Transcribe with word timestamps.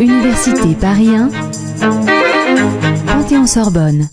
Université 0.00 0.74
Paris 0.80 1.14
1, 1.14 1.28
Panthéon-Sorbonne. 3.06 4.08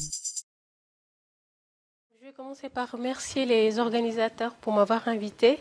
Je 2.14 2.26
vais 2.28 2.34
commencer 2.34 2.70
par 2.70 2.92
remercier 2.92 3.46
les 3.48 3.80
organisateurs 3.80 4.54
pour 4.62 4.74
m'avoir 4.74 5.08
invité. 5.08 5.60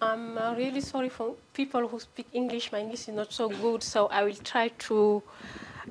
I'm 0.00 0.38
uh, 0.38 0.54
really 0.56 0.80
sorry 0.80 1.08
for 1.08 1.34
people 1.54 1.88
who 1.92 1.98
speak 1.98 2.28
English. 2.32 2.70
My 2.70 2.82
English 2.82 3.08
is 3.08 3.12
not 3.12 3.32
so 3.32 3.48
good, 3.48 3.82
so 3.82 4.08
I 4.12 4.22
will 4.22 4.38
try 4.44 4.70
to 4.86 5.22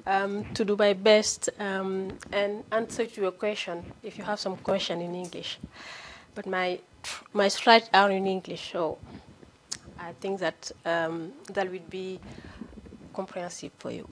um, 0.07 0.45
to 0.53 0.63
do 0.63 0.77
my 0.77 0.93
best 0.93 1.51
um, 1.59 2.07
and 2.31 2.63
answer 2.71 3.05
to 3.05 3.21
your 3.21 3.31
question 3.33 3.83
if 4.01 4.17
you 4.17 4.23
have 4.23 4.39
some 4.39 4.55
question 4.55 5.01
in 5.01 5.13
English. 5.13 5.59
But 6.35 6.45
my 6.45 6.79
my 7.33 7.49
slides 7.49 7.89
are 7.93 8.11
in 8.11 8.27
English, 8.27 8.71
so 8.71 8.97
I 10.01 10.13
think 10.19 10.39
that 10.39 10.73
um, 10.85 11.31
that 11.53 11.65
be 11.89 12.19
compréhensible 13.13 13.75
for 13.77 13.91
you. 13.91 14.05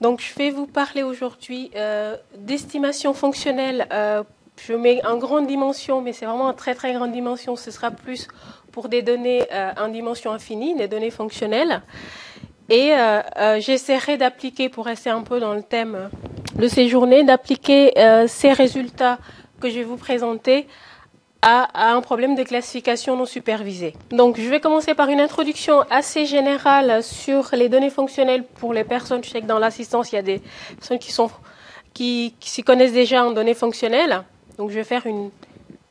Donc, 0.00 0.20
je 0.20 0.34
vais 0.34 0.50
vous 0.50 0.66
parler 0.66 1.02
aujourd'hui 1.02 1.70
euh, 1.76 2.16
d'estimation 2.36 3.14
fonctionnelle. 3.14 3.86
Euh, 3.92 4.24
je 4.56 4.72
mets 4.72 5.04
en 5.06 5.16
grande 5.16 5.46
dimension, 5.46 6.00
mais 6.00 6.12
c'est 6.12 6.26
vraiment 6.26 6.46
en 6.46 6.54
très 6.54 6.74
très 6.74 6.92
grande 6.92 7.12
dimension. 7.12 7.54
Ce 7.56 7.70
sera 7.70 7.90
plus 7.90 8.26
pour 8.72 8.88
des 8.88 9.02
données 9.02 9.46
euh, 9.52 9.70
en 9.78 9.88
dimension 9.88 10.32
infinie, 10.32 10.74
des 10.74 10.88
données 10.88 11.10
fonctionnelles. 11.10 11.82
Et 12.68 12.94
euh, 12.94 13.60
j'essaierai 13.60 14.16
d'appliquer, 14.16 14.68
pour 14.68 14.86
rester 14.86 15.10
un 15.10 15.22
peu 15.22 15.38
dans 15.38 15.54
le 15.54 15.62
thème 15.62 16.10
de 16.56 16.68
ces 16.68 16.88
journées, 16.88 17.22
d'appliquer 17.22 17.92
ces 18.28 18.52
résultats 18.52 19.18
que 19.60 19.68
je 19.68 19.76
vais 19.78 19.84
vous 19.84 19.96
présenter 19.96 20.66
à, 21.42 21.92
un 21.92 22.00
problème 22.00 22.36
de 22.36 22.44
classification 22.44 23.16
non 23.16 23.26
supervisée. 23.26 23.94
Donc, 24.10 24.38
je 24.38 24.48
vais 24.48 24.60
commencer 24.60 24.94
par 24.94 25.08
une 25.08 25.20
introduction 25.20 25.80
assez 25.90 26.24
générale 26.24 27.02
sur 27.02 27.50
les 27.52 27.68
données 27.68 27.90
fonctionnelles 27.90 28.44
pour 28.44 28.72
les 28.72 28.84
personnes. 28.84 29.22
Je 29.24 29.30
sais 29.30 29.40
que 29.40 29.46
dans 29.46 29.58
l'assistance, 29.58 30.12
il 30.12 30.14
y 30.14 30.18
a 30.18 30.22
des 30.22 30.40
personnes 30.76 31.00
qui 31.92 32.34
s'y 32.40 32.62
connaissent 32.62 32.92
déjà 32.92 33.24
en 33.24 33.32
données 33.32 33.54
fonctionnelles. 33.54 34.22
Donc, 34.56 34.70
je 34.70 34.76
vais 34.76 34.84
faire 34.84 35.06
une, 35.06 35.30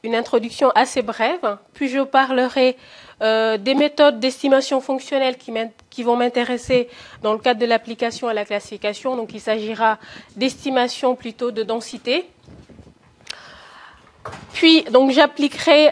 une 0.04 0.16
introduction 0.16 0.72
assez 0.74 1.02
brève, 1.02 1.58
puis 1.74 1.90
je 1.90 2.00
parlerai 2.00 2.78
euh, 3.22 3.58
des 3.58 3.76
méthodes 3.76 4.20
d'estimation 4.20 4.82
fonctionnelle 4.82 5.38
qui, 5.38 5.54
qui 5.90 6.04
vont 6.04 6.16
m'intéresser 6.16 6.90
dans 7.22 7.34
le 7.34 7.40
cadre 7.40 7.60
de 7.60 7.66
l'application 7.66 8.28
à 8.28 8.34
la 8.34 8.46
classification. 8.46 9.16
Donc, 9.16 9.34
il 9.34 9.40
s'agira 9.40 10.00
d'estimation 10.36 11.16
plutôt 11.16 11.52
de 11.52 11.64
densité. 11.64 12.26
Puis, 14.62 14.84
donc, 14.84 15.10
j'appliquerai 15.10 15.90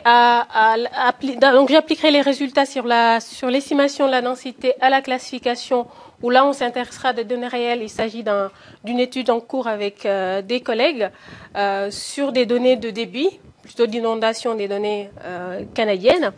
donc, 1.42 1.70
j'appliquerai 1.72 2.12
les 2.12 2.22
résultats 2.22 2.68
sur 2.68 2.86
la, 2.86 3.20
sur 3.20 3.50
l'estimation 3.50 4.06
de 4.06 4.12
la 4.12 4.22
densité 4.22 4.76
à 4.80 4.92
la 4.92 5.02
classification, 5.02 5.88
où 6.22 6.30
là, 6.30 6.46
on 6.46 6.54
s'intéressera 6.54 7.12
des 7.14 7.24
données 7.24 7.48
réelles. 7.48 7.82
Il 7.82 7.90
s'agit 7.90 8.22
d'un, 8.22 8.52
d'une 8.84 9.00
étude 9.00 9.32
en 9.32 9.40
cours 9.40 9.68
avec 9.68 10.06
euh, 10.06 10.44
des 10.44 10.62
collègues 10.62 11.10
euh, 11.58 11.90
sur 11.90 12.32
des 12.32 12.46
données 12.46 12.76
de 12.76 12.92
débit, 12.92 13.40
plutôt 13.64 13.88
d'inondation 13.88 14.54
des 14.54 14.68
données 14.68 15.10
euh, 15.26 15.64
canadiennes. 15.74 16.32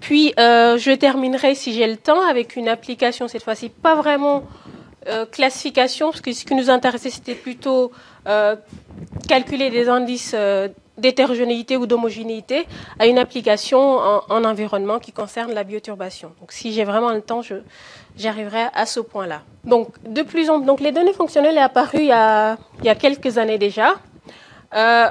Puis, 0.00 0.34
je 0.36 0.94
terminerai, 0.94 1.54
si 1.54 1.72
j'ai 1.72 1.86
le 1.86 1.96
temps, 1.96 2.20
avec 2.20 2.56
une 2.56 2.68
application, 2.68 3.28
cette 3.28 3.42
fois-ci, 3.42 3.70
pas 3.70 3.94
vraiment 3.94 4.44
classification, 5.32 6.10
parce 6.10 6.20
que 6.20 6.34
ce 6.34 6.44
qui 6.44 6.54
nous 6.54 6.68
intéressait, 6.68 7.08
c'était 7.08 7.34
plutôt 7.34 7.92
calculer 9.26 9.70
des 9.70 9.88
indices 9.88 10.36
d'hétérogénéité 10.98 11.76
ou 11.76 11.86
d'homogénéité 11.86 12.66
à 12.98 13.06
une 13.06 13.18
application 13.18 13.78
en, 13.78 14.22
en, 14.28 14.44
environnement 14.44 14.98
qui 14.98 15.12
concerne 15.12 15.52
la 15.52 15.64
bioturbation. 15.64 16.32
Donc, 16.40 16.52
si 16.52 16.72
j'ai 16.72 16.84
vraiment 16.84 17.10
le 17.10 17.20
temps, 17.20 17.42
j'arriverai 18.16 18.66
à 18.74 18.86
ce 18.86 19.00
point-là. 19.00 19.42
Donc, 19.64 19.88
de 20.08 20.22
plus 20.22 20.48
en 20.50 20.58
donc 20.58 20.80
les 20.80 20.92
données 20.92 21.12
fonctionnelles 21.12 21.56
est 21.56 21.60
apparu 21.60 21.98
il 21.98 22.06
y 22.06 22.12
a, 22.12 22.56
il 22.80 22.86
y 22.86 22.88
a 22.88 22.94
quelques 22.94 23.38
années 23.38 23.58
déjà. 23.58 23.94
Euh, 24.74 25.06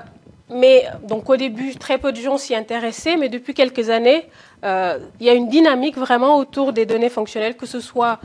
mais 0.50 0.86
donc 1.04 1.30
au 1.30 1.38
début, 1.38 1.76
très 1.76 1.98
peu 1.98 2.12
de 2.12 2.20
gens 2.20 2.38
s'y 2.38 2.56
intéressaient, 2.56 3.18
mais 3.18 3.30
depuis 3.30 3.54
quelques 3.54 3.90
années, 3.90 4.30
euh, 4.66 5.00
il 5.20 5.26
y 5.26 5.30
a 5.30 5.34
une 5.34 5.48
dynamique 5.48 5.98
vraiment 5.98 6.38
autour 6.38 6.74
des 6.74 6.86
données 6.86 7.10
fonctionnelles, 7.10 7.56
que 7.56 7.66
ce 7.66 7.80
soit 7.80 8.20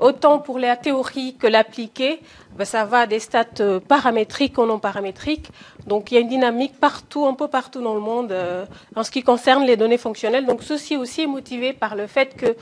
autant 0.00 0.38
pour 0.38 0.58
la 0.58 0.76
théorie 0.76 1.36
que 1.36 1.46
l'appliquée. 1.46 2.20
Ben, 2.56 2.64
ça 2.64 2.84
va 2.84 3.06
des 3.06 3.20
stats 3.20 3.80
paramétriques 3.86 4.58
ou 4.58 4.66
non 4.66 4.78
paramétriques. 4.78 5.50
Donc 5.86 6.10
il 6.10 6.14
y 6.14 6.18
a 6.18 6.20
une 6.20 6.28
dynamique 6.28 6.78
partout, 6.80 7.26
un 7.26 7.34
peu 7.34 7.48
partout 7.48 7.80
dans 7.80 7.94
le 7.94 8.00
monde, 8.00 8.32
euh, 8.32 8.64
en 8.96 9.04
ce 9.04 9.10
qui 9.10 9.22
concerne 9.22 9.64
les 9.64 9.76
données 9.76 9.98
fonctionnelles. 9.98 10.46
Donc 10.46 10.62
ceci 10.62 10.96
aussi 10.96 11.22
est 11.22 11.26
motivé 11.26 11.72
par 11.72 11.94
le 11.94 12.06
fait 12.06 12.36
que 12.36 12.56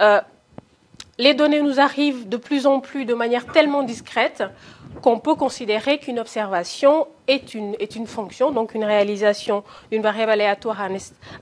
euh, 0.00 0.20
les 1.18 1.34
données 1.34 1.60
nous 1.62 1.80
arrivent 1.80 2.28
de 2.28 2.36
plus 2.36 2.66
en 2.66 2.80
plus 2.80 3.04
de 3.04 3.14
manière 3.14 3.46
tellement 3.46 3.82
discrète 3.82 4.44
qu'on 5.02 5.18
peut 5.18 5.34
considérer 5.34 5.98
qu'une 5.98 6.18
observation 6.18 7.06
est 7.26 7.54
une, 7.54 7.74
est 7.78 7.96
une 7.96 8.06
fonction, 8.06 8.50
donc 8.50 8.74
une 8.74 8.84
réalisation 8.84 9.62
d'une 9.90 10.02
variable 10.02 10.32
aléatoire 10.32 10.80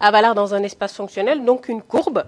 à, 0.00 0.10
valeur 0.10 0.34
dans 0.34 0.54
un 0.54 0.62
espace 0.62 0.94
fonctionnel, 0.94 1.44
donc 1.44 1.68
une 1.68 1.82
courbe. 1.82 2.24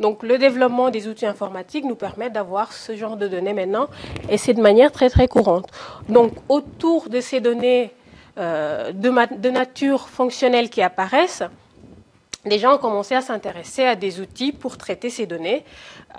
Donc 0.00 0.22
le 0.22 0.38
développement 0.38 0.90
des 0.90 1.08
outils 1.08 1.26
informatiques 1.26 1.84
nous 1.84 1.94
permet 1.94 2.30
d'avoir 2.30 2.72
ce 2.72 2.96
genre 2.96 3.16
de 3.16 3.28
données 3.28 3.52
maintenant, 3.52 3.88
et 4.28 4.38
c'est 4.38 4.54
de 4.54 4.62
manière 4.62 4.92
très 4.92 5.10
très 5.10 5.28
courante. 5.28 5.66
Donc 6.08 6.32
autour 6.48 7.08
de 7.08 7.20
ces 7.20 7.40
données 7.40 7.92
euh, 8.38 8.92
de, 8.92 9.36
de 9.36 9.50
nature 9.50 10.08
fonctionnelle 10.08 10.70
qui 10.70 10.82
apparaissent, 10.82 11.44
les 12.44 12.58
gens 12.58 12.74
ont 12.74 12.78
commencé 12.78 13.14
à 13.14 13.20
s'intéresser 13.20 13.84
à 13.84 13.94
des 13.94 14.20
outils 14.20 14.52
pour 14.52 14.76
traiter 14.76 15.10
ces 15.10 15.26
données 15.26 15.64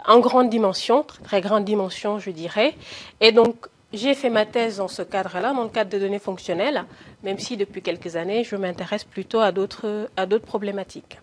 en 0.07 0.19
grande 0.19 0.50
dimension, 0.50 1.06
très 1.23 1.41
grande 1.41 1.66
dimension, 1.66 2.19
je 2.19 2.31
dirais. 2.31 2.75
Et 3.19 3.31
donc, 3.31 3.68
j'ai 3.94 4.16
fait 4.16 4.30
ma 4.30 4.46
thèse 4.46 4.78
dans 4.78 4.88
ce 4.88 5.04
cadre-là, 5.04 5.54
dans 5.54 5.64
le 5.64 5.70
cadre 5.70 5.92
de 5.92 6.00
données 6.00 6.20
fonctionnelles, 6.20 6.84
même 7.22 7.38
si 7.38 7.58
depuis 7.58 7.81
quelques 7.81 8.16
années, 8.16 8.44
je 8.44 8.56
m'intéresse 8.56 9.04
plutôt 9.04 9.40
à 9.40 9.52
d'autres, 9.52 10.09
problématiques. 10.46 11.20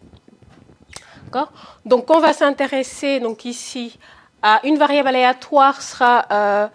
Donc, 1.84 2.10
on 2.10 2.20
va 2.20 2.32
s'intéresser, 2.32 3.22
ici, 3.44 3.98
à 4.42 4.60
une 4.64 4.78
variable 4.78 5.08
aléatoire 5.08 5.82
sera 5.82 6.24
euh, 6.30 6.68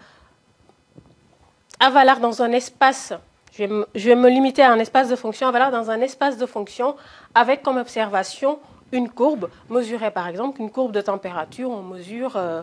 à 1.80 1.90
valeur 1.90 2.20
dans 2.20 2.42
un 2.42 2.52
espace. 2.52 3.12
Je 3.52 3.64
vais, 3.64 4.14
me, 4.14 4.28
limiter 4.28 4.62
à 4.62 4.72
un 4.72 4.78
espace 4.78 5.08
de 5.08 5.16
fonction. 5.16 5.48
À 5.48 5.50
valeur 5.50 5.70
dans 5.70 5.90
un 5.90 6.00
espace 6.00 6.36
de 6.36 6.46
fonction 6.46 6.96
avec 7.34 7.62
comme 7.62 7.76
observation 7.78 8.58
une 8.92 9.08
courbe 9.08 9.50
mesurée. 9.68 10.10
Par 10.10 10.28
exemple, 10.28 10.60
une 10.60 10.70
courbe 10.70 10.92
de 10.92 11.00
température, 11.00 11.70
on 11.70 11.82
mesure 11.82 12.36
euh, 12.36 12.62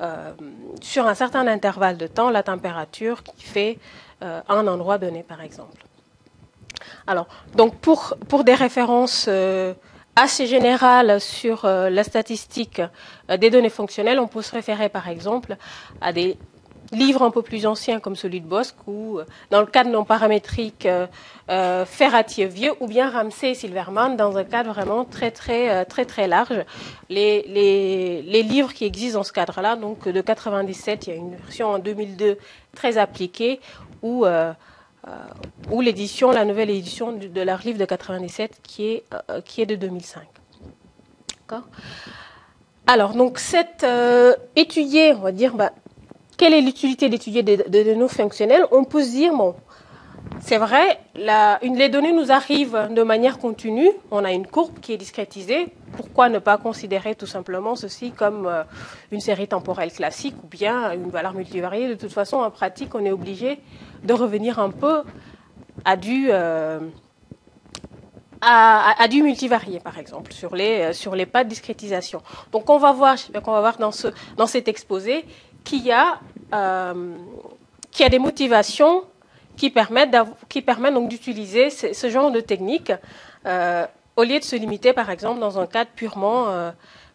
euh, 0.00 0.32
sur 0.80 1.06
un 1.06 1.14
certain 1.14 1.46
intervalle 1.46 1.96
de 1.98 2.06
temps 2.06 2.30
la 2.30 2.42
température 2.42 3.22
qui 3.22 3.42
fait 3.42 3.78
euh, 4.22 4.40
un 4.48 4.66
endroit 4.66 4.98
donné 4.98 5.22
par 5.22 5.42
exemple. 5.42 5.84
Alors, 7.06 7.26
donc 7.54 7.74
pour, 7.76 8.44
des 8.44 8.54
références 8.54 9.26
euh, 9.28 9.74
assez 10.16 10.46
générales 10.46 11.20
sur 11.20 11.66
la 11.66 12.04
statistique 12.04 12.80
des 13.28 13.50
données 13.50 13.70
fonctionnelles, 13.70 14.18
on 14.18 14.28
peut 14.28 14.42
se 14.42 14.52
référer 14.52 14.88
par 14.88 15.08
exemple 15.08 15.56
à 16.00 16.12
des 16.12 16.36
livres 16.92 17.22
un 17.22 17.30
peu 17.30 17.42
plus 17.42 17.66
anciens 17.66 18.00
comme 18.00 18.16
celui 18.16 18.40
de 18.40 18.46
Bosque 18.46 18.76
ou 18.86 19.20
dans 19.50 19.60
le 19.60 19.66
cadre 19.66 19.90
non 19.90 20.04
paramétrique 20.04 20.86
euh, 20.86 21.06
euh, 21.50 21.84
Ferratier-Vieux 21.84 22.72
ou 22.80 22.86
bien 22.86 23.10
Ramsey 23.10 23.50
et 23.50 23.54
Silverman 23.54 24.16
dans 24.16 24.36
un 24.36 24.44
cadre 24.44 24.72
vraiment 24.72 25.04
très 25.04 25.30
très 25.30 25.70
euh, 25.70 25.84
très 25.84 26.04
très 26.04 26.26
large. 26.26 26.64
Les, 27.08 27.44
les, 27.48 28.22
les 28.22 28.42
livres 28.42 28.72
qui 28.72 28.84
existent 28.84 29.18
dans 29.18 29.24
ce 29.24 29.32
cadre-là, 29.32 29.76
donc 29.76 30.08
de 30.08 30.20
97, 30.20 31.06
il 31.06 31.10
y 31.10 31.12
a 31.12 31.16
une 31.16 31.36
version 31.36 31.68
en 31.68 31.78
2002 31.78 32.38
très 32.74 32.98
appliquée 32.98 33.60
où 34.02 34.24
euh, 35.08 35.12
ou 35.70 35.80
l'édition, 35.80 36.30
la 36.30 36.44
nouvelle 36.44 36.68
édition 36.68 37.12
de, 37.12 37.26
de, 37.26 37.40
leur 37.40 37.60
livre 37.60 37.78
de 37.78 37.84
97 37.86 38.60
qui 38.62 38.86
est, 38.86 39.04
euh, 39.30 39.40
qui 39.40 39.62
est 39.62 39.66
de 39.66 39.74
2005. 39.74 40.22
D'accord? 41.48 41.66
Alors, 42.86 43.14
donc, 43.14 43.38
cette 43.38 43.82
euh, 43.82 44.34
on 44.56 45.20
va 45.20 45.32
dire, 45.32 45.54
bah, 45.54 45.72
quelle 46.40 46.54
est 46.54 46.62
l'utilité 46.62 47.10
d'étudier 47.10 47.42
des, 47.42 47.58
données 47.58 48.08
fonctionnelles 48.08 48.64
On 48.72 48.84
peut 48.84 49.04
se 49.04 49.10
dire, 49.10 49.34
bon, 49.34 49.54
c'est 50.40 50.56
vrai, 50.56 50.98
les 51.14 51.88
données 51.90 52.14
nous 52.14 52.32
arrivent 52.32 52.88
de 52.90 53.02
manière 53.02 53.38
continue, 53.38 53.90
on 54.10 54.24
a 54.24 54.32
une 54.32 54.46
courbe 54.46 54.80
qui 54.80 54.94
est 54.94 54.96
discrétisée, 54.96 55.68
pourquoi 55.98 56.30
ne 56.30 56.38
pas 56.38 56.56
considérer 56.56 57.14
tout 57.14 57.26
simplement 57.26 57.76
ceci 57.76 58.12
comme 58.12 58.46
euh, 58.46 58.62
une 59.10 59.20
série 59.20 59.48
temporelle 59.48 59.92
classique 59.92 60.34
ou 60.42 60.46
bien 60.46 60.92
une 60.92 61.10
valeur 61.10 61.34
multivariée? 61.34 61.88
De 61.88 61.94
toute 61.94 62.12
façon, 62.12 62.38
en 62.38 62.50
pratique, 62.50 62.94
on 62.94 63.04
est 63.04 63.12
obligé 63.12 63.58
de 64.02 64.14
revenir 64.14 64.58
un 64.60 64.70
peu 64.70 65.02
à 65.84 65.96
du, 65.96 66.28
euh, 66.30 66.80
du 69.10 69.22
multivarié, 69.22 69.78
par 69.80 69.98
exemple, 69.98 70.32
sur 70.32 70.56
les, 70.56 70.80
euh, 70.80 70.92
sur 70.94 71.14
les 71.14 71.26
pas 71.26 71.44
de 71.44 71.50
discrétisation. 71.50 72.22
Donc, 72.50 72.70
on 72.70 72.78
va 72.78 72.92
voir, 72.92 73.16
va 73.34 73.40
voir 73.60 73.76
dans, 73.76 73.92
ce, 73.92 74.08
dans 74.38 74.46
cet 74.46 74.68
exposé 74.68 75.26
qu'il 75.64 75.84
y 75.84 75.92
a, 75.92 76.20
euh, 76.52 77.16
qu'il 77.90 78.02
y 78.04 78.06
a 78.06 78.10
des 78.10 78.18
motivations 78.18 79.04
qui 79.56 79.70
permettent, 79.70 80.16
qui 80.48 80.62
permettent 80.62 80.94
donc 80.94 81.08
d'utiliser 81.08 81.70
ce, 81.70 81.92
ce, 81.92 82.08
genre 82.08 82.30
de 82.30 82.40
technique 82.40 82.92
euh, 83.46 83.86
au 84.16 84.24
lieu 84.24 84.38
de 84.38 84.44
se 84.44 84.56
limiter, 84.56 84.92
par 84.92 85.10
exemple, 85.10 85.40
dans 85.40 85.58
un 85.58 85.66
cadre 85.66 85.90
purement, 85.94 86.48
euh, 86.48 86.70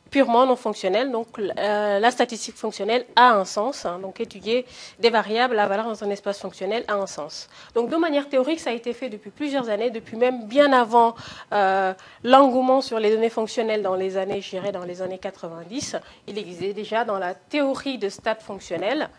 purement 0.09 0.45
non 0.45 0.55
fonctionnelle. 0.55 1.11
Donc 1.11 1.27
euh, 1.39 1.99
la 1.99 2.11
statistique 2.11 2.55
fonctionnelle 2.55 3.05
a 3.15 3.33
un 3.33 3.45
sens. 3.45 3.85
Hein. 3.85 3.99
donc 3.99 4.19
étudier 4.19 4.65
des 4.99 5.09
variables 5.09 5.57
à 5.59 5.67
valeur 5.67 5.85
dans 5.85 6.03
un 6.03 6.09
espace 6.09 6.39
fonctionnel 6.39 6.83
a 6.87 6.95
un 6.95 7.07
sens. 7.07 7.49
Donc 7.73 7.89
de 7.89 7.95
manière 7.95 8.29
théorique, 8.29 8.59
ça 8.59 8.69
a 8.69 8.73
été 8.73 8.93
fait 8.93 9.09
depuis 9.09 9.29
plusieurs 9.29 9.69
années, 9.69 9.89
depuis 9.89 10.17
même 10.17 10.47
bien 10.47 10.71
avant 10.73 11.15
euh, 11.53 11.93
l'engouement 12.23 12.81
sur 12.81 12.99
les 12.99 13.11
données 13.11 13.29
fonctionnelles 13.29 13.81
dans 13.81 13.95
les 13.95 14.17
années, 14.17 14.41
je 14.41 14.49
dirais, 14.51 14.71
dans 14.71 14.85
les 14.85 15.01
années 15.01 15.19
90. 15.19 15.97
Il 16.27 16.37
existait 16.37 16.73
déjà 16.73 17.05
dans 17.05 17.19
la 17.19 17.33
théorie 17.33 17.97
de 17.97 18.09
stats 18.09 18.35
fonctionnels 18.35 19.09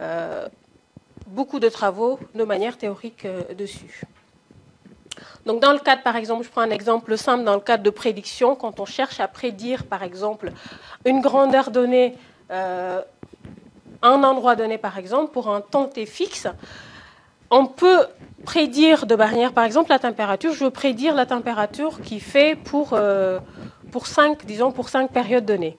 euh, 0.00 0.48
beaucoup 1.26 1.58
de 1.60 1.68
travaux 1.68 2.18
de 2.34 2.44
manière 2.44 2.78
théorique 2.78 3.26
dessus. 3.56 4.02
Donc 5.46 5.60
dans 5.60 5.72
le 5.72 5.78
cadre, 5.78 6.02
par 6.02 6.16
exemple, 6.16 6.44
je 6.44 6.50
prends 6.50 6.62
un 6.62 6.70
exemple 6.70 7.16
simple, 7.16 7.44
dans 7.44 7.54
le 7.54 7.60
cadre 7.60 7.84
de 7.84 7.90
prédiction, 7.90 8.56
quand 8.56 8.80
on 8.80 8.84
cherche 8.84 9.20
à 9.20 9.28
prédire, 9.28 9.84
par 9.84 10.02
exemple, 10.02 10.50
une 11.04 11.20
grandeur 11.20 11.70
donnée, 11.70 12.16
euh, 12.50 13.00
un 14.02 14.24
endroit 14.24 14.56
donné, 14.56 14.76
par 14.76 14.98
exemple, 14.98 15.32
pour 15.32 15.48
un 15.48 15.60
temps 15.60 15.86
T 15.86 16.04
fixe, 16.04 16.48
on 17.50 17.66
peut 17.66 18.06
prédire 18.44 19.06
de 19.06 19.14
manière, 19.14 19.52
par 19.52 19.64
exemple, 19.64 19.90
la 19.90 20.00
température. 20.00 20.52
Je 20.52 20.64
veux 20.64 20.70
prédire 20.70 21.14
la 21.14 21.26
température 21.26 22.00
qui 22.02 22.18
fait 22.18 22.56
pour, 22.56 22.90
euh, 22.92 23.38
pour 23.92 24.08
5, 24.08 24.44
disons, 24.46 24.72
pour 24.72 24.88
5 24.88 25.12
périodes 25.12 25.46
données. 25.46 25.78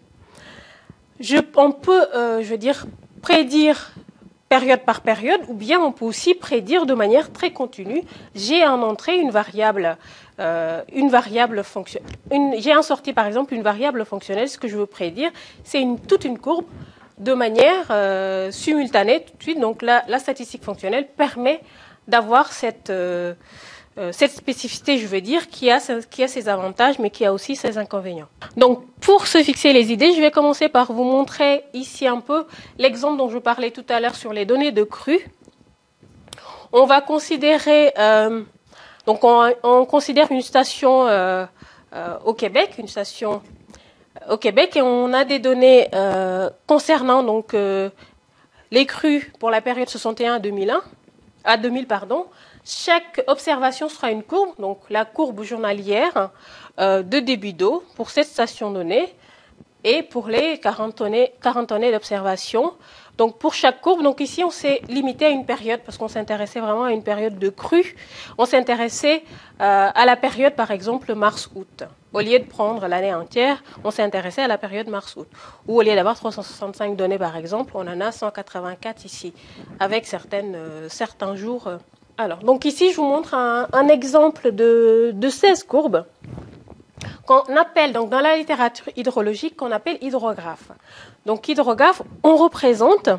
On 1.58 1.74
peut, 1.74 2.08
euh, 2.16 2.42
je 2.42 2.50
veux 2.52 2.58
dire, 2.58 2.86
prédire 3.22 3.92
période 4.50 4.82
par 4.82 5.02
période, 5.02 5.42
ou 5.48 5.54
bien 5.54 5.80
on 5.80 5.92
peut 5.92 6.06
aussi 6.06 6.34
prédire 6.34 6.86
de 6.86 6.94
manière 6.94 7.32
très 7.32 7.52
continue. 7.52 8.02
J'ai 8.34 8.66
en 8.66 8.82
entrée 8.82 9.18
une 9.18 9.32
variable, 9.32 9.98
euh, 10.40 10.82
une 10.94 11.10
variable 11.10 11.64
fonctionnelle. 11.64 12.12
J'ai 12.60 12.76
en 12.76 12.82
sortie 12.82 13.14
par 13.14 13.26
exemple 13.28 13.54
une 13.54 13.64
variable 13.64 14.06
fonctionnelle. 14.06 14.48
Ce 14.48 14.58
que 14.58 14.68
je 14.68 14.78
veux 14.78 14.86
prédire, 14.86 15.32
c'est 15.64 15.82
une, 15.82 16.00
toute 16.00 16.24
une 16.24 16.40
courbe 16.40 16.66
de 17.18 17.34
manière 17.34 17.88
euh, 17.90 18.52
simultanée 18.52 19.26
tout 19.26 19.38
de 19.38 19.44
suite. 19.44 19.60
Donc 19.60 19.82
la, 19.82 20.04
la 20.08 20.20
statistique 20.20 20.64
fonctionnelle 20.64 21.08
permet 21.08 21.62
d'avoir 22.08 22.54
cette 22.54 22.90
euh, 22.90 23.34
euh, 23.98 24.12
cette 24.12 24.32
spécificité, 24.32 25.00
je 25.00 25.08
veux 25.08 25.22
dire, 25.22 25.48
qui 25.48 25.72
a, 25.72 25.80
qui 26.12 26.22
a 26.22 26.28
ses 26.28 26.50
avantages, 26.50 27.00
mais 27.00 27.10
qui 27.10 27.26
a 27.26 27.34
aussi 27.34 27.56
ses 27.56 27.80
inconvénients. 27.80 28.28
Donc, 28.56 28.86
pour 29.02 29.26
se 29.26 29.40
fixer 29.40 29.74
les 29.74 29.92
idées, 29.92 30.14
je 30.14 30.22
vais 30.22 30.30
commencer 30.30 30.70
par 30.70 30.92
vous 30.92 31.04
montrer 31.04 31.64
ici 31.74 32.06
un 32.06 32.20
peu 32.20 32.46
l'exemple 32.78 33.18
dont 33.18 33.30
je 33.30 33.40
parlais 33.40 33.72
tout 33.72 33.86
à 33.90 34.00
l'heure 34.00 34.14
sur 34.14 34.34
les 34.34 34.46
données 34.46 34.72
de 34.72 34.84
cru. 34.84 35.20
On 36.72 36.86
va 36.86 37.02
considérer, 37.02 37.92
euh, 37.98 38.44
donc 39.08 39.22
on, 39.24 39.86
considère 39.86 40.32
une 40.32 40.42
station 40.42 41.08
euh, 41.08 41.46
au 42.24 42.36
Québec, 42.36 42.76
une 42.78 42.88
station 42.88 43.42
au 44.30 44.38
Québec, 44.38 44.76
et 44.76 44.82
on 44.84 45.12
a 45.14 45.24
des 45.24 45.40
données 45.40 45.88
concernant 46.68 47.24
donc 47.24 47.56
les 48.72 48.86
crues 48.86 49.32
pour 49.40 49.50
la 49.50 49.62
période 49.62 49.90
61 49.90 50.36
à 50.36 50.40
2001, 50.40 50.82
à 51.46 51.58
2000 51.58 51.88
pardon, 51.88 52.28
chaque 52.68 53.24
observation 53.28 53.88
sera 53.88 54.12
une 54.12 54.24
courbe, 54.24 54.52
donc 54.60 54.80
la 54.90 55.06
courbe 55.06 55.42
journalière 55.44 56.32
euh, 56.80 57.02
de 57.02 57.20
débit 57.20 57.54
d'eau 57.54 57.84
pour 57.96 58.10
cette 58.10 58.28
station 58.28 58.72
donnée 58.72 59.16
et 59.86 60.04
pour 60.04 60.28
les 60.28 60.60
40 60.60 61.00
années, 61.02 61.32
40 61.42 61.72
années 61.72 61.92
d'observation. 61.94 62.74
Donc 63.18 63.40
pour 63.40 63.54
chaque 63.54 63.80
courbe, 63.80 64.04
donc 64.04 64.20
ici 64.20 64.44
on 64.44 64.50
s'est 64.50 64.82
limité 64.90 65.26
à 65.26 65.30
une 65.30 65.46
période 65.46 65.80
parce 65.86 65.98
qu'on 65.98 66.10
s'intéressait 66.10 66.60
vraiment 66.60 66.84
à 66.84 66.92
une 66.92 67.04
période 67.04 67.40
de 67.40 67.50
crue. 67.50 67.96
On 68.38 68.46
s'intéressait 68.46 69.24
euh, 69.62 69.90
à 69.94 70.06
la 70.06 70.18
période 70.18 70.54
par 70.54 70.72
exemple 70.72 71.16
mars-août. 71.16 71.84
Au 72.12 72.20
lieu 72.20 72.38
de 72.38 72.44
prendre 72.44 72.86
l'année 72.88 73.14
entière, 73.14 73.64
on 73.86 73.92
s'est 73.92 74.04
intéressé 74.04 74.42
à 74.42 74.48
la 74.48 74.58
période 74.58 74.90
mars-août. 74.90 75.28
Ou 75.68 75.80
au 75.80 75.82
lieu 75.82 75.96
d'avoir 75.96 76.16
365 76.16 76.98
données 76.98 77.18
par 77.18 77.38
exemple, 77.38 77.72
on 77.76 77.88
en 77.88 78.02
a 78.02 78.12
184 78.12 79.06
ici, 79.06 79.34
avec 79.80 80.06
euh, 80.34 80.90
certains 80.90 81.36
jours 81.36 81.70
alors, 82.20 82.40
donc 82.40 82.66
ici, 82.66 82.92
je 82.92 82.96
vous 82.96 83.04
montre 83.04 83.36
un, 83.36 83.88
exemple 83.90 84.52
de, 84.52 85.14
16 85.30 85.64
courbes 85.64 86.06
qu'on 87.28 87.56
appelle, 87.56 87.94
donc 87.94 88.10
dans 88.10 88.22
la 88.22 88.38
littérature 88.38 88.88
hydrologique, 88.96 89.56
qu'on 89.56 89.72
appelle 89.72 89.98
hydrographe. 90.02 90.72
Donc, 91.28 91.48
hydrographe, 91.48 92.02
on 92.24 92.38
représente 92.38 93.10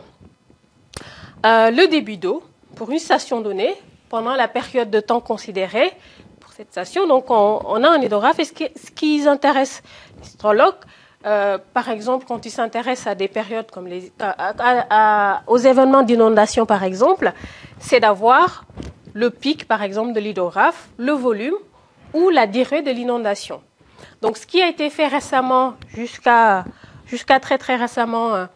euh, 1.46 1.70
le 1.70 1.86
débit 1.86 2.18
d'eau 2.18 2.42
pour 2.74 2.90
une 2.90 2.98
station 2.98 3.40
donnée 3.40 3.74
pendant 4.08 4.34
la 4.34 4.48
période 4.48 4.90
de 4.90 4.98
temps 4.98 5.20
considérée 5.20 5.92
pour 6.40 6.52
cette 6.52 6.72
station. 6.72 7.06
Donc, 7.06 7.26
on, 7.30 7.84
a 7.84 7.88
un 7.88 8.00
hydrographe. 8.00 8.40
Et 8.40 8.44
ce 8.46 8.90
qui, 8.96 9.28
intéresse 9.28 9.82
l'hydrologue, 10.24 10.74
euh, 11.26 11.58
par 11.72 11.88
exemple, 11.88 12.24
quand 12.26 12.46
ils 12.46 12.50
s'intéressent 12.50 13.12
à 13.12 13.14
des 13.14 13.28
périodes 13.28 13.70
comme 13.70 13.86
les, 13.86 14.10
aux 15.46 15.58
événements 15.58 16.02
d'inondation, 16.02 16.66
par 16.66 16.82
exemple, 16.82 17.32
c'est 17.80 18.00
d'avoir 18.00 18.64
le 19.14 19.30
pic, 19.30 19.66
par 19.66 19.82
exemple, 19.82 20.12
de 20.12 20.20
l'hydrographe, 20.20 20.88
le 20.96 21.12
volume 21.12 21.56
ou 22.14 22.30
la 22.30 22.46
durée 22.46 22.82
de 22.82 22.90
l'inondation. 22.90 23.60
Donc, 24.22 24.36
ce 24.36 24.46
qui 24.46 24.62
a 24.62 24.68
été 24.68 24.90
fait 24.90 25.06
récemment, 25.06 25.74
jusqu'à 25.94 26.64
très 27.40 27.58
très 27.58 27.76
récemment 27.76 28.34
euh, 28.34 28.46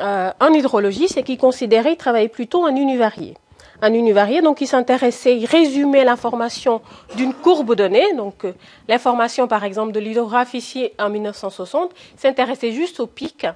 euh, 0.00 0.30
en 0.40 0.52
hydrologie, 0.52 1.08
c'est 1.08 1.22
qu'ils 1.22 1.38
considéraient, 1.38 1.92
ils 1.92 1.96
travaillaient 1.96 2.28
plutôt 2.28 2.64
en 2.64 2.74
univarié. 2.74 3.36
Un 3.80 3.92
univarié, 3.94 4.42
donc, 4.42 4.60
il 4.60 4.66
s'intéressait, 4.66 5.36
il 5.36 5.46
résumait 5.46 6.04
l'information 6.04 6.80
d'une 7.14 7.32
courbe 7.32 7.74
donnée, 7.74 8.12
donc 8.14 8.44
euh, 8.44 8.52
l'information, 8.88 9.46
par 9.46 9.64
exemple, 9.64 9.92
de 9.92 10.00
l'hydrographe 10.00 10.54
ici 10.54 10.90
en 10.98 11.10
1960, 11.10 11.92
s'intéressait 12.16 12.72
juste 12.72 12.98
au 13.00 13.06
pic 13.06 13.46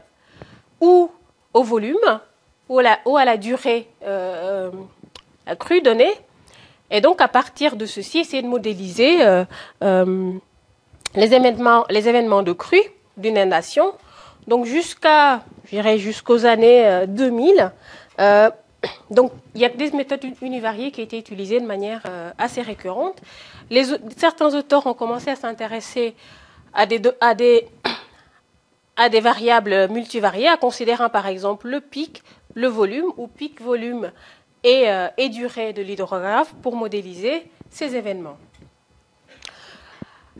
ou 0.81 1.11
au 1.55 1.63
volume 1.63 2.21
ou 2.69 2.79
à 2.79 2.82
la, 2.82 2.99
la 3.25 3.37
durée 3.37 3.88
crue 5.59 5.81
donnée. 5.82 6.12
Et 6.93 7.00
donc, 7.00 7.23
à 7.23 7.29
partir 7.29 7.75
de 7.75 7.87
ceci, 7.87 8.19
essayer 8.19 8.43
de 8.43 8.49
modéliser 8.49 9.25
euh, 9.25 9.44
euh, 9.82 10.32
les, 11.14 11.35
événements, 11.35 11.87
les 11.88 12.06
événements 12.06 12.43
de 12.43 12.53
crue 12.53 12.85
d'une 13.17 13.43
nation. 13.44 13.94
Donc, 14.47 14.67
jusqu'à, 14.67 15.43
je 15.73 15.97
jusqu'aux 15.97 16.44
années 16.44 17.06
2000. 17.09 17.73
Euh, 18.20 18.50
donc, 19.11 19.32
il 19.55 19.62
y 19.62 19.65
a 19.65 19.70
des 19.70 19.91
méthodes 19.93 20.23
univariées 20.43 20.91
qui 20.91 21.00
été 21.00 21.19
utilisées 21.19 21.61
de 21.61 21.67
manière 21.67 22.03
assez 22.37 22.61
récurrente. 22.61 23.17
Certains 24.19 24.55
auteurs 24.55 24.87
ont 24.87 24.94
commencé 24.94 25.31
à 25.31 25.37
s'intéresser 25.37 26.15
à 26.75 26.85
des, 26.85 27.00
à, 27.23 27.35
des, 27.35 27.69
à 28.99 29.08
des 29.08 29.20
variables 29.20 29.89
multivariées, 29.89 30.48
à 30.48 30.58
considérant 30.58 31.08
par 31.08 31.27
exemple 31.27 31.69
le 31.69 31.81
pic, 31.81 32.22
le 32.55 32.69
volume 32.69 33.13
ou 33.17 33.27
pic-volume 33.27 34.13
et, 34.65 34.91
euh, 34.91 35.09
et 35.17 35.29
durée 35.29 35.73
de 35.73 35.82
l'hydrographe 35.82 36.55
pour 36.63 36.77
modéliser 36.77 37.44
ces 37.71 37.97
événements. 37.97 38.37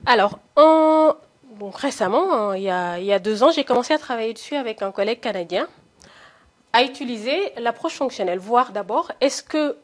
Alors, 0.07 0.39
en, 0.57 1.15
récemment, 1.75 2.53
il 2.55 2.63
y, 2.63 2.71
a, 2.71 2.99
il 2.99 3.05
y, 3.05 3.13
a, 3.13 3.19
deux 3.19 3.43
ans, 3.43 3.51
j'ai 3.51 3.65
commencé 3.65 3.95
à 3.95 3.99
travailler 3.99 4.33
dessus 4.33 4.57
avec 4.57 4.83
un 4.83 4.91
collègue 4.91 5.21
canadien, 5.21 5.69
à 6.73 6.83
utiliser 6.83 7.53
l'approche 7.59 7.95
fonctionnelle, 7.95 8.39
voir 8.39 8.73
d'abord 8.73 9.13
est-ce 9.21 9.43
que 9.43 9.77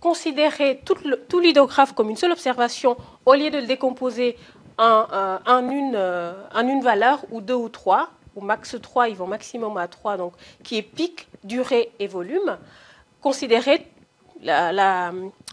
considérer 0.00 0.82
tout, 0.84 1.40
l'hydrographe 1.40 1.94
comme 1.94 2.10
une 2.10 2.16
seule 2.16 2.32
observation, 2.32 2.96
au 3.24 3.34
lieu 3.34 3.50
de 3.50 3.58
le 3.58 3.66
décomposer 3.66 4.36
en, 4.78 5.06
euh, 5.10 5.38
en, 5.46 5.68
une, 5.70 5.94
euh, 5.96 6.34
en 6.54 6.68
une 6.68 6.82
valeur 6.82 7.24
ou 7.30 7.40
deux 7.40 7.54
ou 7.54 7.68
trois, 7.68 8.10
ou 8.36 8.42
max 8.42 8.76
3, 8.80 9.08
ils 9.08 9.16
vont 9.16 9.26
maximum 9.26 9.76
à 9.78 9.88
3, 9.88 10.18
donc 10.18 10.34
qui 10.62 10.76
est 10.76 10.82
pic, 10.82 11.26
durée 11.46 11.90
et 11.98 12.06
volume, 12.06 12.58
considérer 13.20 13.86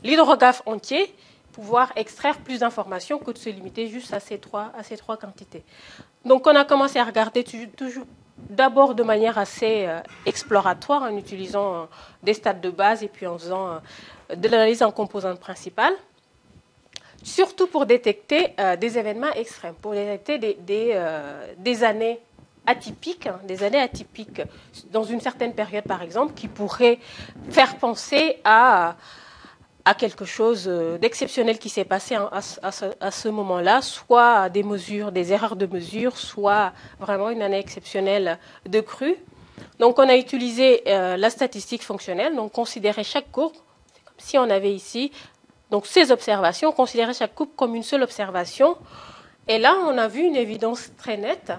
l'hydrographe 0.03 0.61
entier, 0.65 1.13
pouvoir 1.53 1.91
extraire 1.95 2.37
plus 2.39 2.59
d'informations 2.59 3.19
que 3.19 3.31
de 3.31 3.37
se 3.37 3.49
limiter 3.49 3.87
juste 3.87 4.13
à 4.13 4.19
ces 4.19 4.39
trois, 4.39 4.71
à 4.77 4.83
ces 4.83 4.97
trois 4.97 5.17
quantités. 5.17 5.63
Donc 6.25 6.47
on 6.47 6.55
a 6.55 6.65
commencé 6.65 6.99
à 6.99 7.03
regarder 7.03 7.43
toujours 7.43 8.05
d'abord 8.49 8.95
de 8.95 9.03
manière 9.03 9.37
assez 9.37 9.85
euh, 9.87 9.99
exploratoire 10.25 11.03
en 11.03 11.15
utilisant 11.15 11.73
euh, 11.73 11.85
des 12.23 12.33
stades 12.33 12.61
de 12.61 12.69
base 12.69 13.03
et 13.03 13.07
puis 13.07 13.27
en 13.27 13.37
faisant 13.37 13.67
euh, 13.67 14.35
de 14.35 14.47
l'analyse 14.47 14.81
en 14.81 14.91
composantes 14.91 15.39
principales, 15.39 15.93
surtout 17.21 17.67
pour 17.67 17.85
détecter 17.85 18.53
des 18.79 18.97
événements 18.97 19.31
extrêmes, 19.31 19.75
pour 19.75 19.93
détecter 19.93 20.39
des, 20.39 20.55
des, 20.55 21.01
des 21.57 21.83
années 21.85 22.19
atypiques, 22.65 23.27
hein, 23.27 23.39
des 23.45 23.63
années 23.63 23.79
atypiques 23.79 24.41
dans 24.91 25.03
une 25.03 25.19
certaine 25.19 25.53
période 25.53 25.83
par 25.83 26.01
exemple, 26.01 26.33
qui 26.33 26.47
pourraient 26.47 26.99
faire 27.49 27.77
penser 27.77 28.39
à, 28.43 28.95
à 29.85 29.93
quelque 29.93 30.25
chose 30.25 30.65
euh, 30.67 30.97
d'exceptionnel 30.97 31.59
qui 31.59 31.69
s'est 31.69 31.85
passé 31.85 32.15
à, 32.15 33.11
ce, 33.11 33.27
moment-là, 33.27 33.81
soit 33.81 34.49
des 34.49 34.63
mesures, 34.63 35.11
des 35.11 35.33
erreurs 35.33 35.55
de 35.55 35.65
mesure, 35.65 36.17
soit 36.17 36.73
vraiment 36.99 37.29
une 37.29 37.41
année 37.41 37.59
exceptionnelle 37.59 38.39
de 38.67 38.79
crue. 38.79 39.15
Donc 39.79 39.99
on 39.99 40.07
a 40.07 40.15
utilisé 40.15 40.83
euh, 40.87 41.17
la 41.17 41.29
statistique 41.29 41.83
fonctionnelle, 41.83 42.35
donc 42.35 42.53
considérer 42.53 43.03
chaque 43.03 43.31
courbe, 43.31 43.53
comme 43.53 44.15
si 44.17 44.37
on 44.37 44.49
avait 44.49 44.73
ici 44.73 45.11
donc 45.69 45.87
ces 45.87 46.11
observations, 46.11 46.71
considérer 46.71 47.13
chaque 47.13 47.33
courbe 47.33 47.49
comme 47.55 47.75
une 47.75 47.83
seule 47.83 48.03
observation. 48.03 48.77
Et 49.47 49.57
là, 49.57 49.75
on 49.87 49.97
a 49.97 50.07
vu 50.07 50.21
une 50.21 50.35
évidence 50.35 50.91
très 50.97 51.17
nette 51.17 51.51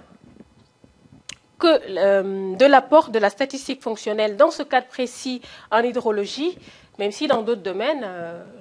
que 1.58 2.56
de 2.56 2.66
l'apport 2.66 3.10
de 3.10 3.18
la 3.18 3.30
statistique 3.30 3.82
fonctionnelle 3.82 4.36
dans 4.36 4.50
ce 4.50 4.62
cadre 4.62 4.86
précis 4.86 5.40
en 5.70 5.80
hydrologie, 5.80 6.58
même 6.98 7.12
si 7.12 7.26
dans 7.26 7.42
d'autres 7.42 7.62
domaines, 7.62 8.06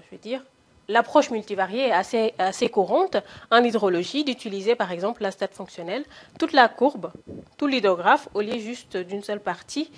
je 0.06 0.16
veux 0.16 0.22
dire, 0.22 0.42
l'approche 0.88 1.32
multivariée 1.32 1.88
est 1.88 1.92
assez, 1.92 2.34
assez 2.38 2.70
courante 2.70 3.18
en 3.52 3.64
hydrologie 3.64 4.24
d'utiliser 4.24 4.76
par 4.76 4.92
exemple 4.92 5.24
la 5.24 5.32
stat 5.32 5.50
fonctionnelle, 5.52 6.04
toute 6.40 6.54
la 6.54 6.68
courbe, 6.68 7.12
tout 7.58 7.68
l'hydrographe 7.68 8.28
au 8.34 8.42
lieu 8.42 8.58
juste 8.58 8.98
d'une 8.98 9.24
seule 9.24 9.40
partie 9.40 9.92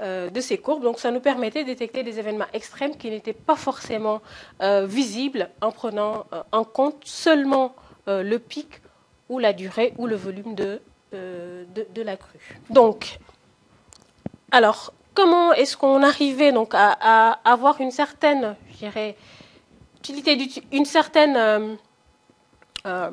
euh, 0.00 0.28
de 0.30 0.40
ces 0.40 0.58
courbes. 0.58 0.82
Donc 0.82 0.98
ça 0.98 1.10
nous 1.10 1.20
permettait 1.20 1.62
de 1.62 1.68
détecter 1.68 2.02
des 2.02 2.18
événements 2.18 2.46
extrêmes 2.52 2.96
qui 2.96 3.10
n'étaient 3.10 3.32
pas 3.32 3.56
forcément 3.56 4.20
euh, 4.62 4.86
visibles 4.86 5.50
en 5.60 5.70
prenant 5.70 6.26
euh, 6.32 6.42
en 6.52 6.64
compte 6.64 7.02
seulement 7.04 7.74
le 8.06 8.36
pic 8.36 8.82
ou 9.30 9.38
la 9.38 9.54
durée 9.54 9.94
ou 9.96 10.06
le 10.06 10.14
volume 10.14 10.54
de, 10.54 10.82
de, 11.14 12.02
la 12.02 12.16
crue. 12.16 12.60
Donc, 12.70 13.18
alors, 14.50 14.92
comment 15.14 15.52
est-ce 15.52 15.76
qu'on 15.76 16.02
arrivait 16.02 16.52
donc 16.52 16.72
à, 16.74 17.38
avoir 17.44 17.80
une 17.80 17.90
certaine, 17.90 18.56
je 18.72 18.76
dirais, 18.78 19.16
une 20.72 20.84
certaine 20.84 21.36
euh, 21.36 21.74
euh, 22.86 23.10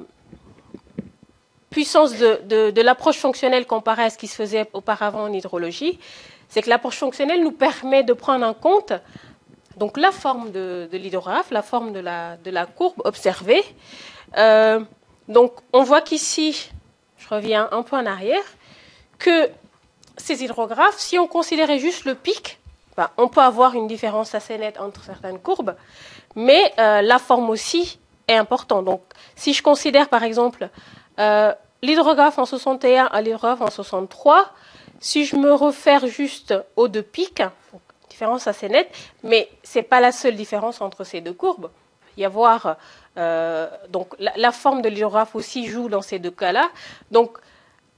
puissance 1.70 2.14
de, 2.18 2.82
l'approche 2.82 3.18
fonctionnelle 3.18 3.66
comparée 3.66 4.04
à 4.04 4.10
ce 4.10 4.18
qui 4.18 4.28
se 4.28 4.36
faisait 4.36 4.70
auparavant 4.74 5.24
en 5.24 5.34
hydrologie, 5.34 6.00
c'est 6.50 6.62
que 6.62 6.70
l'approche 6.70 6.98
fonctionnelle 6.98 7.42
nous 7.42 7.54
permet 7.54 8.04
de 8.04 8.14
prendre 8.14 8.46
en 8.46 8.54
compte 8.54 8.94
donc 9.78 9.98
la 9.98 10.12
forme 10.12 10.52
de, 10.52 10.90
l'hydrographe, 10.92 11.50
la 11.50 11.62
forme 11.62 11.94
de 11.94 12.00
la, 12.00 12.36
de 12.38 12.52
courbe 12.76 13.02
observée. 13.06 13.64
Euh, 14.38 14.82
donc 15.30 15.54
on 15.72 15.84
voit 15.84 16.02
qu'ici, 16.02 16.70
reviens 17.32 17.70
un 17.72 17.84
peu 17.84 17.96
en 17.96 18.06
arrière, 18.06 18.44
que 19.18 19.50
ces 20.18 20.44
hydrographes, 20.44 20.98
si 20.98 21.18
on 21.18 21.28
considérait 21.28 21.80
juste 21.80 22.06
le 22.06 22.16
pic, 22.16 22.60
ben, 22.98 23.10
on 23.18 23.28
peut 23.28 23.42
avoir 23.42 23.74
une 23.74 23.88
différence 23.88 24.36
assez 24.36 24.58
nette 24.58 24.80
entre 24.80 25.04
certaines 25.04 25.40
courbes, 25.40 25.76
mais 26.36 26.74
euh, 26.78 27.02
la 27.02 27.20
forme 27.20 27.50
aussi 27.50 28.00
est 28.28 28.36
importante. 28.36 28.86
Donc, 28.86 29.02
si 29.36 29.54
je 29.54 29.64
considère 29.64 30.10
par 30.10 30.24
exemple 30.24 30.70
euh, 31.20 31.54
l'hydrographe 31.82 32.38
en 32.38 32.46
61 32.46 33.06
à 33.06 33.22
l'hydrographe 33.22 33.62
en 33.62 33.70
63, 33.70 34.52
si 35.00 35.26
je 35.26 35.36
me 35.36 35.54
réfère 35.54 36.06
juste 36.08 36.54
aux 36.76 36.88
deux 36.88 37.02
pics, 37.02 37.42
différence 38.10 38.46
assez 38.48 38.70
nette, 38.70 38.94
mais 39.24 39.50
ce 39.64 39.80
n'est 39.80 39.84
pas 39.84 40.00
la 40.00 40.12
seule 40.12 40.36
différence 40.36 40.82
entre 40.82 41.04
ces 41.04 41.22
deux 41.22 41.34
courbes. 41.34 41.72
Il 42.18 42.22
y 42.22 42.26
avoir 42.26 42.76
euh, 43.18 43.68
donc 43.90 44.16
la, 44.20 44.52
forme 44.52 44.82
de 44.82 44.90
l'hydrographe 44.90 45.36
aussi 45.36 45.68
joue 45.68 45.90
dans 45.90 46.02
ces 46.02 46.20
deux 46.20 46.32
cas-là. 46.32 46.70
Donc 47.12 47.38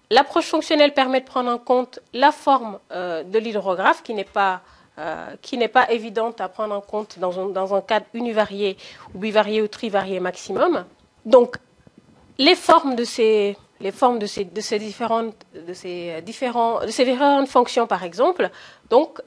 l'approche 0.10 0.46
fonctionnelle 0.46 0.93
permet 0.93 1.22
de 1.22 1.25
prendre 1.25 1.51
en 1.51 1.58
compte 1.58 2.00
la 2.13 2.32
forme 2.32 2.79
de 2.91 3.38
l'hydrographe 3.39 4.03
qui 4.03 4.13
n'est 4.13 4.24
pas 4.24 4.62
euh, 5.00 5.36
qui 5.41 5.58
n'est 5.58 5.70
pas 5.70 5.89
évidente 5.91 6.39
à 6.39 6.48
prendre 6.48 6.75
en 6.75 6.79
compte 6.79 7.17
dans 7.17 7.39
un, 7.39 7.50
dans 7.50 7.74
un, 7.74 7.82
cadre 7.82 8.05
univarié 8.13 8.77
ou 9.15 9.17
bivarié 9.17 9.63
ou 9.63 9.67
trivarié 9.67 10.20
maximum. 10.20 10.86
Donc, 11.25 11.55
les 12.38 12.53
formes 12.53 12.93
de 12.93 13.03
ces, 13.03 13.58
les 13.79 13.91
formes 13.91 14.20
de 14.20 14.27
ces, 14.27 14.46
de 14.46 14.62
ces, 14.62 14.77
différentes, 14.77 15.34
de 15.55 15.74
ces, 15.74 16.22
différents, 16.22 16.82
de 16.82 16.91
ces 16.91 17.05
différentes 17.05 17.48
fonctions, 17.48 17.88
par 17.88 18.03
exemple, 18.03 18.51
donc, 18.91 19.20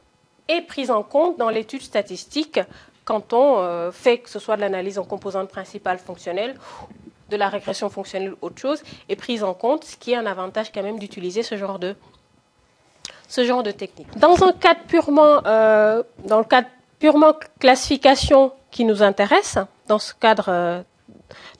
est 0.46 0.62
prise 0.62 0.92
en 0.92 1.02
compte 1.02 1.36
dans 1.36 1.50
l'étude 1.50 1.82
statistique 1.82 2.60
quand 3.06 3.32
on 3.32 3.60
euh, 3.60 3.90
fait 3.92 4.18
que 4.18 4.28
ce 4.28 4.38
soit 4.38 4.56
de 4.56 4.60
l'analyse 4.60 4.98
en 4.98 5.04
composantes 5.04 5.48
principales 5.48 5.98
fonctionnelles, 5.98 6.56
de 7.30 7.36
la 7.36 7.48
régression 7.48 7.88
fonctionnelle 7.88 8.32
ou 8.32 8.46
autre 8.46 8.58
chose, 8.58 8.82
est 9.08 9.16
prise 9.16 9.42
en 9.42 9.54
compte, 9.54 9.84
ce 9.84 9.96
qui 9.96 10.12
est 10.12 10.16
un 10.16 10.26
avantage 10.26 10.70
quand 10.72 10.82
même 10.82 10.98
d'utiliser 10.98 11.42
ce 11.42 11.56
genre 11.56 11.78
de 11.78 11.94
technique. 13.70 14.08
Dans 14.18 14.42
un 14.44 14.52
cadre 14.52 14.80
purement, 14.88 15.40
euh, 15.46 16.02
le 16.28 16.44
cadre 16.44 16.68
purement 16.98 17.34
classification 17.60 18.52
qui 18.72 18.84
nous 18.84 19.02
intéresse, 19.02 19.56
dans 19.86 19.98
euh, 20.48 20.82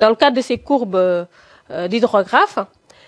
le 0.00 0.15
cadre 0.15 0.37
de 0.37 0.41
ces 0.43 0.59
courbes 0.59 1.26
d'hydrographes, 1.88 2.59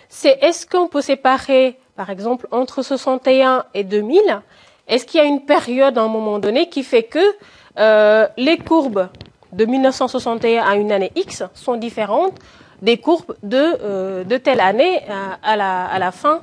c'est 0.07 0.37
est-ce 0.41 0.65
qu'on 0.65 0.87
peut 0.87 1.01
séparer, 1.01 1.77
par 1.97 2.09
exemple, 2.09 2.47
entre 2.51 2.83
61 2.83 3.65
et 3.73 3.83
2000, 3.83 4.41
est-ce 4.87 5.05
qu'il 5.05 5.19
y 5.19 5.23
a 5.23 5.27
une 5.27 5.45
période 5.45 5.97
à 5.97 6.01
un 6.01 6.07
moment 6.07 6.39
donné 6.39 6.69
qui 6.69 6.83
fait 6.83 7.03
que 7.03 7.35
les 7.77 8.57
courbes 8.57 9.09
de 9.53 9.65
1961 9.65 10.63
à 10.63 10.75
une 10.75 10.91
année 10.91 11.11
X 11.15 11.43
sont 11.53 11.75
différentes 11.75 12.37
des 12.81 12.97
courbes 12.97 13.35
de, 13.43 14.23
de 14.23 14.37
telle 14.37 14.61
année 14.61 15.01
à, 15.43 15.55
la, 15.55 15.85
à 15.85 15.99
la 15.99 16.11
fin 16.11 16.41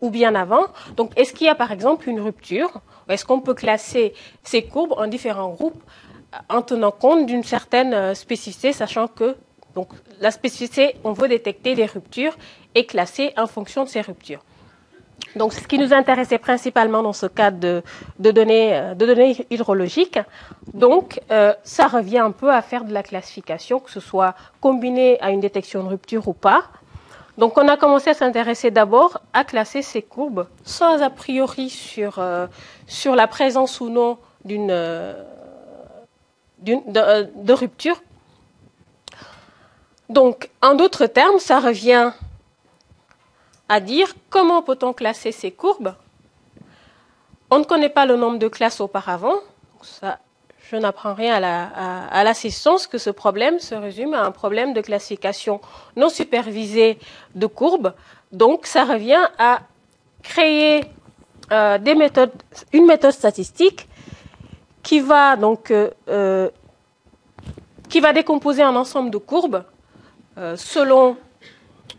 ou, 0.00 0.10
bien 0.10 0.34
avant. 0.34 0.66
Donc, 0.96 1.12
est-ce 1.16 1.32
qu'il 1.32 1.46
y 1.46 1.50
a 1.50 1.54
par 1.54 1.72
exemple 1.72 2.08
une 2.08 2.20
rupture 2.20 2.80
Est-ce 3.08 3.24
qu'on 3.24 3.40
peut 3.40 3.54
classer 3.54 4.14
ces 4.42 4.62
courbes 4.62 4.94
en 4.96 5.06
différents 5.06 5.50
groupes 5.50 5.82
en 6.48 6.62
tenant 6.62 6.90
compte 6.90 7.26
d'une 7.26 7.44
certaine 7.44 7.94
euh, 7.94 8.14
spécificité, 8.14 8.72
sachant 8.72 9.06
que 9.06 9.36
donc, 9.74 9.88
la 10.20 10.30
spécificité, 10.30 10.94
on 11.02 11.12
veut 11.12 11.26
détecter 11.26 11.74
des 11.74 11.86
ruptures 11.86 12.36
et 12.76 12.86
classer 12.86 13.32
en 13.36 13.48
fonction 13.48 13.82
de 13.82 13.88
ces 13.88 14.00
ruptures. 14.00 14.44
Donc, 15.36 15.52
ce 15.52 15.66
qui 15.66 15.78
nous 15.78 15.92
intéressait 15.92 16.38
principalement 16.38 17.02
dans 17.02 17.12
ce 17.12 17.26
cadre 17.26 17.58
de, 17.58 17.82
de, 18.18 18.30
données, 18.30 18.74
euh, 18.74 18.94
de 18.94 19.06
données 19.06 19.46
hydrologiques. 19.50 20.18
Donc, 20.72 21.20
euh, 21.30 21.52
ça 21.64 21.88
revient 21.88 22.18
un 22.18 22.30
peu 22.30 22.52
à 22.52 22.62
faire 22.62 22.84
de 22.84 22.92
la 22.92 23.02
classification, 23.02 23.80
que 23.80 23.90
ce 23.90 24.00
soit 24.00 24.34
combiné 24.60 25.20
à 25.20 25.30
une 25.30 25.40
détection 25.40 25.82
de 25.82 25.88
rupture 25.88 26.28
ou 26.28 26.34
pas, 26.34 26.64
donc 27.36 27.58
on 27.58 27.66
a 27.66 27.76
commencé 27.76 28.10
à 28.10 28.14
s'intéresser 28.14 28.70
d'abord 28.70 29.20
à 29.32 29.44
classer 29.44 29.82
ces 29.82 30.02
courbes 30.02 30.46
sans 30.64 31.02
a 31.02 31.10
priori 31.10 31.68
sur, 31.68 32.18
euh, 32.18 32.46
sur 32.86 33.16
la 33.16 33.26
présence 33.26 33.80
ou 33.80 33.88
non 33.88 34.18
d'une 34.44 34.68
de, 36.62 37.52
rupture. 37.52 38.00
Donc 40.08 40.50
en 40.62 40.74
d'autres 40.74 41.06
termes, 41.06 41.38
ça 41.38 41.58
revient 41.58 42.12
à 43.68 43.80
dire 43.80 44.14
comment 44.30 44.62
peut-on 44.62 44.92
classer 44.92 45.32
ces 45.32 45.50
courbes 45.50 45.94
On 47.50 47.58
ne 47.58 47.64
connaît 47.64 47.88
pas 47.88 48.06
le 48.06 48.16
nombre 48.16 48.38
de 48.38 48.48
classes 48.48 48.80
auparavant. 48.80 49.36
Ça, 49.82 50.18
je 50.70 50.76
n'apprends 50.76 51.14
rien 51.14 51.42
à 51.42 52.24
l'assistance 52.24 52.86
que 52.86 52.98
ce 52.98 53.10
problème 53.10 53.58
se 53.58 53.74
résume 53.74 54.14
à 54.14 54.22
un 54.22 54.30
problème 54.30 54.72
de 54.72 54.80
classification 54.80 55.60
non 55.96 56.08
supervisée 56.08 56.98
de 57.34 57.46
courbes. 57.46 57.92
Donc, 58.32 58.66
ça 58.66 58.84
revient 58.84 59.28
à 59.38 59.60
créer 60.22 60.84
euh, 61.52 61.78
une 62.72 62.86
méthode 62.86 63.12
statistique 63.12 63.86
qui 64.82 65.00
va 65.00 65.36
donc 65.36 65.70
euh, 65.70 65.90
euh, 66.08 66.48
qui 67.88 68.00
va 68.00 68.12
décomposer 68.12 68.62
un 68.62 68.74
ensemble 68.74 69.10
de 69.10 69.18
courbes 69.18 69.62
selon 70.56 71.16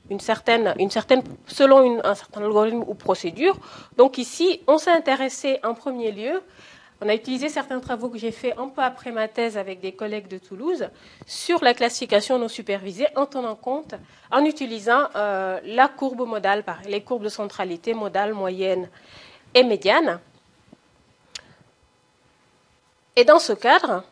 une 0.10 0.20
certaine, 0.20 0.74
une 0.80 0.92
certaine, 0.92 1.24
selon 1.48 2.00
un 2.04 2.16
certain 2.16 2.44
algorithme 2.44 2.84
ou 2.88 2.94
procédure. 2.94 3.58
Donc 3.98 4.18
ici, 4.18 4.62
on 4.68 4.78
s'est 4.78 4.92
intéressé 4.92 5.60
en 5.64 5.74
premier 5.74 6.12
lieu 6.12 6.42
on 7.02 7.10
a 7.10 7.14
utilisé 7.14 7.50
certains 7.50 7.80
travaux 7.80 8.10
que 8.10 8.18
j'ai 8.18 8.32
faits 8.32 8.58
un 8.58 8.70
peu 8.70 8.82
après 8.82 9.12
ma 9.12 9.28
thèse 9.28 9.58
avec 9.58 9.82
des 9.82 9.92
collègues 9.92 10.28
de 10.30 10.38
Toulouse 10.38 10.88
sur 11.26 11.62
la 11.62 11.74
classification 11.74 12.40
non 12.40 12.48
supervisée 12.48 13.08
en 13.16 13.26
tenant 13.26 13.56
compte, 13.56 13.96
en 14.32 14.46
utilisant 14.46 15.10
euh, 15.16 15.60
la 15.66 15.90
courbe 15.90 16.26
modale, 16.26 16.64
les 16.88 17.02
courbes 17.02 17.24
de 17.24 17.30
centralité 17.30 17.94
modale, 17.94 18.34
moyenne 18.34 18.90
et 19.54 19.64
médiane. 19.64 20.20
Et 23.18 23.26
dans 23.26 23.40
ce 23.40 23.54
cadre, 23.54 24.04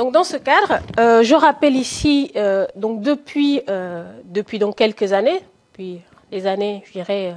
donc 0.00 0.12
dans 0.12 0.24
ce 0.24 0.38
cadre, 0.38 0.80
euh, 0.98 1.22
je 1.22 1.34
rappelle 1.34 1.76
ici, 1.76 2.32
euh, 2.36 2.66
donc 2.74 3.02
depuis, 3.02 3.60
depuis 4.24 4.58
donc 4.58 4.76
quelques 4.76 5.12
années, 5.12 5.40
depuis 5.72 6.00
les 6.32 6.46
années, 6.46 6.82
je 6.86 6.92
dirais, 6.92 7.34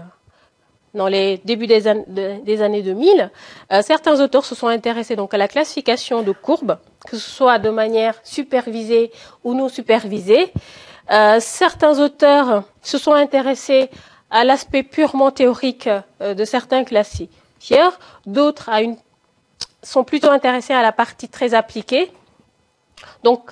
dans 0.93 1.07
les 1.07 1.39
débuts 1.43 1.67
des, 1.67 1.87
années 1.87 2.81
2000, 2.81 3.31
euh, 3.71 3.81
certains 3.81 4.21
auteurs 4.21 4.45
se 4.45 4.53
sont 4.55 4.67
intéressés 4.67 5.15
donc 5.15 5.33
à 5.33 5.37
la 5.37 5.47
classification 5.47 6.21
de 6.21 6.31
courbes, 6.31 6.77
que 7.07 7.17
ce 7.17 7.29
soit 7.29 7.57
de 7.59 7.69
manière 7.69 8.15
supervisée 8.23 9.11
ou 9.43 9.53
non 9.53 9.69
supervisée. 9.69 10.53
Euh, 11.11 11.37
certains 11.39 11.99
auteurs 11.99 12.63
se 12.81 12.97
sont 12.97 13.13
intéressés 13.13 13.89
à 14.29 14.43
l'aspect 14.43 14.83
purement 14.83 15.31
théorique 15.31 15.89
euh, 16.21 16.33
de 16.33 16.45
certains 16.45 16.83
classifieurs, 16.83 17.99
d'autres 18.25 18.69
sont 19.81 20.03
plutôt 20.03 20.29
intéressés 20.29 20.73
à 20.73 20.81
la 20.81 20.91
partie 20.91 21.27
très 21.27 21.53
appliquée. 21.55 22.11
Donc, 23.23 23.51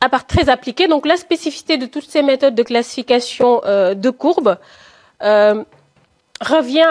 à 0.00 0.08
part 0.08 0.26
très 0.26 0.48
appliquée, 0.48 0.88
donc 0.88 1.06
la 1.06 1.16
spécificité 1.16 1.76
de 1.76 1.86
toutes 1.86 2.08
ces 2.08 2.22
méthodes 2.22 2.54
de 2.54 2.62
classification 2.62 3.60
de 3.64 4.10
courbes 4.10 4.58
euh, 5.22 5.62
revient 6.40 6.88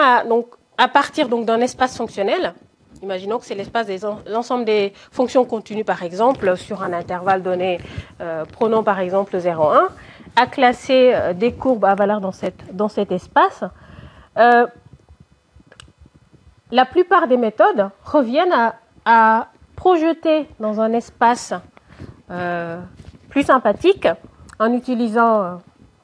à, 0.78 0.88
partir 0.88 1.28
d'un 1.28 1.60
espace 1.60 1.96
fonctionnel. 1.96 2.54
Imaginons 3.02 3.38
que 3.38 3.44
c'est 3.44 3.54
l'espace 3.54 3.86
des 3.86 4.00
l'ensemble 4.26 4.64
des 4.64 4.92
fonctions 5.10 5.44
continues, 5.44 5.84
par 5.84 6.02
exemple, 6.02 6.56
sur 6.56 6.82
un 6.82 6.92
intervalle 6.92 7.42
donné, 7.42 7.80
euh, 8.20 8.44
prenons 8.50 8.82
par 8.82 9.00
exemple 9.00 9.36
0,1. 9.36 9.88
à 10.36 10.46
classer 10.46 11.12
euh, 11.12 11.32
des 11.34 11.52
courbes 11.52 11.84
à 11.84 11.94
valeur 11.94 12.20
dans, 12.20 12.88
cet 12.88 13.12
espace, 13.12 13.64
euh, 14.38 14.66
la 16.70 16.86
plupart 16.86 17.26
des 17.26 17.36
méthodes 17.36 17.90
reviennent 18.04 18.72
à 19.04 19.48
projeter 19.76 20.46
dans 20.60 20.80
un 20.80 20.92
espace 20.92 21.54
euh, 22.30 22.80
plus 23.28 23.42
sympathique 23.44 24.06
en 24.58 24.72
utilisant 24.72 25.42
euh, 25.42 25.54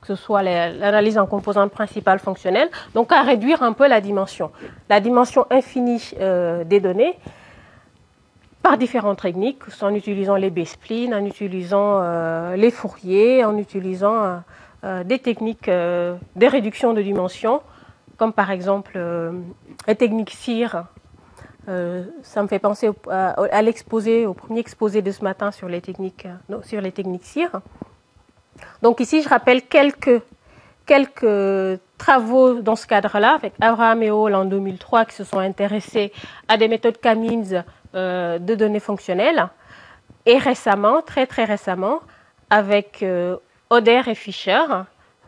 que 0.01 0.09
ce 0.09 0.15
soit 0.15 0.43
l'analyse 0.43 1.19
en 1.19 1.27
composantes 1.27 1.71
principales 1.71 2.19
fonctionnelles, 2.19 2.71
donc 2.95 3.13
à 3.13 3.23
réduire 3.23 3.63
un 3.63 3.73
peu 3.73 3.89
la 3.89 4.01
dimension, 4.01 4.51
la 4.89 5.01
dimension 5.01 5.47
infinie 5.51 6.13
euh, 6.21 6.65
des 6.65 6.81
données 6.81 7.19
par 8.63 8.77
différentes 8.77 9.23
techniques, 9.23 9.63
en 9.81 9.95
utilisant 9.95 10.37
les 10.37 10.51
B-splines, 10.51 11.15
en 11.15 11.25
utilisant 11.25 12.03
les 12.55 12.71
fouriers, 12.73 13.45
en 13.45 13.57
utilisant 13.57 14.43
des 14.83 15.21
techniques 15.21 15.71
de 15.71 16.47
réduction 16.47 16.93
de 16.93 17.01
dimension, 17.01 17.63
comme 18.19 18.33
par 18.33 18.51
exemple 18.51 19.01
les 19.87 19.95
techniques 19.95 20.31
CIR. 20.31 20.85
Ça 22.23 22.43
me 22.43 22.49
fait 22.49 22.59
penser 22.59 22.91
à, 23.11 23.63
l'exposé, 23.63 24.27
au 24.27 24.35
premier 24.35 24.61
exposé 24.61 25.03
de 25.03 25.11
ce 25.11 25.23
matin 25.23 25.51
sur 25.51 25.69
les 25.69 25.81
techniques, 25.81 26.27
non, 26.49 26.63
sur 26.63 26.81
les 26.81 26.93
techniques. 26.93 27.41
Donc 28.83 29.01
ici, 29.01 29.23
je 29.23 29.29
rappelle 29.29 29.63
quelques, 29.63 30.23
quelques 30.87 31.81
travaux 31.99 32.61
dans 32.61 32.77
ce 32.77 32.87
cadre-là, 32.87 33.35
avec 33.35 33.53
Abraham 33.61 34.03
et 34.03 34.11
Hall 34.11 34.35
en 34.35 34.45
2003, 34.45 35.05
qui 35.07 35.15
se 35.15 35.25
sont 35.25 35.39
intéressés 35.39 36.13
à 36.49 36.57
des 36.57 36.69
méthodes 36.69 36.99
Camins 36.99 37.65
euh, 37.95 38.39
de 38.39 38.55
données 38.55 38.81
fonctionnelles. 38.81 39.49
Et 40.27 40.39
récemment, 40.39 41.03
très 41.03 41.27
très 41.27 41.45
récemment, 41.45 42.01
avec 42.51 43.03
euh, 43.03 43.37
Oder 43.71 44.03
et 44.07 44.15
Fischer, 44.15 44.63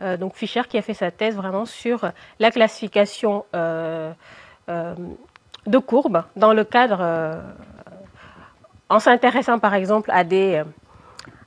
euh, 0.01 0.17
donc 0.17 0.35
Fischer 0.35 0.63
qui 0.67 0.77
a 0.77 0.81
fait 0.81 0.93
sa 0.93 1.11
thèse 1.11 1.35
vraiment 1.35 1.65
sur 1.65 2.09
la 2.39 2.51
classification 2.51 3.45
de 5.67 5.77
courbes 5.77 6.23
dans 6.35 6.53
le 6.53 6.63
cadre, 6.63 7.39
en 8.89 8.99
s'intéressant 8.99 9.59
par 9.59 9.73
exemple 9.73 10.09
à 10.11 10.23
des, 10.23 10.63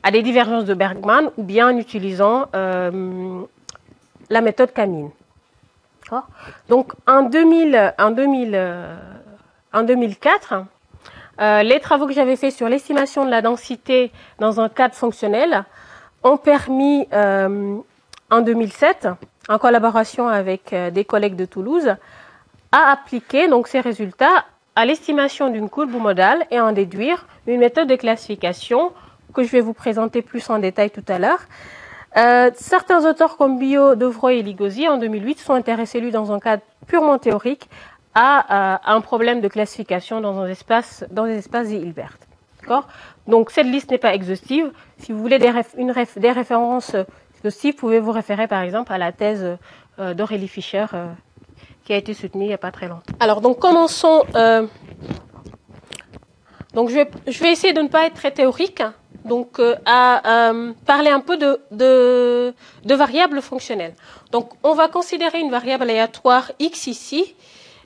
à 0.02 0.11
des 0.11 0.23
divergences 0.23 0.64
de 0.64 0.75
Bergman 0.75 1.30
ou 1.37 1.42
bien 1.42 1.71
en 1.71 1.76
utilisant 1.76 2.47
la 2.52 4.40
méthode 4.40 4.73
Camine. 4.73 5.11
Donc 6.68 6.92
en, 7.06 7.23
2000, 7.23 7.94
en, 7.99 8.11
2000, 8.11 8.61
en 9.73 9.83
2004, 9.83 10.64
euh, 11.40 11.62
les 11.62 11.80
travaux 11.80 12.06
que 12.06 12.12
j'avais 12.12 12.37
faits 12.37 12.52
sur 12.52 12.68
l'estimation 12.68 13.25
de 13.25 13.30
la 13.30 13.42
densité 13.42 14.12
dans 14.38 14.61
un 14.61 14.68
cadre 14.68 14.94
fonctionnel 14.94 15.64
ont 16.23 16.37
permis, 16.37 17.09
euh, 17.12 17.76
en 18.30 18.40
2007, 18.40 19.09
en 19.49 19.59
collaboration 19.59 20.28
avec 20.28 20.73
euh, 20.73 20.90
des 20.90 21.04
collègues 21.04 21.37
de 21.37 21.44
Toulouse, 21.44 21.97
à 22.75 22.90
appliquer 22.90 23.47
donc 23.47 23.69
ces 23.69 23.78
résultats 23.78 24.45
à 24.75 24.85
l'estimation 24.85 25.49
d'une 25.49 25.71
courbe 25.71 25.93
modale 25.93 26.45
et 26.50 26.59
en 26.59 26.73
déduire 26.73 27.25
une 27.47 27.61
méthode 27.61 27.87
de 27.87 27.95
classification 27.95 28.93
que 29.33 29.45
je 29.45 29.49
vais 29.50 29.61
vous 29.61 29.75
présenter 29.75 30.23
plus 30.23 30.50
en 30.50 30.59
détail 30.59 30.90
tout 30.90 31.04
à 31.07 31.21
l'heure. 31.21 31.43
Euh, 32.16 32.50
certains 32.57 33.09
auteurs 33.09 33.37
comme 33.37 33.61
Bio, 33.61 33.95
Devroy 33.95 34.35
et 34.35 34.43
Ligosi 34.43 34.88
en 34.88 34.99
2008 34.99 35.38
sont 35.38 35.54
intéressés 35.54 36.00
lui 36.00 36.11
dans 36.11 36.33
un 36.33 36.40
cadre 36.40 36.64
purement 36.88 37.19
théorique 37.19 37.69
à, 38.16 38.81
un 38.93 39.00
problème 39.00 39.40
de 39.40 39.47
classification 39.47 40.21
dans 40.21 40.40
un 40.40 40.49
espace, 40.49 41.04
dans 41.12 41.26
des 41.26 41.38
espaces 41.38 41.71
Hilbert. 41.71 42.19
D'accord? 42.61 42.88
Donc 43.28 43.52
cette 43.52 43.66
liste 43.69 43.93
n'est 43.93 43.99
pas 43.99 44.14
exhaustive. 44.14 44.73
Si 44.99 45.12
vous 45.12 45.21
voulez 45.21 45.38
des, 45.38 45.52
une 45.78 45.95
des 46.16 46.33
références 46.33 46.97
exhaustives, 47.38 47.75
vous 47.75 47.81
pouvez 47.81 48.00
vous 48.00 48.12
référer 48.12 48.49
par 48.49 48.62
exemple 48.62 48.93
à 48.93 48.99
la 48.99 49.12
thèse 49.12 49.59
euh, 50.00 50.14
d'Aurélie 50.14 50.49
Fischer 50.49 50.87
euh, 50.95 51.06
qui 51.84 51.92
a 51.92 51.97
été 51.97 52.14
soutenue 52.14 52.44
il 52.44 52.49
n'y 52.49 52.54
a 52.54 52.58
pas 52.58 52.73
très 52.73 52.88
longtemps. 52.88 53.12
Alors 53.20 53.40
donc 53.40 53.58
commençons. 53.58 54.25
Euh, 54.34 54.66
donc 56.73 56.88
je 56.88 56.94
vais, 56.94 57.10
je 57.26 57.38
vais 57.40 57.52
essayer 57.52 57.73
de 57.73 57.80
ne 57.82 57.88
pas 57.88 58.06
être 58.06 58.14
très 58.14 58.32
théorique, 58.32 58.82
donc 59.25 59.60
à 59.86 60.52
parler 60.84 61.10
un 61.10 61.20
peu 61.20 61.36
de, 61.36 61.60
de, 61.70 62.52
de 62.84 62.94
variables 62.94 63.40
fonctionnelles. 63.40 63.94
Donc 64.32 64.50
on 64.64 64.75
va 64.75 64.88
considérer 64.88 65.38
une 65.38 65.50
variable 65.50 65.84
aléatoire 65.84 66.50
x 66.58 66.88
ici 66.88 67.34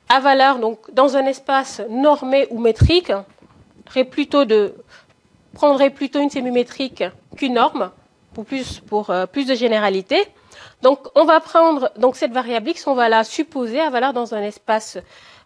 à 0.08 0.20
valeur, 0.20 0.58
donc 0.58 0.78
dans 0.94 1.18
un 1.18 1.26
espace 1.26 1.82
normé 1.90 2.46
ou 2.50 2.58
métrique, 2.58 3.12
plutôt 4.10 4.46
de, 4.46 4.74
prendrait 5.52 5.90
plutôt 5.90 6.20
une 6.20 6.30
sémimétrique 6.30 7.04
qu'une 7.36 7.54
norme, 7.54 7.90
pour 8.32 8.46
plus, 8.46 8.80
pour 8.80 9.10
euh, 9.10 9.26
plus 9.26 9.46
de 9.46 9.54
généralité. 9.54 10.16
Donc, 10.82 11.00
on 11.14 11.24
va 11.24 11.40
prendre 11.40 11.90
donc 11.96 12.16
cette 12.16 12.32
variable 12.32 12.70
x, 12.70 12.86
on 12.86 12.94
va 12.94 13.08
la 13.08 13.24
supposer 13.24 13.80
à 13.80 13.90
valeur 13.90 14.12
dans 14.12 14.34
un 14.34 14.42
espace 14.42 14.98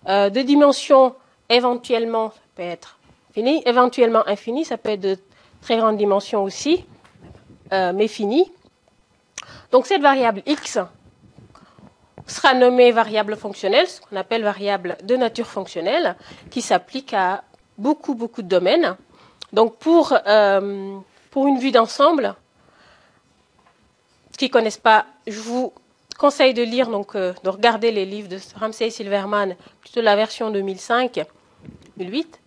euh, 0.08 0.30
de 0.30 0.42
dimension 0.42 1.14
éventuellement, 1.48 2.30
ça 2.30 2.40
peut 2.56 2.62
être 2.62 2.98
fini, 3.32 3.62
éventuellement 3.66 4.26
infini, 4.26 4.64
ça 4.64 4.76
peut 4.76 4.90
être 4.90 5.00
de 5.00 5.18
très 5.62 5.76
grande 5.78 5.96
dimension 5.96 6.42
aussi, 6.42 6.84
euh, 7.72 7.92
mais 7.94 8.08
fini. 8.08 8.50
Donc, 9.70 9.86
cette 9.86 10.02
variable 10.02 10.42
x, 10.46 10.78
sera 12.26 12.54
nommée 12.54 12.92
variable 12.92 13.36
fonctionnelle, 13.36 13.86
ce 13.88 14.00
qu'on 14.00 14.16
appelle 14.16 14.42
variable 14.42 14.96
de 15.02 15.16
nature 15.16 15.46
fonctionnelle, 15.46 16.16
qui 16.50 16.62
s'applique 16.62 17.14
à 17.14 17.42
beaucoup, 17.78 18.14
beaucoup 18.14 18.42
de 18.42 18.48
domaines. 18.48 18.96
Donc 19.52 19.76
pour, 19.76 20.14
euh, 20.26 20.96
pour 21.30 21.46
une 21.46 21.58
vue 21.58 21.72
d'ensemble, 21.72 22.34
qui 24.42 24.50
connaissent 24.50 24.76
pas, 24.76 25.06
je 25.28 25.38
vous 25.38 25.72
conseille 26.18 26.52
de 26.52 26.64
lire, 26.64 26.88
donc 26.88 27.14
euh, 27.14 27.32
de 27.44 27.48
regarder 27.48 27.92
les 27.92 28.04
livres 28.04 28.28
de 28.28 28.38
Ramsey 28.58 28.90
Silverman, 28.90 29.54
plutôt 29.80 30.00
la 30.00 30.16
version 30.16 30.50
2005, 30.50 31.24
2008. 31.96 32.40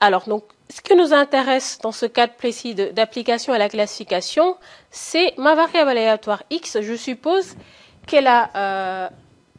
Alors, 0.00 0.24
donc, 0.26 0.42
ce 0.68 0.80
qui 0.80 0.96
nous 0.96 1.12
intéresse 1.12 1.78
dans 1.80 1.92
ce 1.92 2.06
cadre 2.06 2.32
précis 2.32 2.74
d'application 2.74 3.52
à 3.52 3.58
la 3.58 3.68
classification, 3.68 4.56
c'est 4.90 5.34
ma 5.38 5.54
variable 5.54 5.90
aléatoire 5.90 6.42
x. 6.50 6.78
Je 6.80 6.96
suppose 6.96 7.54
qu'elle 8.08 8.26
a 8.26 8.50
euh, 8.56 9.08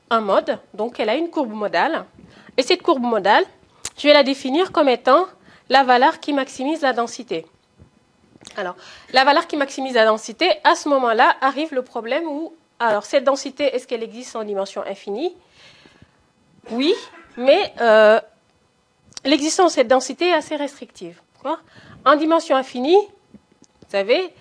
un 0.09 0.19
mode, 0.19 0.59
donc 0.73 0.99
elle 0.99 1.07
a 1.07 1.15
une 1.15 1.29
courbe 1.29 1.53
modale. 1.53 2.03
Et 2.57 2.63
cette 2.63 2.81
courbe 2.81 3.03
modale, 3.03 3.45
je 3.97 4.09
vais 4.09 4.13
la 4.13 4.23
définir 4.23 4.73
comme 4.73 4.89
étant 4.89 5.25
la 5.69 5.85
valeur 5.85 6.19
qui 6.19 6.33
maximise 6.33 6.81
la 6.81 6.91
densité. 6.91 7.45
Alors, 8.55 8.75
la 9.13 9.23
valeur 9.23 9.47
qui 9.47 9.57
maximise 9.57 9.95
la 9.95 10.05
densité, 10.05 10.49
à 10.63 10.75
ce 10.75 10.89
moment-là, 10.89 11.35
arrive 11.41 11.73
le 11.73 11.81
problème 11.81 12.25
où, 12.25 12.53
alors, 12.79 13.05
cette 13.05 13.23
densité, 13.23 13.75
est-ce 13.75 13.87
qu'elle 13.87 14.03
existe 14.03 14.35
en 14.35 14.43
dimension 14.43 14.83
infinie? 14.85 15.35
Oui, 16.71 16.93
mais 17.37 17.73
euh, 17.81 18.19
l'existence 19.25 19.73
de 19.73 19.75
cette 19.75 19.87
densité 19.87 20.29
est 20.29 20.33
assez 20.33 20.55
restrictive. 20.55 21.21
En 22.05 22.15
dimension 22.15 22.55
infinie, 22.57 22.97
vous 22.97 23.91
savez, 23.91 24.33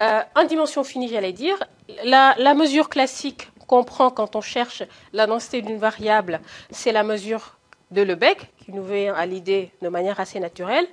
euh, 0.00 0.22
en 0.36 0.44
dimension 0.44 0.84
finie, 0.84 1.08
j'allais 1.08 1.32
dire, 1.32 1.56
la 2.04 2.54
mesure 2.54 2.88
classique 2.88 3.48
qu'on 3.66 3.84
prend 3.84 4.10
quand 4.10 4.36
on 4.36 4.40
cherche 4.40 4.82
la 5.12 5.26
densité 5.26 5.62
d'une 5.62 5.78
variable, 5.78 6.40
c'est 6.70 6.92
la 6.92 7.02
mesure 7.02 7.56
de 7.90 8.02
Lebesgue, 8.02 8.42
qui 8.64 8.72
nous 8.72 8.84
vient 8.84 9.14
à 9.14 9.26
l'idée 9.26 9.70
de 9.80 9.88
manière 9.88 10.20
assez 10.20 10.40
naturelle. 10.40 10.86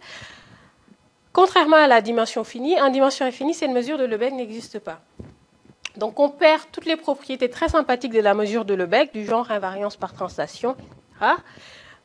Contrairement 1.33 1.77
à 1.77 1.87
la 1.87 2.01
dimension 2.01 2.43
finie, 2.43 2.79
en 2.81 2.89
dimension 2.89 3.25
infinie, 3.25 3.53
cette 3.53 3.71
mesure 3.71 3.97
de 3.97 4.05
Lebesgue 4.05 4.33
n'existe 4.33 4.79
pas. 4.79 4.99
Donc 5.97 6.19
on 6.19 6.29
perd 6.29 6.61
toutes 6.71 6.85
les 6.85 6.95
propriétés 6.95 7.49
très 7.49 7.69
sympathiques 7.69 8.13
de 8.13 8.21
la 8.21 8.33
mesure 8.33 8.65
de 8.65 8.73
Lebesgue, 8.73 9.11
du 9.13 9.25
genre 9.25 9.49
invariance 9.51 9.97
par 9.97 10.13
translation. 10.13 10.75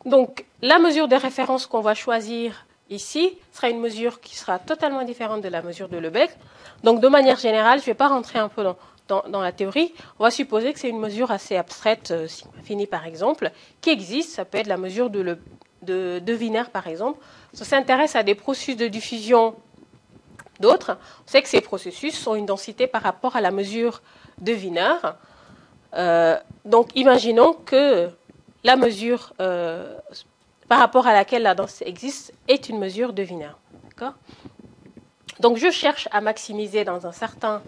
Donc 0.05 0.45
la 0.61 0.79
mesure 0.79 1.09
de 1.09 1.17
référence 1.17 1.67
qu'on 1.67 1.81
va 1.81 1.95
choisir 1.95 2.67
ici 2.91 3.39
sera 3.53 3.71
une 3.71 3.81
mesure 3.81 4.21
qui 4.21 4.37
sera 4.37 4.59
totalement 4.59 5.05
différente 5.05 5.41
de 5.41 5.49
la 5.49 5.63
mesure 5.63 5.89
de 5.89 5.97
Lebesgue. 5.97 6.37
Donc 6.83 7.01
de 7.01 7.09
manière 7.09 7.39
générale, 7.39 7.79
je 7.79 7.85
ne 7.85 7.87
vais 7.87 7.95
pas 7.95 8.09
rentrer 8.09 8.39
un 8.39 8.49
peu 8.49 8.63
dans, 9.09 9.41
la 9.41 9.53
théorie, 9.53 9.95
on 10.19 10.25
va 10.25 10.31
supposer 10.31 10.73
que 10.73 10.79
c'est 10.79 10.89
une 10.89 10.99
mesure 10.99 11.31
assez 11.31 11.57
abstraite, 11.57 12.11
euh, 12.11 12.27
finie 12.63 12.87
par 12.87 13.07
exemple, 13.07 13.51
qui 13.81 13.91
existe. 13.91 14.31
Ça 14.31 14.45
peut 14.45 14.59
être 14.59 14.67
la 14.67 14.79
mesure 14.79 15.11
de, 15.11 15.39
de, 15.83 16.35
Wiener 16.35 16.65
par 16.73 16.87
exemple. 16.87 17.19
Ça 17.55 17.65
s'intéresse 17.65 18.17
à 18.17 18.23
des 18.23 18.35
processus 18.35 18.77
de 18.77 18.89
diffusion 18.89 19.55
d'autres. 20.61 20.99
On 21.27 21.31
sait 21.31 21.43
que 21.43 21.49
ces 21.49 21.61
processus 21.61 22.19
sont 22.19 22.35
une 22.35 22.47
densité 22.47 22.87
par 22.87 23.03
rapport 23.03 23.37
à 23.37 23.41
la 23.41 23.51
mesure 23.51 24.03
de 24.41 24.53
Wiener. 24.53 24.95
Euh, 25.95 26.37
donc 26.65 26.91
imaginons 26.97 27.53
que 27.53 28.11
la 28.65 28.77
mesure 28.77 29.33
euh, 29.41 29.97
par 30.69 30.81
rapport 30.81 31.07
à 31.07 31.13
laquelle 31.13 31.43
la 31.43 31.55
densité 31.55 31.89
existe 31.89 32.33
est 32.49 32.69
une 32.69 32.79
mesure 32.79 33.13
de 33.13 33.23
Wiener. 33.23 33.53
Donc 35.41 35.57
je 35.57 35.71
cherche 35.71 36.09
à 36.11 36.21
maximiser 36.21 36.85
dans 36.85 37.07
un 37.07 37.13
certain 37.13 37.63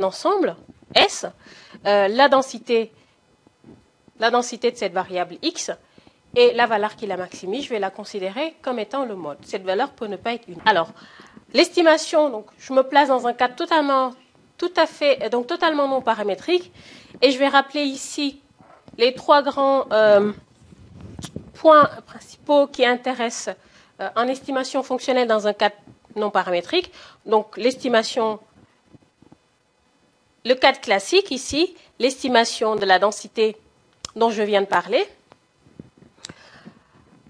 ensemble 0.00 0.56
S, 0.94 1.26
euh, 1.86 2.08
la, 2.08 2.28
densité, 2.28 2.92
la 4.18 4.30
densité 4.30 4.70
de 4.70 4.76
cette 4.76 4.92
variable 4.92 5.36
x 5.42 5.70
et 6.38 6.54
la 6.54 6.66
valeur 6.66 6.94
qui 6.94 7.08
la 7.08 7.16
maximise, 7.16 7.64
je 7.64 7.70
vais 7.70 7.80
la 7.80 7.90
considérer 7.90 8.54
comme 8.62 8.78
étant 8.78 9.04
le 9.04 9.16
mode. 9.16 9.38
Cette 9.42 9.64
valeur 9.64 9.90
peut 9.90 10.06
ne 10.06 10.14
pas 10.14 10.34
être 10.34 10.46
une. 10.46 10.60
Alors, 10.66 10.90
l'estimation, 11.52 12.30
donc 12.30 12.46
je 12.60 12.72
me 12.72 12.82
place 12.82 13.08
dans 13.08 13.26
un 13.26 13.32
cadre 13.32 13.56
totalement 13.56 14.12
tout 14.56 14.70
à 14.76 14.86
fait, 14.86 15.28
donc 15.30 15.48
totalement 15.48 15.88
non 15.88 16.00
paramétrique. 16.00 16.70
Et 17.22 17.32
je 17.32 17.38
vais 17.38 17.48
rappeler 17.48 17.82
ici 17.82 18.40
les 18.98 19.14
trois 19.14 19.42
grands 19.42 19.86
euh, 19.90 20.32
points 21.54 21.90
principaux 22.06 22.68
qui 22.68 22.86
intéressent 22.86 23.56
euh, 24.00 24.08
en 24.14 24.28
estimation 24.28 24.84
fonctionnelle 24.84 25.26
dans 25.26 25.48
un 25.48 25.52
cadre 25.52 25.74
non 26.14 26.30
paramétrique. 26.30 26.92
Donc 27.26 27.56
l'estimation, 27.56 28.38
le 30.44 30.54
cadre 30.54 30.80
classique 30.80 31.32
ici, 31.32 31.74
l'estimation 31.98 32.76
de 32.76 32.84
la 32.84 33.00
densité 33.00 33.56
dont 34.14 34.30
je 34.30 34.42
viens 34.42 34.60
de 34.60 34.66
parler. 34.66 35.04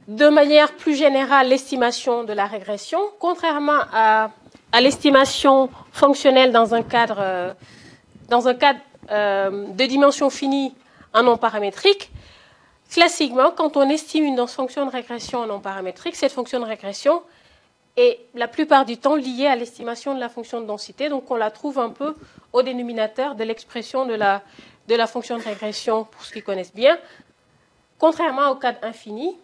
De 0.08 0.30
manière 0.30 0.72
plus 0.72 0.94
générale, 0.94 1.48
l'estimation 1.48 2.24
de 2.24 2.32
la 2.32 2.46
régression, 2.46 2.98
contrairement 3.18 3.80
à, 3.92 4.30
l'estimation 4.80 5.68
fonctionnelle 5.92 6.50
dans 6.50 6.74
un 6.74 6.82
cadre, 6.82 7.18
euh, 7.20 7.52
dans 8.30 8.48
un 8.48 8.54
cadre 8.54 8.80
euh, 9.10 9.66
de 9.66 9.84
dimension 9.84 10.30
finie 10.30 10.74
en 11.12 11.24
non 11.24 11.36
paramétrique. 11.36 12.10
Classiquement, 12.90 13.50
quand 13.50 13.76
on 13.76 13.86
estime 13.90 14.24
une 14.24 14.46
fonction 14.46 14.86
de 14.86 14.90
régression 14.90 15.40
en 15.40 15.46
non 15.46 15.60
paramétrique, 15.60 16.16
cette 16.16 16.32
fonction 16.32 16.58
de 16.60 16.64
régression 16.64 17.22
est 17.98 18.18
la 18.34 18.48
plupart 18.48 18.86
du 18.86 18.96
temps 18.96 19.14
liée 19.14 19.46
à 19.46 19.56
l'estimation 19.56 20.14
de 20.14 20.20
la 20.20 20.30
fonction 20.30 20.62
de 20.62 20.66
densité. 20.66 21.10
Donc 21.10 21.30
on 21.30 21.36
la 21.36 21.50
trouve 21.50 21.78
un 21.78 21.90
peu 21.90 22.16
au 22.54 22.62
dénominateur 22.62 23.34
de 23.34 23.44
l'expression 23.44 24.06
de 24.06 24.14
la, 24.14 24.40
de 24.88 24.94
la 24.94 25.06
fonction 25.06 25.36
de 25.36 25.42
régression 25.42 26.04
pour 26.04 26.24
ceux 26.24 26.32
qui 26.32 26.42
connaissent 26.42 26.74
bien, 26.74 26.96
contrairement 27.98 28.48
au 28.48 28.54
cadre 28.54 28.78
infini 28.80 29.36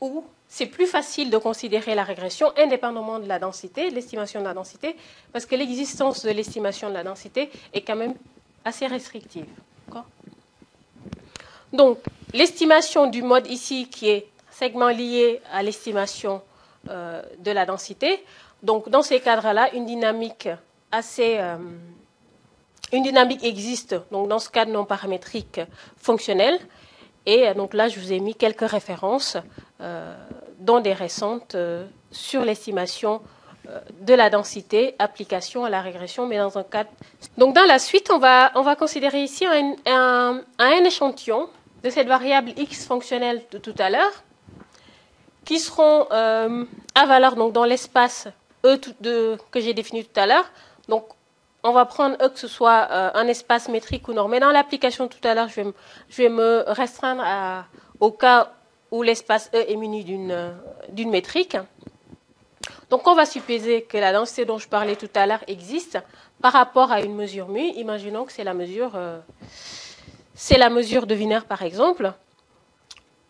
où 0.00 0.24
c'est 0.48 0.66
plus 0.66 0.86
facile 0.86 1.30
de 1.30 1.38
considérer 1.38 1.94
la 1.94 2.04
régression 2.04 2.52
indépendamment 2.56 3.18
de 3.18 3.28
la 3.28 3.38
densité, 3.38 3.90
l'estimation 3.90 4.40
de 4.40 4.44
la 4.44 4.54
densité, 4.54 4.96
parce 5.32 5.44
que 5.46 5.54
l'existence 5.54 6.24
de 6.24 6.30
l'estimation 6.30 6.88
de 6.88 6.94
la 6.94 7.04
densité 7.04 7.50
est 7.72 7.82
quand 7.82 7.96
même 7.96 8.14
assez 8.64 8.86
restrictive. 8.86 9.46
Donc, 11.72 11.98
l'estimation 12.32 13.08
du 13.08 13.22
mode 13.22 13.46
ici 13.46 13.88
qui 13.88 14.08
est 14.08 14.26
segment 14.50 14.88
lié 14.88 15.40
à 15.52 15.62
l'estimation 15.62 16.40
euh, 16.88 17.22
de 17.38 17.50
la 17.50 17.66
densité. 17.66 18.24
Donc, 18.62 18.88
dans 18.88 19.02
ces 19.02 19.20
cadres-là, 19.20 19.74
une 19.74 19.84
dynamique 19.86 20.48
assez. 20.90 21.36
Euh, 21.38 21.56
une 22.90 23.02
dynamique 23.02 23.44
existe, 23.44 23.96
donc 24.10 24.28
dans 24.28 24.38
ce 24.38 24.48
cadre 24.48 24.72
non 24.72 24.86
paramétrique 24.86 25.60
fonctionnel. 25.98 26.58
Et 27.26 27.46
euh, 27.46 27.52
donc 27.52 27.74
là, 27.74 27.88
je 27.88 28.00
vous 28.00 28.12
ai 28.14 28.18
mis 28.18 28.34
quelques 28.34 28.68
références, 28.68 29.36
dont 30.58 30.80
des 30.80 30.92
récentes, 30.92 31.56
sur 32.10 32.44
l'estimation 32.44 33.20
de 34.00 34.14
la 34.14 34.30
densité, 34.30 34.94
application 34.98 35.64
à 35.64 35.70
la 35.70 35.82
régression, 35.82 36.26
mais 36.26 36.38
dans 36.38 36.56
un 36.58 36.62
cadre. 36.62 36.90
Donc 37.36 37.54
dans 37.54 37.64
la 37.64 37.78
suite, 37.78 38.10
on 38.10 38.18
va, 38.18 38.50
on 38.54 38.62
va 38.62 38.76
considérer 38.76 39.22
ici 39.22 39.46
un, 39.46 40.42
un, 40.58 40.84
échantillon 40.84 41.48
de 41.82 41.90
cette 41.90 42.08
variable 42.08 42.52
x 42.56 42.86
fonctionnelle 42.86 43.42
de 43.50 43.58
tout 43.58 43.74
à 43.78 43.90
l'heure, 43.90 44.24
qui 45.44 45.58
seront 45.58 46.06
euh, 46.12 46.64
à 46.94 47.06
valeur 47.06 47.36
donc, 47.36 47.52
dans 47.52 47.64
l'espace 47.64 48.28
E 48.64 48.78
de, 49.00 49.36
que 49.50 49.60
j'ai 49.60 49.74
défini 49.74 50.04
tout 50.04 50.18
à 50.18 50.26
l'heure. 50.26 50.50
Donc, 50.88 51.06
on 51.62 51.72
va 51.72 51.84
prendre 51.84 52.16
E 52.22 52.28
que 52.28 52.38
ce 52.38 52.48
soit 52.48 52.88
euh, 52.90 53.10
un 53.14 53.26
espace 53.28 53.68
métrique 53.68 54.08
ou 54.08 54.12
non. 54.12 54.28
Mais 54.28 54.40
dans 54.40 54.50
l'application 54.50 55.08
tout 55.08 55.20
à 55.24 55.34
l'heure, 55.34 55.48
je, 55.48 55.62
je, 56.08 56.22
vais 56.22 56.28
me 56.28 56.64
restreindre 56.66 57.22
au 58.00 58.10
cas 58.10 58.52
où 58.90 59.02
l'espace 59.02 59.50
E 59.54 59.70
est 59.70 59.76
muni 59.76 60.04
d'une 60.04 61.10
métrique. 61.10 61.56
Donc, 62.90 63.06
on 63.06 63.14
va 63.14 63.26
supposer 63.26 63.82
que 63.82 63.98
la 63.98 64.12
densité 64.12 64.44
dont 64.44 64.58
je 64.58 64.68
parlais 64.68 64.96
tout 64.96 65.10
à 65.14 65.26
l'heure 65.26 65.44
existe 65.46 65.98
par 66.40 66.52
rapport 66.52 66.90
à 66.90 67.02
une 67.02 67.14
mesure 67.14 67.48
mu. 67.48 67.60
Imaginons 67.76 68.24
que 68.24 68.32
c'est 68.32 68.44
la 68.44 68.54
mesure. 68.54 68.92
Euh, 68.94 69.18
de 70.40 71.14
Wiener, 71.14 71.40
par 71.48 71.62
exemple, 71.62 72.12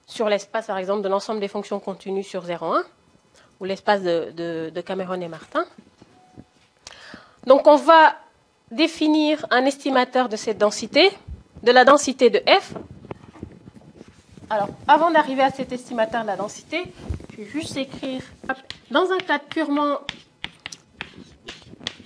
sur 0.07 0.29
l'espace, 0.29 0.67
par 0.67 0.79
exemple, 0.79 1.03
de 1.03 1.09
l'ensemble 1.09 1.41
des 1.41 1.49
fonctions 1.49 1.81
continues 1.81 2.23
sur 2.23 2.45
0,1, 2.45 2.83
ou 3.61 3.65
l'espace 3.65 4.03
de, 4.03 4.83
Cameron 4.85 5.21
et 5.21 5.29
Martin. 5.29 5.65
Donc, 7.47 7.67
on 7.67 7.77
va 7.77 8.17
définir 8.71 9.47
un 9.51 9.65
estimateur 9.65 10.29
de 10.29 10.37
cette 10.37 10.59
densité, 10.59 11.11
de 11.63 11.73
la 11.73 11.85
densité 11.85 12.31
de 12.31 12.39
f. 12.47 12.75
Alors, 14.51 14.69
avant 14.87 15.11
d'arriver 15.11 15.43
à 15.43 15.51
cet 15.51 15.73
estimateur 15.73 16.23
de 16.23 16.29
la 16.29 16.37
densité, 16.37 16.85
je 17.33 17.43
vais 17.43 17.51
juste 17.51 17.77
écrire, 17.77 18.23
dans 18.91 19.11
un 19.13 19.19
cadre 19.19 19.45
purement 19.45 19.99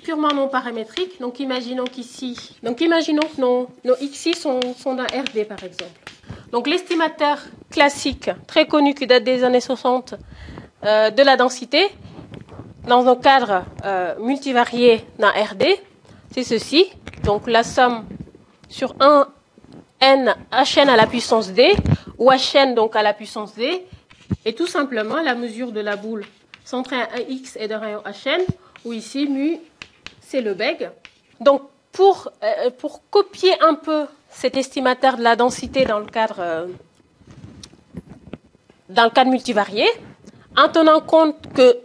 purement 0.03 0.33
non 0.35 0.49
paramétrique. 0.49 1.21
Donc 1.21 1.39
imaginons 1.39 1.85
qu'ici, 1.85 2.57
donc 2.65 2.81
imaginons 2.81 3.23
que 3.23 3.41
nos, 3.41 3.69
nos 3.85 3.95
xi 3.95 4.35
sont, 4.35 4.59
sont 4.77 4.95
d'un 4.95 5.05
RD 5.05 5.47
par 5.47 5.63
exemple. 5.63 5.93
Donc 6.51 6.67
l'estimateur 6.67 7.39
classique, 7.71 8.31
très 8.49 8.67
connu 8.67 8.95
qui 8.95 9.07
date 9.07 9.23
des 9.23 9.45
années 9.45 9.61
60, 9.61 10.15
euh, 10.85 11.11
de 11.11 11.23
la 11.23 11.37
densité, 11.37 11.89
dans 12.89 13.07
un 13.07 13.15
cadre 13.15 13.65
euh, 13.85 14.17
multivarié 14.19 15.05
d'un 15.21 15.31
RD, 15.31 15.67
c'est 16.33 16.43
ceci. 16.43 16.87
Donc 17.23 17.47
la 17.47 17.63
somme 17.63 18.05
sur 18.69 18.97
1 18.99 19.29
n 20.01 20.35
hn 20.51 20.89
à 20.89 20.97
la 20.97 21.07
puissance 21.07 21.53
d, 21.53 21.73
ou 22.23 22.31
hn 22.31 22.75
donc 22.75 22.95
à 22.95 23.03
la 23.03 23.15
puissance 23.15 23.57
d, 23.57 23.85
est 24.45 24.57
tout 24.57 24.69
simplement 24.69 25.21
la 25.23 25.35
mesure 25.35 25.73
de 25.73 25.81
la 25.81 25.97
boule 25.97 26.25
centrée 26.65 27.01
à 27.01 27.21
x 27.29 27.57
et 27.59 27.67
de 27.67 27.75
rayon 27.75 28.01
hn, 28.07 28.43
ou 28.85 28.93
ici 28.93 29.27
mu 29.27 29.59
c'est 30.21 30.41
le 30.41 30.55
beg. 30.55 30.91
Donc, 31.41 31.63
pour, 31.91 32.31
euh, 32.43 32.71
pour, 32.79 33.03
copier 33.11 33.53
un 33.61 33.75
peu 33.75 34.07
cet 34.31 34.57
estimateur 34.57 35.17
de 35.17 35.23
la 35.23 35.35
densité 35.35 35.85
dans 35.85 35.99
le 35.99 36.07
cadre, 36.07 36.37
euh, 36.39 36.67
dans 38.89 39.05
le 39.05 39.11
cadre 39.11 39.31
multivarié, 39.31 39.87
en 40.57 40.69
tenant 40.69 41.01
compte 41.01 41.53
que 41.53 41.77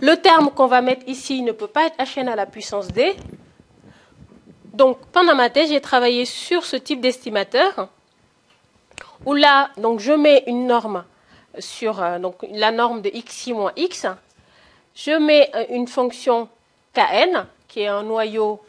le 0.00 0.16
terme 0.16 0.50
qu'on 0.50 0.66
va 0.66 0.80
mettre 0.80 1.06
ici 1.06 1.42
ne 1.42 1.52
peut 1.52 1.68
pas 1.68 1.86
être 1.86 2.00
hn 2.00 2.26
à 2.26 2.36
la 2.36 2.46
puissance 2.46 2.88
d. 2.88 3.14
Donc, 4.72 4.98
pendant 5.12 5.36
ma 5.36 5.50
thèse, 5.50 5.68
j'ai 5.68 5.82
travaillé 5.82 6.24
sur 6.24 6.64
ce 6.64 6.76
type 6.76 7.02
d'estimateur, 7.02 7.90
où 9.24 9.34
là, 9.34 9.70
donc, 9.76 10.00
je 10.00 10.12
mets 10.12 10.44
une 10.46 10.66
norme 10.66 11.04
sur 11.58 12.02
euh, 12.02 12.18
donc, 12.18 12.36
la 12.50 12.70
norme 12.70 13.02
de 13.02 13.10
xi 13.10 13.52
moins 13.52 13.72
x. 13.76 14.06
Je 14.94 15.12
mets 15.12 15.50
une 15.70 15.88
fonction 15.88 16.48
kn, 16.94 17.46
qui 17.66 17.80
est 17.80 17.88
un 17.88 18.02
noyau 18.02 18.60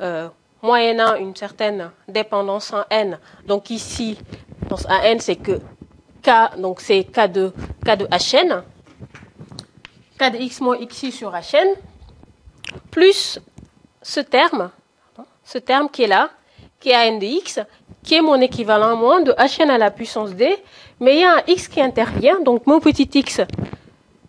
euh, 0.00 0.28
moyennant 0.62 1.16
une 1.16 1.34
certaine 1.36 1.90
dépendance 2.08 2.72
en 2.72 2.84
n. 2.90 3.18
Donc 3.46 3.70
ici, 3.70 4.18
dans 4.68 4.78
n, 5.04 5.20
c'est 5.20 5.36
que 5.36 5.60
k, 6.22 6.56
donc 6.58 6.80
c'est 6.80 7.04
k 7.04 7.30
de, 7.30 7.52
k 7.84 7.96
de 7.96 8.06
hn, 8.06 8.62
k 10.18 10.32
de 10.32 10.38
x 10.38 10.60
moins 10.60 10.78
xi 10.86 11.12
sur 11.12 11.32
hn, 11.32 11.74
plus 12.90 13.40
ce 14.02 14.20
terme, 14.20 14.70
ce 15.44 15.58
terme 15.58 15.88
qui 15.88 16.04
est 16.04 16.08
là, 16.08 16.30
qui 16.80 16.90
est 16.90 17.08
n 17.08 17.18
de 17.18 17.26
x, 17.26 17.60
qui 18.04 18.14
est 18.14 18.22
mon 18.22 18.40
équivalent 18.40 18.96
moins 18.96 19.20
de 19.20 19.32
hn 19.32 19.70
à 19.70 19.78
la 19.78 19.90
puissance 19.90 20.30
d, 20.34 20.56
mais 21.00 21.16
il 21.16 21.20
y 21.20 21.24
a 21.24 21.36
un 21.36 21.42
x 21.46 21.68
qui 21.68 21.80
intervient, 21.80 22.40
donc 22.40 22.66
mon 22.66 22.80
petit 22.80 23.08
x, 23.12 23.40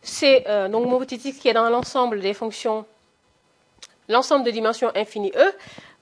c'est 0.01 0.45
euh, 0.47 0.67
donc 0.67 0.87
mon 0.87 0.99
petit 0.99 1.19
x 1.23 1.37
qui 1.37 1.47
est 1.47 1.53
dans 1.53 1.69
l'ensemble 1.69 2.19
des 2.19 2.33
fonctions 2.33 2.85
l'ensemble 4.09 4.45
de 4.45 4.51
dimension 4.51 4.91
infinie 4.95 5.31
E. 5.35 5.51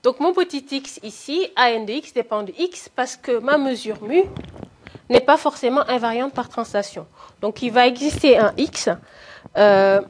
Donc 0.03 0.19
mon 0.19 0.33
petit 0.33 0.65
x 0.71 0.99
ici, 1.03 1.47
AN 1.55 1.85
de 1.85 1.91
x 1.91 2.13
dépend 2.13 2.43
de 2.43 2.53
x 2.57 2.89
parce 2.89 3.15
que 3.15 3.37
ma 3.39 3.57
mesure 3.57 4.01
mu 4.01 4.23
n'est 5.09 5.21
pas 5.21 5.37
forcément 5.37 5.87
invariante 5.87 6.33
par 6.33 6.49
translation. 6.49 7.05
Donc 7.41 7.61
il 7.61 7.71
va 7.71 7.85
exister 7.87 8.37
un 8.37 8.53
x, 8.57 8.89
euh, 9.57 10.01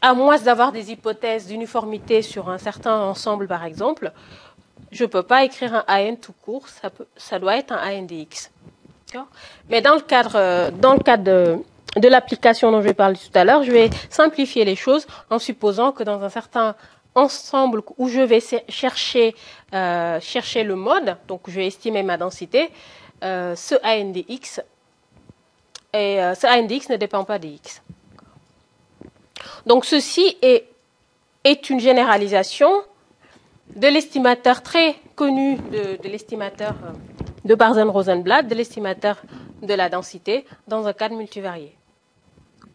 à 0.00 0.14
moins 0.14 0.38
d'avoir 0.38 0.72
des 0.72 0.92
hypothèses 0.92 1.46
d'uniformité 1.46 2.22
sur 2.22 2.48
un 2.48 2.58
certain 2.58 2.98
ensemble 3.00 3.48
par 3.48 3.64
exemple. 3.64 4.12
Je 4.90 5.04
ne 5.04 5.08
peux 5.08 5.22
pas 5.22 5.44
écrire 5.44 5.74
un 5.74 5.84
AN 5.86 6.16
tout 6.16 6.32
court, 6.44 6.66
ça, 7.16 7.38
doit 7.38 7.56
être 7.56 7.72
un 7.72 7.78
AN 7.78 8.02
de 8.02 8.14
x. 8.14 8.50
Mais 9.68 9.80
dans 9.80 9.94
le 9.94 10.00
cadre, 10.00 10.32
euh, 10.34 10.70
dans 10.70 10.94
le 10.94 11.00
cadre 11.00 11.24
de, 11.96 12.08
l'application 12.08 12.70
dont 12.70 12.80
je 12.80 12.86
vais 12.86 12.94
parler 12.94 13.16
tout 13.16 13.36
à 13.36 13.44
l'heure, 13.44 13.62
je 13.62 13.72
vais 13.72 13.90
simplifier 14.10 14.64
les 14.64 14.76
choses 14.76 15.06
en 15.30 15.38
supposant 15.38 15.92
que 15.92 16.02
dans 16.02 16.22
un 16.22 16.28
certain 16.28 16.74
ensemble 17.14 17.82
où 17.96 18.08
je 18.08 18.20
vais 18.20 18.40
chercher, 18.68 19.34
euh, 19.74 20.20
chercher 20.20 20.62
le 20.62 20.76
mode, 20.76 21.16
donc 21.26 21.42
je 21.48 21.56
vais 21.56 21.66
estimer 21.66 22.02
ma 22.02 22.16
densité, 22.16 22.70
euh, 23.24 23.56
ce 23.56 23.74
ANDX, 23.82 24.60
et 25.94 26.18
ce 26.34 26.46
ANDX 26.46 26.90
ne 26.90 26.96
dépend 26.96 27.24
pas 27.24 27.38
de 27.38 27.46
X. 27.46 27.82
Donc 29.66 29.86
ceci 29.86 30.36
est 30.42 31.70
une 31.70 31.80
généralisation 31.80 32.70
de 33.74 33.86
l'estimateur 33.88 34.62
très 34.62 34.96
connu 35.14 35.56
de, 35.56 36.02
de 36.02 36.08
l'estimateur 36.08 36.74
de 37.44 37.54
Barzen-Rosenblatt, 37.54 38.46
de 38.46 38.54
l'estimateur 38.54 39.22
de 39.62 39.74
la 39.74 39.88
densité 39.88 40.44
dans 40.66 40.86
un 40.86 40.92
cadre 40.92 41.16
multivarié, 41.16 41.76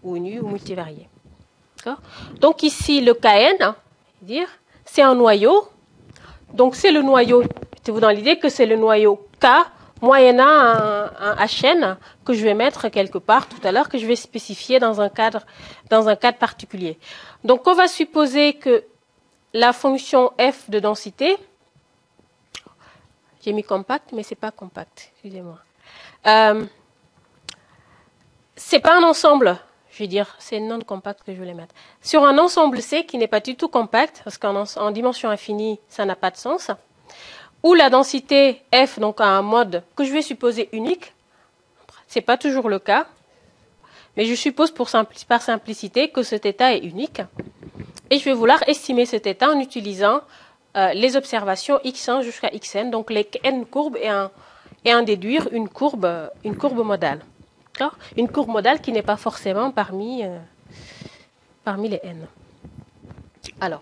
ou 0.04 0.18
nu 0.18 0.40
ou 0.40 0.48
multivarié. 0.48 1.08
Donc 2.40 2.64
ici, 2.64 3.02
le 3.02 3.14
KN, 3.14 3.74
dire 4.22 4.48
c'est 4.86 5.02
un 5.02 5.16
noyau 5.16 5.68
donc 6.54 6.76
c'est 6.76 6.92
le 6.92 7.02
noyau, 7.02 7.42
mettez-vous 7.42 8.00
dans 8.00 8.10
l'idée 8.10 8.38
que 8.38 8.48
c'est 8.48 8.68
le 8.68 8.76
noyau 8.76 9.28
K 9.40 9.48
moyennant 10.02 10.48
un, 10.48 11.10
un 11.20 11.46
HN 11.46 11.98
que 12.26 12.34
je 12.34 12.44
vais 12.44 12.54
mettre 12.54 12.90
quelque 12.90 13.18
part 13.18 13.48
tout 13.48 13.60
à 13.64 13.72
l'heure, 13.72 13.90
que 13.90 13.98
je 13.98 14.06
vais 14.06 14.16
spécifier 14.16 14.78
dans 14.78 15.02
un 15.02 15.10
cadre, 15.10 15.46
dans 15.90 16.10
un 16.10 16.16
cadre 16.16 16.38
particulier. 16.38 17.00
Donc 17.44 17.66
on 17.68 17.74
va 17.74 17.88
supposer 17.88 18.54
que 18.54 18.84
la 19.54 19.72
fonction 19.72 20.32
f 20.40 20.70
de 20.70 20.80
densité, 20.80 21.38
j'ai 23.44 23.54
mis 23.54 23.64
compact, 23.64 24.12
mais 24.12 24.24
c'est 24.24 24.36
pas 24.36 24.52
compact, 24.52 25.12
excusez-moi. 25.14 25.60
Euh, 26.26 26.66
c'est 28.56 28.80
pas 28.80 28.98
un 28.98 29.04
ensemble, 29.04 29.58
je 29.92 30.04
veux 30.04 30.08
dire, 30.08 30.36
c'est 30.40 30.60
non 30.60 30.80
compact 30.80 31.24
que 31.24 31.34
je 31.34 31.38
voulais 31.38 31.54
mettre. 31.54 31.76
Sur 32.02 32.24
un 32.24 32.38
ensemble 32.38 32.82
C 32.82 33.06
qui 33.06 33.18
n'est 33.18 33.28
pas 33.28 33.42
du 33.42 33.56
tout 33.56 33.68
compact, 33.68 34.22
parce 34.24 34.38
qu'en 34.38 34.64
en 34.64 34.92
dimension 34.92 35.30
infinie, 35.30 35.80
ça 35.90 36.06
n'a 36.06 36.16
pas 36.16 36.32
de 36.32 36.38
sens, 36.38 36.72
où 37.62 37.74
la 37.74 37.90
densité 37.90 38.64
f 38.74 39.00
donc 39.00 39.22
a 39.22 39.28
un 39.28 39.42
mode 39.42 39.84
que 39.96 40.04
je 40.04 40.14
vais 40.14 40.22
supposer 40.22 40.70
unique, 40.72 41.14
c'est 42.08 42.22
pas 42.22 42.38
toujours 42.38 42.70
le 42.70 42.80
cas, 42.80 43.08
mais 44.16 44.26
je 44.26 44.36
suppose 44.36 44.72
par 45.28 45.42
simplicité 45.42 46.10
que 46.10 46.24
cet 46.24 46.46
état 46.46 46.74
est 46.74 46.80
unique, 46.80 47.22
et 48.10 48.20
je 48.20 48.26
vais 48.26 48.34
vouloir 48.34 48.64
estimer 48.68 49.06
cet 49.06 49.28
état 49.28 49.50
en 49.50 49.60
utilisant 49.60 50.22
euh, 50.76 50.92
les 50.94 51.16
observations 51.16 51.78
x1 51.86 52.22
jusqu'à 52.24 52.50
xn, 52.50 52.90
donc 52.90 53.12
les 53.12 53.30
n 53.44 53.66
courbes 53.66 53.98
et 53.98 54.12
en, 54.94 55.04
déduire 55.04 55.48
une 55.52 55.70
courbe, 55.70 56.32
une 56.44 56.58
courbe 56.58 56.84
modale. 56.84 57.20
Une 58.18 58.28
courbe 58.28 58.50
modale 58.50 58.82
qui 58.82 58.92
n'est 58.92 59.04
pas 59.04 59.18
forcément 59.18 59.72
parmi, 59.72 60.24
euh, 60.24 60.38
les 61.78 62.00
n. 62.04 62.28
Alors, 63.62 63.82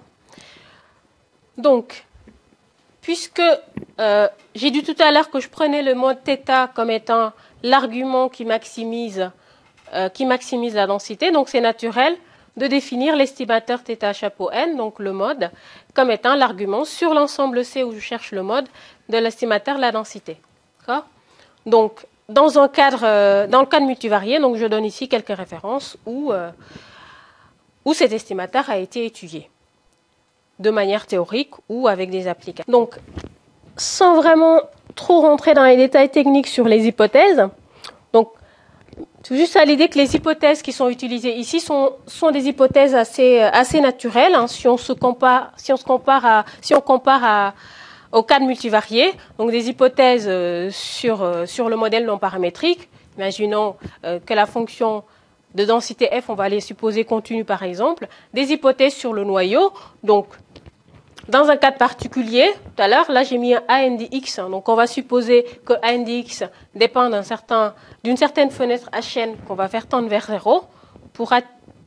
donc, 1.58 2.06
puisque 3.02 3.42
euh, 4.00 4.28
j'ai 4.56 4.72
dit 4.72 4.84
tout 4.84 4.96
à 5.00 5.12
l'heure 5.12 5.30
que 5.30 5.40
je 5.40 5.50
prenais 5.50 5.82
le 5.82 5.94
mode 5.96 6.20
θ 6.26 6.68
comme 6.74 6.90
étant 6.90 7.32
l'argument 7.64 8.30
qui 8.30 8.46
maximise, 8.46 9.32
qui 10.14 10.26
maximise 10.26 10.74
la 10.74 10.88
densité, 10.88 11.32
donc 11.32 11.50
c'est 11.50 11.60
naturel 11.60 12.18
de 12.58 12.68
définir 12.68 13.16
l'estimateur 13.16 13.80
θ 13.80 14.14
chapeau 14.14 14.50
n, 14.52 14.76
donc 14.76 15.00
le 15.00 15.14
mode, 15.14 15.52
comme 15.94 16.12
étant 16.12 16.36
l'argument 16.36 16.86
sur 16.86 17.14
l'ensemble 17.14 17.64
C 17.64 17.84
où 17.84 17.94
je 17.94 18.00
cherche 18.00 18.32
le 18.32 18.44
mode 18.44 18.68
de 19.10 19.18
l'estimateur 19.18 19.78
la 19.78 19.92
densité. 19.92 20.38
Donc, 21.66 22.06
dans 22.28 22.60
un 22.60 22.68
cadre, 22.68 23.02
euh, 23.04 23.48
dans 23.48 23.62
le 23.62 23.68
cadre 23.68 23.86
multivarié, 23.86 24.40
donc 24.40 24.58
je 24.58 24.66
donne 24.66 24.86
ici 24.86 25.08
quelques 25.08 25.36
références 25.36 25.98
où, 26.06 26.34
où 27.86 27.94
cet 27.94 28.12
estimateur 28.12 28.70
a 28.70 28.78
été 28.78 29.06
étudié 29.06 29.50
de 30.60 30.70
manière 30.70 31.08
théorique 31.08 31.54
ou 31.70 31.88
avec 31.88 32.10
des 32.10 32.28
applications. 32.28 32.72
Donc, 32.72 32.96
sans 33.78 34.16
vraiment 34.16 34.62
trop 34.96 35.22
rentrer 35.22 35.54
dans 35.54 35.64
les 35.64 35.78
détails 35.78 36.10
techniques 36.10 36.48
sur 36.48 36.68
les 36.68 36.88
hypothèses, 36.88 37.48
juste 39.30 39.56
à 39.56 39.66
l'idée 39.66 39.88
que 39.88 39.98
les 39.98 40.16
hypothèses 40.16 40.62
qui 40.62 40.72
sont 40.72 40.90
utilisées 40.90 41.36
ici 41.36 41.60
sont, 41.60 41.94
des 42.32 42.48
hypothèses 42.48 42.96
assez, 42.96 43.82
naturelles, 43.82 44.36
hein, 44.36 44.48
si 44.48 44.68
on 44.68 44.78
se 44.78 44.94
compare, 44.94 45.52
si 45.58 45.72
on 45.72 45.78
se 45.78 45.84
compare 45.84 47.54
au 48.12 48.26
multivarié, 48.42 49.12
donc 49.38 49.52
des 49.52 49.70
hypothèses 49.70 50.26
euh, 50.28 50.70
sur, 50.72 51.22
euh, 51.22 51.46
sur 51.46 51.70
le 51.70 51.76
modèle 51.76 52.06
non 52.06 52.18
paramétrique. 52.18 52.90
Imaginons 53.18 53.76
euh, 54.04 54.20
que 54.20 54.34
la 54.34 54.46
fonction 54.46 55.04
de 55.56 55.66
densité 55.66 56.10
f, 56.22 56.30
on 56.30 56.36
va 56.36 56.50
les 56.50 56.62
supposer 56.62 57.04
continue 57.04 57.46
par 57.46 57.64
exemple, 57.64 58.08
des 58.34 58.52
hypothèses 58.52 58.94
sur 58.94 59.14
le 59.14 59.24
noyau, 59.24 59.72
donc 60.04 60.28
dans 61.28 61.50
un 61.50 61.58
cas 61.58 61.72
particulier, 61.72 62.50
tout 62.76 62.82
à 62.82 62.88
l'heure, 62.88 63.12
là 63.12 63.24
j'ai 63.24 63.38
mis 63.38 63.54
un 63.54 63.62
ANDX, 63.68 64.38
donc 64.50 64.68
on 64.70 64.76
va 64.76 64.88
supposer 64.88 65.46
que 65.66 65.74
ANDX 65.84 66.50
dépend 66.74 67.10
d'un 67.10 67.24
certain, 67.24 67.74
d'une 68.04 68.18
certaine 68.18 68.50
fenêtre 68.50 68.90
HN 68.92 69.36
qu'on 69.48 69.56
va 69.56 69.68
faire 69.68 69.88
tendre 69.88 70.08
vers 70.08 70.26
0 70.26 70.64
pour, 71.14 71.34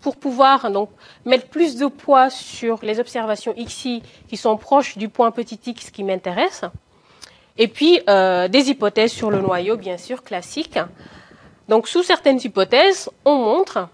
pour 0.01 0.16
pouvoir 0.16 0.70
donc 0.70 0.90
mettre 1.25 1.49
plus 1.49 1.77
de 1.77 1.87
poids 1.87 2.31
sur 2.31 2.79
les 2.83 3.01
observations 3.01 3.55
XI 3.59 4.03
qui 4.29 4.37
sont 4.37 4.57
proches 4.57 4.97
du 4.97 5.09
point 5.09 5.31
petit 5.31 5.59
x 5.66 5.90
qui 5.90 6.05
m'intéresse. 6.05 6.62
Et 7.57 7.68
puis 7.68 8.01
euh, 8.09 8.49
des 8.49 8.70
hypothèses 8.70 9.12
sur 9.12 9.31
le 9.31 9.40
noyau, 9.40 9.77
bien 9.77 9.97
sûr, 9.97 10.23
classiques. 10.23 10.79
Donc 11.68 11.88
sous 11.88 12.03
certaines 12.03 12.40
hypothèses, 12.42 13.11
on 13.25 13.37
montre. 13.37 13.88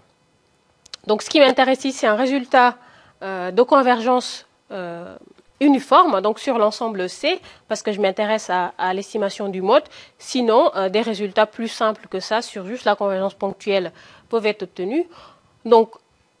Donc 1.07 1.21
ce 1.21 1.29
qui 1.29 1.39
m'intéresse 1.39 1.85
ici, 1.85 1.91
c'est 1.93 2.07
un 2.07 2.15
résultat 2.15 2.77
euh, 3.23 3.51
de 3.51 3.61
convergence 3.61 4.45
euh, 4.71 5.15
uniforme, 5.61 6.21
donc 6.21 6.39
sur 6.39 6.57
l'ensemble 6.57 7.07
C, 7.07 7.39
parce 7.69 7.81
que 7.83 7.91
je 7.93 8.01
m'intéresse 8.01 8.49
à, 8.49 8.93
l'estimation 8.93 9.47
du 9.47 9.61
mode. 9.61 9.83
Sinon, 10.17 10.71
euh, 10.75 10.89
des 10.89 11.01
résultats 11.01 11.45
plus 11.45 11.69
simples 11.69 12.07
que 12.09 12.19
ça 12.19 12.41
sur 12.41 12.65
juste 12.65 12.83
la 12.83 12.95
convergence 12.95 13.35
ponctuelle 13.35 13.93
peuvent 14.27 14.47
être 14.47 14.63
obtenus. 14.63 15.05
Donc, 15.63 15.91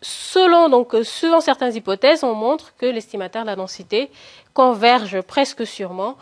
selon, 0.01 0.69
donc, 0.69 0.95
selon 1.03 1.39
certaines 1.39 1.75
hypothèses, 1.75 2.23
on 2.23 2.33
montre 2.33 2.73
que 2.77 2.87
l'estimateur 2.87 3.43
de 3.43 3.47
la 3.47 3.55
densité 3.55 4.09
converge 4.53 5.21
presque 5.21 5.65
sûrement 5.65 6.17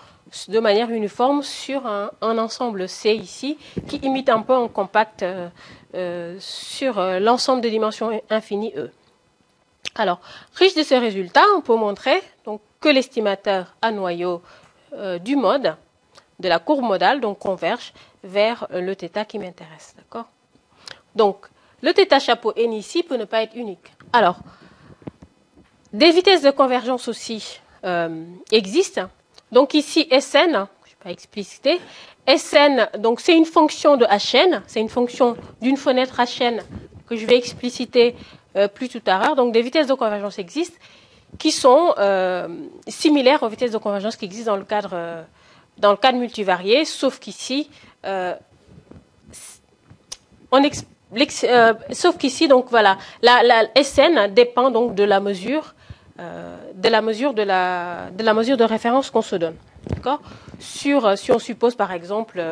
de 0.48 0.60
manière 0.60 0.91
uniforme 0.91 1.41
sur 1.41 1.88
un, 1.88 2.12
ensemble 2.22 2.88
C 2.88 3.13
ici, 3.13 3.58
qui 3.88 3.95
imite 3.98 4.30
un 4.30 4.41
peu 4.41 4.67
compact 4.67 5.24
euh, 5.24 5.48
euh, 5.95 6.36
sur 6.39 7.02
l'ensemble 7.19 7.62
de 7.62 7.69
dimensions 7.69 8.22
infinies 8.30 8.74
E. 8.76 8.91
Alors, 9.95 10.19
riche 10.56 10.75
de 10.75 10.84
ces 10.84 10.97
résultats, 10.97 11.45
on 11.56 11.62
peut 11.62 11.75
montrer 11.75 12.21
donc, 12.45 12.62
que 12.80 12.89
l'estimateur 12.89 13.75
à 13.82 13.91
noyau 13.91 14.41
euh, 14.93 15.19
du 15.19 15.36
mode, 15.36 15.75
de 16.39 16.47
la 16.47 16.60
courbe 16.60 16.84
modale, 16.84 17.19
donc 17.19 17.39
converge 17.39 17.93
vers 18.23 18.67
euh, 18.71 18.82
le 18.82 18.95
θ 18.95 19.25
qui 19.28 19.39
m'intéresse. 19.39 19.95
D'accord? 19.97 20.30
Donc, 21.15 21.47
le 21.82 21.91
θ 21.91 22.19
chapeau 22.19 22.54
n 22.56 22.73
ici 22.73 23.04
peut 23.04 23.17
ne 23.17 23.25
pas 23.25 23.43
être 23.43 23.56
unique. 23.56 23.91
Alors, 24.13 24.39
des 25.93 26.12
vitesses 26.12 26.41
de 26.41 26.52
convergence 26.52 27.08
aussi 27.08 27.60
euh, 27.84 28.25
existent. 28.52 29.10
Donc 29.52 29.73
ici, 29.73 30.08
Sn, 30.12 30.52
je 30.52 30.52
ne 30.52 30.60
vais 30.60 31.04
pas 31.04 31.12
expliciter, 31.12 31.80
Sn, 32.28 32.89
donc 32.99 33.19
c'est 33.19 33.36
une 33.36 33.45
fonction 33.45 33.97
de 33.97 34.06
Hn, 34.06 34.62
c'est 34.67 34.80
une 34.80 34.89
fonction 34.89 35.36
d'une 35.62 35.78
fenêtre 35.78 36.19
Hn 36.19 36.62
que 37.08 37.15
je 37.15 37.25
vais 37.25 37.38
expliciter 37.38 38.15
plus 38.74 38.90
tout 38.90 39.02
à 39.06 39.20
l'heure. 39.20 39.36
Donc 39.36 39.54
des 39.54 39.62
vitesses 39.62 39.88
de 39.88 39.94
convergence 39.94 40.40
existent 40.40 40.78
qui 41.38 41.52
sont 41.52 41.94
euh, 41.98 42.48
similaires 42.88 43.44
aux 43.44 43.50
vitesses 43.50 43.72
de 43.72 43.78
convergence 43.78 44.16
qui 44.16 44.26
existent 44.26 44.52
dans 44.54 44.58
le 44.58 44.64
cadre, 44.64 44.92
euh, 44.94 45.22
dans 45.78 45.92
le 45.92 45.98
cadre 45.98 46.18
multivarié, 46.18 46.86
sauf 46.86 47.20
qu'ici, 47.20 47.70
sauf 51.92 52.18
qu'ici, 52.18 52.48
donc 52.48 52.68
voilà, 52.70 52.98
la, 53.22 53.44
la, 53.44 53.84
SN 53.84 54.34
dépend 54.34 54.72
donc 54.72 54.96
de 54.96 55.04
la 55.04 55.20
mesure, 55.20 55.76
de 56.18 56.90
la 56.90 57.02
mesure 57.02 57.34
de 57.34 57.44
la, 57.44 58.10
de 58.12 58.24
la 58.24 58.34
mesure 58.34 58.58
de 58.58 58.64
référence 58.64 59.10
qu'on 59.10 59.22
se 59.22 59.36
donne. 59.36 59.56
D'accord? 59.88 60.22
Sur, 60.60 61.18
si 61.18 61.32
on 61.32 61.40
suppose 61.40 61.76
par 61.76 61.94
exemple 61.94 62.44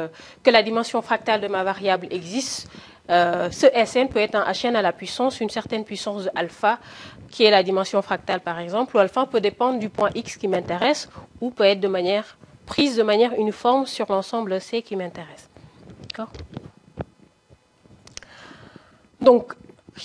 que 0.44 0.50
la 0.50 0.64
dimension 0.64 1.02
fractale 1.02 1.42
de 1.42 1.48
ma 1.48 1.64
variable 1.64 2.08
existe, 2.10 2.70
euh, 3.10 3.50
ce 3.52 3.67
Sn 3.67 4.08
peut 4.08 4.20
être 4.20 4.36
un 4.36 4.52
Hn 4.52 4.76
à 4.76 4.82
la 4.82 4.91
puissance, 4.91 5.39
une 5.39 5.50
certaine 5.50 5.86
puissance 5.86 6.26
de 6.26 6.32
alpha, 6.36 6.80
qui 7.30 7.43
est 7.43 7.52
la 7.52 7.63
dimension 7.63 8.02
fractale 8.02 8.41
par 8.41 8.60
exemple, 8.60 8.96
ou 8.96 9.00
alpha 9.00 9.26
peut 9.26 9.41
dépendre 9.41 9.80
du 9.80 9.89
point 9.89 10.10
x 10.15 10.38
qui 10.38 10.48
m'intéresse, 10.48 11.10
ou 11.41 11.52
peut 11.52 11.63
être 11.63 11.80
de 11.80 11.88
manière 11.88 12.38
prise 12.65 12.98
de 12.98 13.04
manière 13.04 13.34
uniforme 13.34 13.86
sur 13.86 14.12
l'ensemble 14.12 14.60
C 14.60 14.82
qui 14.82 14.96
m'intéresse. 14.96 15.50
D'accord? 16.02 16.30
Donc, 19.22 19.54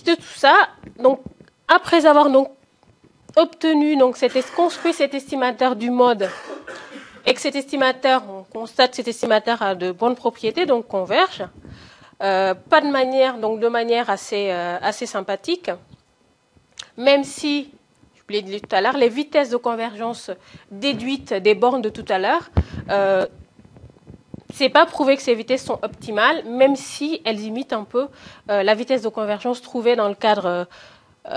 de 0.07 0.15
tout 0.15 0.23
ça, 0.23 0.55
donc, 0.99 1.21
après 1.69 2.07
avoir 2.07 2.31
donc 2.31 2.51
obtenu, 3.37 3.97
donc, 3.97 4.17
cet, 4.17 4.33
construit 4.55 4.93
cet 4.93 5.15
estimateur 5.15 5.77
du 5.77 5.91
mode, 5.91 6.31
et 7.27 7.35
que 7.35 7.41
cet 7.41 7.55
estimateur, 7.55 8.23
on 8.29 8.43
constate 8.45 8.95
cet 8.95 9.09
estimateur 9.09 9.62
a 9.62 9.75
de 9.75 9.93
bonnes 9.93 10.17
propriétés, 10.17 10.67
donc 10.67 10.88
converge, 10.88 11.45
pas 12.23 12.81
de 12.81 12.89
manière, 12.89 13.39
donc 13.39 13.59
de 13.59 13.67
manière 13.67 14.09
assez, 14.09 14.51
euh, 14.51 14.79
assez 14.81 15.07
sympathique, 15.07 15.71
même 16.97 17.25
si, 17.25 17.73
je 18.15 18.33
l'ai 18.33 18.43
dit 18.43 18.61
tout 18.61 18.75
à 18.75 18.81
l'heure, 18.81 18.97
les 18.97 19.09
vitesses 19.09 19.51
de 19.51 19.57
convergence 19.57 20.31
déduites 20.71 21.35
des 21.35 21.57
bornes 21.57 21.83
de 21.83 21.89
tout 21.89 22.05
à 22.09 22.21
l'heure, 22.21 22.51
euh, 22.91 23.27
c'est 24.55 24.69
pas 24.69 24.87
prouvé 24.87 25.17
que 25.17 25.23
ces 25.23 25.35
vitesses 25.35 25.65
sont 25.65 25.81
optimales, 25.83 26.45
même 26.45 26.77
si 26.77 27.21
elles 27.25 27.41
imitent 27.41 27.73
un 27.73 27.85
peu 27.85 28.07
euh, 28.51 28.63
la 28.63 28.75
vitesse 28.75 29.03
de 29.03 29.09
convergence 29.09 29.61
trouvée 29.61 29.97
dans 29.97 30.09
le 30.09 30.15
cadre, 30.15 30.69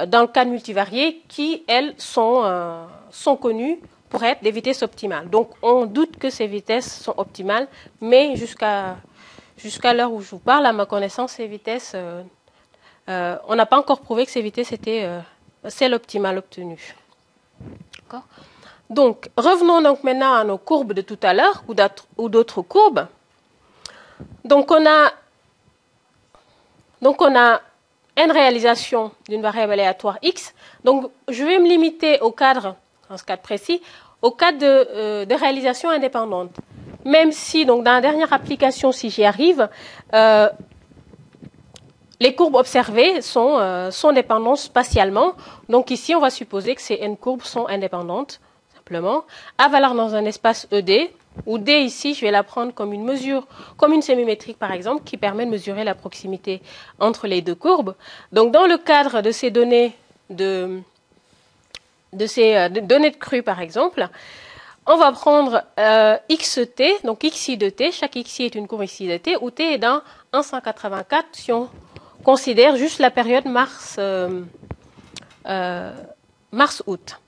dans 0.07 0.21
le 0.21 0.27
cadre 0.27 0.51
multivarié, 0.51 1.23
qui 1.27 1.63
elles 1.67 1.95
sont 1.97 3.37
connues 3.41 3.79
pour 4.09 4.23
être 4.23 4.43
des 4.43 4.51
vitesses 4.51 4.83
optimales. 4.83 5.29
Donc 5.29 5.51
on 5.61 5.85
doute 5.85 6.17
que 6.17 6.29
ces 6.29 6.47
vitesses 6.47 7.01
sont 7.01 7.13
optimales, 7.17 7.67
mais 8.01 8.35
jusqu'à 8.35 8.97
jusqu'à 9.57 9.93
l'heure 9.93 10.11
où 10.11 10.21
je 10.21 10.29
vous 10.29 10.39
parle, 10.39 10.65
à 10.65 10.73
ma 10.73 10.85
connaissance, 10.85 11.33
ces 11.33 11.47
vitesses, 11.47 11.93
euh, 11.95 12.21
euh, 13.09 13.37
on 13.47 13.55
n'a 13.55 13.65
pas 13.65 13.77
encore 13.77 14.01
prouvé 14.01 14.25
que 14.25 14.31
ces 14.31 14.41
vitesses 14.41 14.71
étaient 14.71 15.03
euh, 15.03 15.19
celles 15.67 15.93
optimales 15.93 16.37
obtenues. 16.37 16.95
Donc, 18.89 19.29
revenons 19.35 19.81
donc 19.81 20.03
maintenant 20.03 20.35
à 20.35 20.43
nos 20.43 20.59
courbes 20.59 20.93
de 20.93 21.01
tout 21.01 21.17
à 21.23 21.33
l'heure 21.33 21.63
ou 22.17 22.29
d'autres 22.29 22.61
courbes. 22.61 23.07
Donc, 24.43 24.69
on 24.69 24.85
a, 24.85 25.11
donc, 27.01 27.19
une 27.21 28.31
réalisation 28.31 29.11
d'une 29.27 29.41
variable 29.41 29.73
aléatoire 29.73 30.19
x. 30.21 30.53
Donc, 30.83 31.11
je 31.27 31.43
vais 31.43 31.57
me 31.57 31.67
limiter 31.67 32.19
au 32.21 32.31
cadre, 32.31 32.75
dans 33.09 33.17
ce 33.17 33.23
cadre 33.23 33.41
précis, 33.41 33.81
au 34.21 34.31
cadre 34.31 34.59
de, 34.59 35.25
de 35.25 35.33
réalisation 35.33 35.89
indépendante. 35.89 36.51
Même 37.05 37.31
si, 37.31 37.65
donc, 37.65 37.83
dans 37.83 37.93
la 37.93 38.01
dernière 38.01 38.33
application, 38.33 38.91
si 38.91 39.09
j'y 39.09 39.23
arrive, 39.23 39.69
euh, 40.13 40.49
les 42.19 42.33
courbes 42.33 42.55
observées 42.55 43.21
sont, 43.21 43.57
euh, 43.59 43.91
sont 43.91 44.11
dépendantes 44.11 44.57
spatialement. 44.57 45.33
Donc 45.69 45.91
ici, 45.91 46.15
on 46.15 46.19
va 46.19 46.29
supposer 46.29 46.75
que 46.75 46.81
ces 46.81 46.95
n 46.95 47.15
courbes 47.15 47.43
sont 47.43 47.67
indépendantes, 47.67 48.39
simplement, 48.75 49.23
à 49.57 49.67
valeur 49.67 49.93
dans 49.93 50.15
un 50.15 50.25
espace 50.25 50.67
ED, 50.71 51.11
où 51.45 51.57
D 51.57 51.79
ici, 51.79 52.13
je 52.13 52.21
vais 52.21 52.31
la 52.31 52.43
prendre 52.43 52.73
comme 52.73 52.93
une 52.93 53.03
mesure, 53.03 53.45
comme 53.77 53.93
une 53.93 54.01
sémimétrique 54.01 54.57
par 54.57 54.71
exemple, 54.71 55.03
qui 55.03 55.17
permet 55.17 55.45
de 55.45 55.51
mesurer 55.51 55.83
la 55.83 55.93
proximité 55.93 56.61
entre 56.99 57.27
les 57.27 57.41
deux 57.41 57.55
courbes. 57.55 57.95
Donc 58.31 58.51
dans 58.51 58.65
le 58.65 58.77
cadre 58.77 59.21
de 59.21 59.31
ces 59.31 59.51
données 59.51 59.93
de, 60.29 60.79
de 62.13 62.25
ces 62.25 62.55
euh, 62.55 62.69
données 62.69 63.11
de 63.11 63.17
crue 63.17 63.43
par 63.43 63.59
exemple, 63.59 64.07
on 64.85 64.97
va 64.97 65.11
prendre 65.11 65.63
euh, 65.79 66.17
xt, 66.29 66.83
donc 67.03 67.19
xi 67.19 67.57
de 67.57 67.69
t, 67.69 67.91
chaque 67.91 68.13
xi 68.13 68.43
est 68.43 68.55
une 68.55 68.67
courbe 68.67 68.85
xi 68.85 69.07
de 69.07 69.17
t, 69.17 69.35
où 69.41 69.49
t 69.49 69.73
est 69.73 69.77
dans 69.77 70.01
184 70.33 71.27
si 71.33 71.51
on 71.51 71.69
considère 72.23 72.75
juste 72.75 72.99
la 72.99 73.11
période 73.11 73.45
mars, 73.45 73.95
euh, 73.99 74.41
euh, 75.47 75.91
mars-août. 76.51 77.19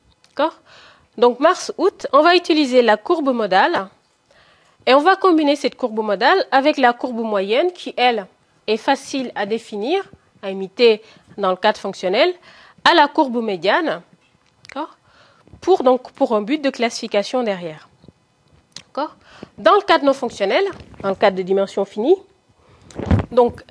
Donc 1.18 1.40
mars-août, 1.40 2.08
on 2.14 2.22
va 2.22 2.36
utiliser 2.36 2.84
la 2.84 2.96
courbe 2.96 3.34
modale 3.34 3.88
et 4.86 4.94
on 4.94 5.00
va 5.00 5.16
combiner 5.16 5.56
cette 5.56 5.76
courbe 5.76 6.00
modale 6.00 6.46
avec 6.52 6.78
la 6.78 6.94
courbe 6.94 7.22
moyenne 7.22 7.72
qui, 7.72 7.94
elle, 7.98 8.28
est 8.68 8.78
facile 8.78 9.32
à 9.34 9.48
définir, 9.48 10.04
à 10.44 10.52
imiter 10.52 11.02
dans 11.38 11.50
le 11.50 11.56
cadre 11.56 11.80
fonctionnel, 11.80 12.34
à 12.86 12.94
la 12.94 13.08
courbe 13.08 13.42
médiane, 13.42 14.02
pour, 15.62 16.34
un 16.34 16.42
but 16.42 16.64
de 16.64 16.70
classification 16.70 17.44
derrière. 17.44 17.90
Dans 19.58 19.76
le 19.76 19.82
cadre 19.82 20.06
non 20.06 20.14
fonctionnel, 20.14 20.64
dans 21.02 21.10
le 21.10 21.16
cadre 21.16 21.38
de 21.38 21.44
dimension 21.44 21.86
finie, 21.86 22.16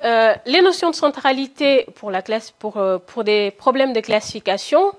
euh, 0.03 0.35
les 0.45 0.61
notions 0.61 0.89
de 0.89 0.95
centralité 0.95 1.85
pour, 1.95 2.11
la 2.11 2.21
classe, 2.21 2.51
pour, 2.51 2.77
euh, 2.77 2.99
des 3.25 3.51
problèmes 3.51 3.91
de 3.91 3.99
classification, 3.99 4.93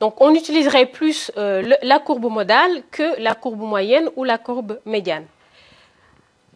on 0.00 0.34
utiliserait 0.34 0.86
plus 0.86 1.30
euh, 1.36 1.74
la 1.82 1.98
courbe 1.98 2.30
modale 2.30 2.82
que 2.90 3.20
la 3.20 3.34
courbe 3.34 3.60
moyenne 3.60 4.10
ou 4.16 4.24
la 4.24 4.38
courbe 4.38 4.80
médiane. 4.84 5.26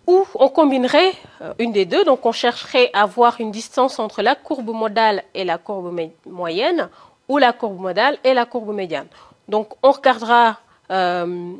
Ou 0.06 0.26
on 0.34 0.48
combinerait 0.48 1.12
une 1.58 1.72
des 1.72 1.86
deux, 1.86 2.04
donc 2.04 2.26
on 2.26 2.32
chercherait 2.32 2.90
à 2.92 3.02
avoir 3.02 3.40
une 3.40 3.50
distance 3.50 3.98
entre 3.98 4.20
la 4.20 4.34
courbe 4.34 4.68
modale 4.68 5.22
et 5.32 5.44
la 5.44 5.56
courbe 5.56 5.98
moyenne, 6.26 6.90
ou 7.28 7.38
la 7.38 7.52
courbe 7.52 7.80
modale 7.80 8.18
et 8.24 8.34
la 8.34 8.46
courbe 8.46 8.74
médiane. 8.74 9.08
Donc 9.48 9.74
on 9.82 9.92
regardera 9.92 10.58
euh, 10.90 11.52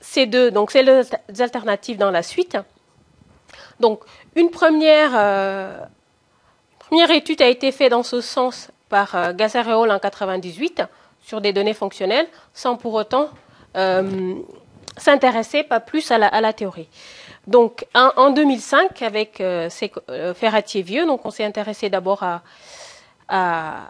ces 0.00 0.26
deux, 0.26 0.50
donc 0.50 0.70
ces 0.70 0.84
deux 0.84 1.02
alternatives 1.40 1.96
dans 1.96 2.10
la 2.10 2.22
suite. 2.22 2.58
Donc, 3.80 4.00
une 4.36 4.50
première, 4.50 5.10
euh, 5.14 5.78
première, 6.78 7.10
étude 7.10 7.42
a 7.42 7.48
été 7.48 7.72
faite 7.72 7.90
dans 7.90 8.02
ce 8.02 8.20
sens 8.20 8.70
par 8.88 9.14
euh, 9.14 9.32
Hall 9.32 9.90
en 9.90 9.98
98 9.98 10.82
sur 11.20 11.40
des 11.40 11.52
données 11.52 11.74
fonctionnelles, 11.74 12.26
sans 12.52 12.76
pour 12.76 12.94
autant 12.94 13.28
euh, 13.76 14.34
s'intéresser 14.96 15.62
pas 15.62 15.80
plus 15.80 16.10
à 16.10 16.18
la, 16.18 16.28
à 16.28 16.40
la, 16.40 16.52
théorie. 16.52 16.88
Donc, 17.46 17.86
en, 17.94 18.10
en 18.16 18.30
2005, 18.30 19.02
avec 19.02 19.42
Ferratier-Vieux, 20.34 21.06
donc 21.06 21.24
on 21.24 21.30
s'est 21.30 21.44
intéressé 21.44 21.90
d'abord 21.90 22.22
à, 22.22 22.42
à 23.28 23.88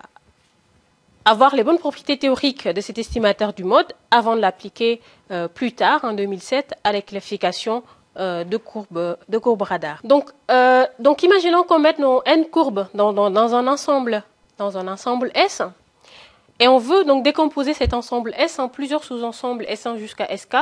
avoir 1.24 1.54
les 1.54 1.64
bonnes 1.64 1.78
propriétés 1.78 2.18
théoriques 2.18 2.68
de 2.68 2.80
cet 2.80 2.98
estimateur 2.98 3.52
du 3.52 3.64
mode 3.64 3.92
avant 4.10 4.36
de 4.36 4.40
l'appliquer 4.40 5.00
euh, 5.30 5.48
plus 5.48 5.72
tard, 5.72 6.04
en 6.04 6.12
2007, 6.12 6.74
à 6.84 6.92
la 6.92 7.02
classification 7.02 7.82
euh, 8.18 8.44
de 8.44 8.58
courbes 8.58 9.16
de 9.26 9.38
courbes 9.38 9.62
radar. 9.62 9.98
Donc, 10.04 10.28
euh, 10.50 10.84
donc 10.98 11.22
imaginons 11.22 11.62
qu'on 11.62 11.78
mette 11.78 11.98
nos 11.98 12.22
n 12.26 12.44
courbes 12.44 12.86
dans, 12.92 13.10
dans, 13.14 13.54
un 13.54 13.66
ensemble 13.66 14.22
dans 14.58 14.76
un 14.76 14.86
ensemble 14.86 15.30
S 15.34 15.62
et 16.60 16.68
on 16.68 16.76
veut 16.76 17.04
donc 17.04 17.24
décomposer 17.24 17.72
cet 17.72 17.94
ensemble 17.94 18.34
S 18.36 18.58
en 18.58 18.68
plusieurs 18.68 19.02
sous-ensembles 19.02 19.64
S1 19.64 19.96
jusqu'à 19.96 20.36
SK 20.36 20.56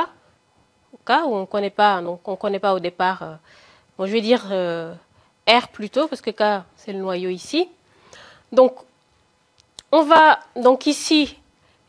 au 0.93 0.97
cas 1.05 1.25
où 1.25 1.35
on 1.35 1.45
connaît 1.45 1.69
pas 1.69 2.01
connaît 2.39 2.59
pas 2.59 2.73
au 2.73 2.79
départ 2.79 3.21
euh, 3.21 3.33
bon 3.97 4.05
je 4.05 4.13
vais 4.13 4.21
dire 4.21 4.45
R 5.45 5.67
plutôt 5.73 6.07
parce 6.07 6.21
que 6.21 6.31
K 6.31 6.63
c'est 6.77 6.93
le 6.93 6.99
noyau 6.99 7.29
ici. 7.29 7.67
Donc 8.53 8.75
on 9.91 10.03
va 10.03 10.39
donc 10.55 10.85
ici 10.87 11.37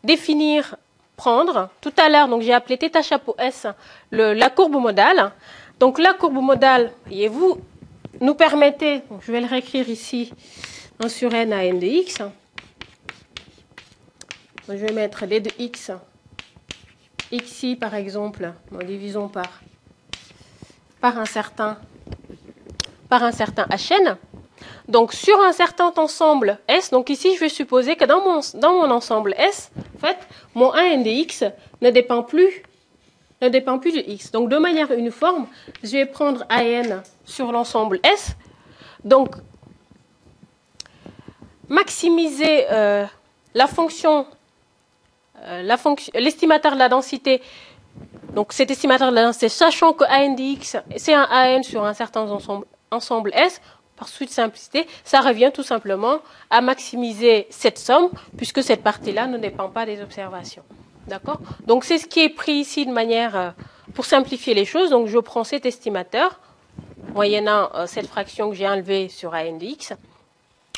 définir 0.03 0.77
prendre. 1.17 1.71
Tout 1.81 1.93
à 1.97 2.09
l'heure, 2.09 2.29
j'ai 2.41 2.53
appelé 2.53 2.77
θ 2.77 3.03
chapeau 3.03 3.35
S 3.39 3.67
la 4.11 4.51
courbe 4.51 4.77
modale. 4.77 5.33
Donc 5.79 5.99
la 5.99 6.15
courbe 6.15 6.35
modale, 6.35 6.93
voyez-vous, 7.07 7.59
nous 8.21 8.35
permettait, 8.35 9.03
je 9.21 9.33
vais 9.33 9.41
le 9.41 9.47
réécrire 9.47 9.89
ici, 9.89 10.33
1 11.01 11.09
sur 11.09 11.35
n 11.35 11.53
à 11.53 11.65
n 11.65 11.79
de 11.79 11.87
x. 11.87 12.23
Je 14.69 14.75
vais 14.75 14.93
mettre 14.93 15.27
d 15.27 15.41
de 15.41 15.51
x, 15.59 15.91
xi 17.33 17.77
par 17.77 17.95
exemple, 17.95 18.53
en 18.75 18.85
divisons 18.85 19.29
par, 19.29 19.61
par 21.01 21.19
un 21.19 21.25
certain 21.25 21.79
par 23.09 23.23
un 23.25 23.33
certain 23.33 23.67
hn. 23.67 24.17
Donc 24.89 25.13
sur 25.13 25.41
un 25.41 25.53
certain 25.53 25.93
ensemble 25.97 26.59
S, 26.69 26.91
donc 26.91 27.09
ici 27.11 27.35
je 27.35 27.41
vais 27.41 27.49
supposer 27.49 27.97
que 27.97 28.05
dans 28.05 28.21
mon, 28.21 28.91
ensemble 28.91 29.35
S, 29.39 29.71
en 29.97 30.07
fait, 30.07 30.19
mon 30.55 30.73
1n 30.73 31.03
de 31.03 31.09
x 31.09 31.45
ne 31.81 31.91
dépend 31.91 32.23
plus 32.23 32.63
ne 33.41 33.49
dépend 33.49 33.79
plus 33.79 33.93
de 33.93 33.99
x. 33.99 34.31
Donc 34.31 34.49
de 34.49 34.57
manière 34.57 34.93
uniforme, 34.93 35.47
je 35.83 35.93
vais 35.93 36.07
prendre 36.07 36.45
an 36.51 37.03
sur 37.25 37.51
l'ensemble 37.51 38.01
S. 38.05 38.37
Donc 39.05 39.35
maximiser 41.69 42.67
euh, 42.71 43.05
la 43.55 43.67
fonction, 43.67 44.27
euh, 45.43 45.63
la 45.63 45.77
fonction, 45.77 46.13
l'estimateur 46.15 46.75
de 46.75 46.79
la 46.79 46.89
densité. 46.89 47.43
Donc 48.35 48.53
cet 48.53 48.71
estimateur 48.71 49.11
de 49.11 49.15
la 49.15 49.25
densité, 49.25 49.49
sachant 49.49 49.93
que 49.93 50.05
an 50.05 50.35
de 50.35 50.41
x 50.41 50.77
c'est 50.97 51.15
un 51.15 51.27
an 51.31 51.63
sur 51.63 51.85
un 51.85 51.95
certain 51.95 52.27
ensemble 52.91 53.31
S, 53.35 53.61
par 54.03 54.09
suite 54.09 54.31
de 54.31 54.35
simplicité, 54.35 54.89
ça 55.05 55.21
revient 55.21 55.53
tout 55.55 55.63
simplement 55.63 56.19
à 56.51 56.61
maximiser 56.61 57.47
cette 57.51 57.79
somme, 57.79 58.11
puisque 58.37 58.61
cette 58.61 58.83
partie-là 58.83 59.29
ne 59.29 59.39
dépend 59.39 59.69
pas 59.69 59.87
des 59.87 60.03
observations. 60.03 60.65
D'accord? 61.07 61.41
Donc 61.69 61.85
c'est 61.85 61.99
ce 61.99 62.09
qui 62.09 62.19
est 62.19 62.29
pris 62.29 62.55
ici 62.55 62.85
de 62.85 62.91
manière 62.91 63.37
euh, 63.37 63.51
pour 63.95 64.05
simplifier 64.05 64.55
les 64.55 64.65
choses. 64.65 64.91
Donc 64.91 65.07
je 65.07 65.21
prends 65.21 65.45
cet 65.45 65.67
estimateur, 65.67 66.41
moyennant 67.15 67.71
euh, 67.77 67.87
cette 67.87 68.09
fraction 68.09 68.51
que 68.51 68.57
j'ai 68.57 68.67
enlevée 68.67 69.09
sur 69.09 69.35
AN 69.35 69.57
de 69.57 69.67
x. 69.67 69.93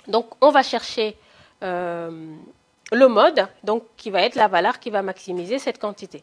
Donc 0.06 0.26
on 0.42 0.50
va 0.50 0.62
chercher 0.62 1.16
euh, 1.62 2.10
le 2.92 3.08
mode, 3.08 3.48
donc 3.62 3.84
qui 3.96 4.10
va 4.10 4.20
être 4.20 4.34
la 4.34 4.48
valeur 4.48 4.80
qui 4.80 4.90
va 4.90 5.00
maximiser 5.00 5.58
cette 5.58 5.78
quantité. 5.78 6.22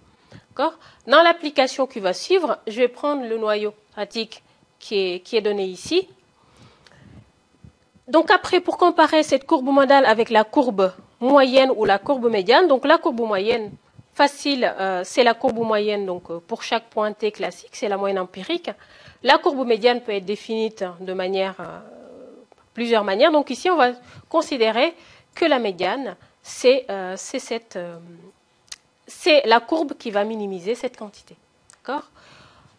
D'accord? 0.49 0.77
Dans 1.07 1.23
l'application 1.23 1.87
qui 1.87 1.99
va 1.99 2.13
suivre, 2.13 2.59
je 2.67 2.77
vais 2.77 2.87
prendre 2.89 3.23
le 3.27 3.39
noyau 3.39 3.73
pratique 3.91 4.43
qui 4.77 4.95
est, 4.97 5.19
qui 5.21 5.35
est 5.35 5.41
donné 5.41 5.65
ici, 5.65 6.07
donc 8.07 8.31
après, 8.31 8.59
pour 8.59 8.77
comparer 8.77 9.23
cette 9.23 9.45
courbe 9.45 9.67
modale 9.67 10.06
avec 10.06 10.29
la 10.29 10.43
courbe 10.43 10.91
moyenne 11.19 11.71
ou 11.75 11.85
la 11.85 11.99
courbe 11.99 12.29
médiane, 12.29 12.67
donc 12.67 12.85
la 12.85 12.97
courbe 12.97 13.21
moyenne 13.21 13.71
facile, 14.13 14.73
euh, 14.79 15.04
c'est 15.06 15.23
la 15.23 15.33
courbe 15.33 15.60
moyenne 15.60 16.06
donc 16.06 16.29
euh, 16.29 16.39
pour 16.39 16.63
chaque 16.63 16.89
point 16.89 17.13
t 17.13 17.31
classique, 17.31 17.71
c'est 17.73 17.87
la 17.87 17.97
moyenne 17.97 18.19
empirique. 18.19 18.69
La 19.23 19.37
courbe 19.37 19.65
médiane 19.65 20.02
peut 20.02 20.13
être 20.13 20.25
définie 20.25 20.73
de 20.99 21.13
manière 21.13 21.56
euh, 21.60 21.79
plusieurs 22.73 23.04
manières. 23.04 23.31
Donc 23.31 23.49
ici, 23.49 23.69
on 23.69 23.77
va 23.77 23.91
considérer 24.29 24.95
que 25.35 25.45
la 25.45 25.60
médiane, 25.60 26.15
c'est 26.41 26.87
c'est 29.08 29.41
la 29.45 29.60
courbe 29.60 29.93
qui 29.97 30.10
va 30.10 30.23
minimiser 30.23 30.73
cette 30.73 30.97
quantité. 30.97 31.35
D'accord? 31.75 32.10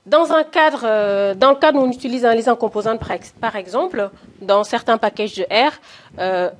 Dans 0.06 0.32
un 0.32 0.44
cadre, 0.44 0.82
euh, 0.84 1.34
dans 1.34 1.50
le 1.50 1.56
cadre 1.56 1.78
où 1.78 1.82
on 1.82 1.90
utilise 1.90 2.24
un 2.24 2.34
liaison 2.34 2.56
composante, 2.56 3.00
par 3.40 3.56
exemple, 3.56 4.10
dans 4.40 4.64
certains 4.64 4.98
packages 4.98 5.34
de 5.34 5.44
R, 5.44 5.72
euh, 6.18 6.50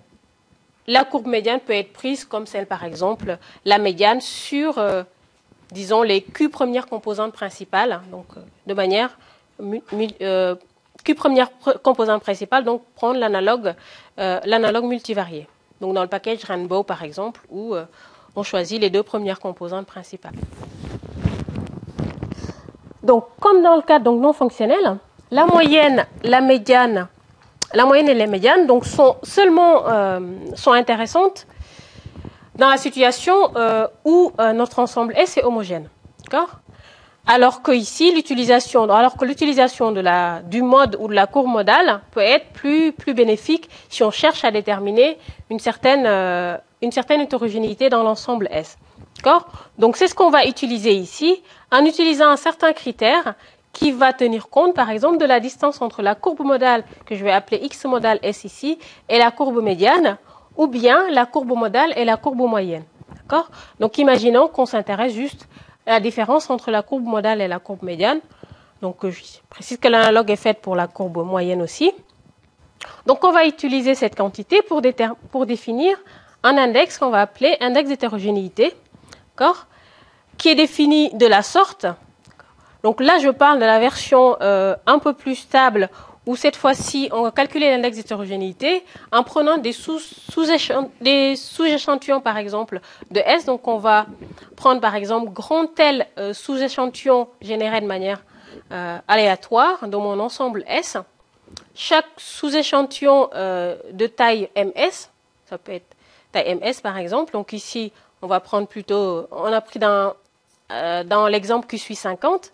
la 0.87 1.05
courbe 1.05 1.27
médiane 1.27 1.61
peut 1.61 1.73
être 1.73 1.93
prise 1.93 2.25
comme 2.25 2.47
celle, 2.47 2.67
par 2.67 2.85
exemple, 2.85 3.39
la 3.65 3.79
médiane 3.79 4.21
sur, 4.21 4.79
euh, 4.79 5.03
disons, 5.73 6.03
les 6.03 6.23
Q 6.23 6.51
premières 6.51 6.87
composantes 6.87 7.33
principales, 7.33 8.01
donc 8.11 8.27
de 8.67 8.75
manière 8.75 9.19
Q 11.05 11.15
première 11.15 11.51
composante 11.83 12.23
principale, 12.23 12.65
donc 12.65 12.83
prendre 12.95 13.19
l'analogue 13.19 13.75
l'analogue 14.17 14.85
multivarié. 14.85 15.49
Donc 15.81 15.95
dans 15.95 16.03
le 16.03 16.09
package 16.09 16.45
Rainbow, 16.45 16.83
par 16.83 17.03
exemple, 17.03 17.41
où 17.51 17.75
on 18.35 18.43
choisit 18.43 18.81
les 18.81 18.91
deux 18.91 19.03
premières 19.03 19.41
composantes 19.41 19.87
principales. 19.87 20.35
Donc, 23.03 23.25
comme 23.41 23.63
dans 23.63 23.77
le 23.77 23.83
cas 23.83 23.99
donc, 23.99 24.21
non 24.21 24.33
fonctionnel, 24.33 24.99
la 25.31 25.47
moyenne, 25.47 26.07
la 26.23 26.41
médiane, 26.41 27.09
la 27.75 27.85
moyenne 27.85 28.09
et 28.09 28.15
les 28.15 28.27
médianes 28.27 28.67
donc, 28.67 28.85
sont 28.85 29.17
seulement 29.23 29.89
euh, 29.89 30.21
sont 30.55 30.73
intéressantes 30.73 31.47
dans 32.57 32.69
la 32.69 32.77
situation 32.77 33.35
euh, 33.57 33.87
où 34.05 34.33
euh, 34.39 34.53
notre 34.53 34.79
ensemble 34.79 35.15
S 35.17 35.37
est 35.37 35.45
homogène. 35.45 35.89
D'accord? 36.25 36.61
Alors 37.27 37.63
que 37.63 37.73
ici, 37.73 38.13
l'utilisation, 38.15 38.83
alors 38.91 39.17
que 39.17 39.25
l'utilisation 39.25 39.93
de 39.93 40.01
la, 40.01 40.43
du 40.43 40.61
mode 40.61 40.97
ou 41.01 41.09
de 41.09 41.15
la 41.15 41.27
courbe 41.27 41.47
modale 41.47 42.01
peut 42.11 42.21
être 42.21 42.53
plus, 42.53 42.93
plus 42.93 43.15
bénéfique 43.15 43.71
si 43.89 44.03
on 44.03 44.11
cherche 44.11 44.45
à 44.45 44.51
déterminer 44.51 45.19
une 45.49 45.61
certaine, 45.61 46.05
une 46.83 46.91
certaine 46.91 47.21
hétérogénéité 47.21 47.89
dans 47.91 48.03
l'ensemble 48.03 48.49
S. 48.51 48.77
Donc, 49.79 49.97
c'est 49.97 50.09
ce 50.09 50.15
qu'on 50.15 50.31
va 50.31 50.47
utiliser 50.47 50.93
ici 50.93 51.43
en 51.71 51.85
utilisant 51.85 52.29
un 52.29 52.37
certain 52.37 52.73
critère 52.73 53.35
qui 53.73 53.91
va 53.93 54.13
tenir 54.13 54.49
compte, 54.49 54.75
par 54.75 54.91
exemple, 54.91 55.19
de 55.19 55.25
la 55.25 55.41
distance 55.41 55.81
entre 55.81 56.03
la 56.03 56.15
courbe 56.15 56.41
modale, 56.41 56.85
que 57.07 57.15
je 57.15 57.25
vais 57.25 57.33
appeler 57.33 57.59
X 57.63 57.85
modale 57.87 58.19
S 58.23 58.45
ici, 58.45 58.79
et 59.09 59.19
la 59.19 59.31
courbe 59.31 59.63
médiane, 59.63 60.19
ou 60.57 60.67
bien 60.67 61.09
la 61.11 61.25
courbe 61.25 61.57
modale 61.57 61.93
et 61.97 62.05
la 62.05 62.17
courbe 62.17 62.41
moyenne. 62.41 62.85
D'accord? 63.17 63.51
Donc, 63.81 63.97
imaginons 63.99 64.49
qu'on 64.49 64.67
s'intéresse 64.67 65.15
juste 65.15 65.49
la 65.87 66.01
différence 66.01 66.51
entre 66.51 66.71
la 66.71 66.83
courbe 66.83 67.05
modale 67.05 67.41
et 67.41 67.49
la 67.49 67.59
courbe 67.59 67.83
médiane. 67.83 68.21
Donc, 68.83 69.09
je 69.09 69.23
précise 69.49 69.79
que 69.79 69.89
l'analogue 69.89 70.31
est 70.31 70.37
faite 70.37 70.61
pour 70.61 70.77
la 70.77 70.87
courbe 70.87 71.25
moyenne 71.25 71.63
aussi. 71.63 71.93
Donc, 73.07 73.25
on 73.25 73.33
va 73.33 73.47
utiliser 73.47 73.95
cette 73.95 74.17
quantité 74.17 74.61
pour 74.63 75.47
définir 75.47 75.97
un 76.43 76.59
index 76.59 76.99
qu'on 76.99 77.11
va 77.11 77.23
appeler 77.23 77.57
index 77.61 77.89
d'hétérogénéité, 77.89 78.75
qui 80.39 80.49
est 80.49 80.55
défini 80.55 81.11
de 81.15 81.27
la 81.27 81.43
sorte. 81.43 81.87
Donc 82.83 83.01
là, 83.01 83.19
je 83.19 83.29
parle 83.29 83.61
de 83.61 83.65
la 83.65 83.79
version 83.79 84.37
euh, 84.41 84.75
un 84.87 84.99
peu 84.99 85.13
plus 85.13 85.37
stable 85.37 85.89
où 86.27 86.35
cette 86.37 86.57
fois-ci, 86.57 87.09
on 87.13 87.23
va 87.23 87.31
calculer 87.33 87.71
l'index 87.71 87.97
d'hétérogénéité 87.97 88.85
en 89.11 89.25
prenant 89.25 89.59
des 89.59 89.73
sous-échantillons, 89.73 92.21
par 92.21 92.37
exemple, 92.37 92.81
de 93.11 93.19
S. 93.21 93.45
Donc, 93.45 93.67
on 93.67 93.79
va 93.79 94.07
prendre, 94.55 94.81
par 94.81 94.95
exemple, 94.95 95.33
grand 95.33 95.67
L 95.81 96.07
euh, 96.19 96.33
sous-échantillon 96.33 97.27
généré 97.41 97.81
de 97.81 97.87
manière 97.87 98.23
euh, 98.71 98.99
aléatoire 99.09 99.89
dans 99.89 100.01
mon 100.01 100.21
ensemble 100.21 100.63
S. 100.69 100.97
Chaque 101.75 102.07
sous-échantillon 102.17 103.31
de 103.33 104.07
taille 104.07 104.49
MS, 104.57 105.11
ça 105.47 105.59
peut 105.59 105.73
être 105.73 105.97
taille 106.31 106.55
MS, 106.55 106.81
par 106.83 106.99
exemple. 106.99 107.33
Donc, 107.33 107.53
ici, 107.53 107.93
on 108.23 108.27
va 108.27 108.41
prendre 108.41 108.67
plutôt, 108.67 109.27
on 109.31 109.53
a 109.53 109.61
pris 109.61 109.79
dans, 109.79 110.15
dans 110.71 111.27
l'exemple 111.27 111.67
qui 111.67 111.79
suit 111.79 111.97
50. 111.97 112.53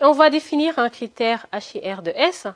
Et 0.00 0.04
on 0.04 0.12
va 0.12 0.30
définir 0.30 0.78
un 0.78 0.88
critère 0.88 1.46
HIR 1.52 2.02
de 2.02 2.12
S 2.14 2.46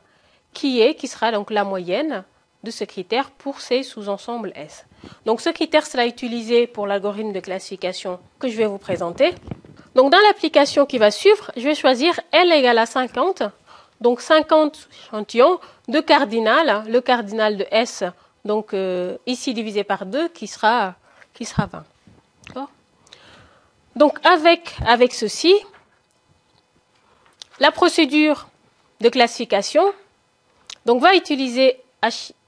qui 0.52 0.80
est, 0.80 0.94
qui 0.94 1.08
sera 1.08 1.32
donc 1.32 1.50
la 1.50 1.64
moyenne 1.64 2.24
de 2.62 2.70
ce 2.70 2.84
critère 2.84 3.30
pour 3.30 3.60
ces 3.60 3.82
sous-ensembles 3.82 4.52
S. 4.54 4.86
Donc 5.26 5.40
ce 5.40 5.50
critère 5.50 5.86
sera 5.86 6.06
utilisé 6.06 6.66
pour 6.66 6.86
l'algorithme 6.86 7.32
de 7.32 7.40
classification 7.40 8.20
que 8.38 8.48
je 8.48 8.56
vais 8.56 8.66
vous 8.66 8.78
présenter. 8.78 9.34
Donc 9.94 10.12
dans 10.12 10.20
l'application 10.20 10.86
qui 10.86 10.98
va 10.98 11.10
suivre, 11.10 11.50
je 11.56 11.62
vais 11.62 11.74
choisir 11.74 12.18
L 12.30 12.52
égale 12.52 12.78
à 12.78 12.86
50, 12.86 13.42
donc 14.00 14.20
50 14.20 14.88
échantillons 15.06 15.58
de 15.88 16.00
cardinal, 16.00 16.84
le 16.88 17.00
cardinal 17.00 17.56
de 17.56 17.66
S, 17.70 18.04
donc 18.44 18.74
euh, 18.74 19.16
ici 19.26 19.54
divisé 19.54 19.84
par 19.84 20.06
2 20.06 20.28
qui 20.28 20.46
sera, 20.46 20.94
qui 21.34 21.44
sera 21.44 21.66
20. 21.66 21.84
Donc 23.95 24.18
avec, 24.24 24.74
avec 24.86 25.12
ceci, 25.12 25.55
la 27.61 27.70
procédure 27.70 28.49
de 29.01 29.09
classification 29.09 29.93
donc, 30.86 31.01
va 31.01 31.14
utiliser 31.14 31.76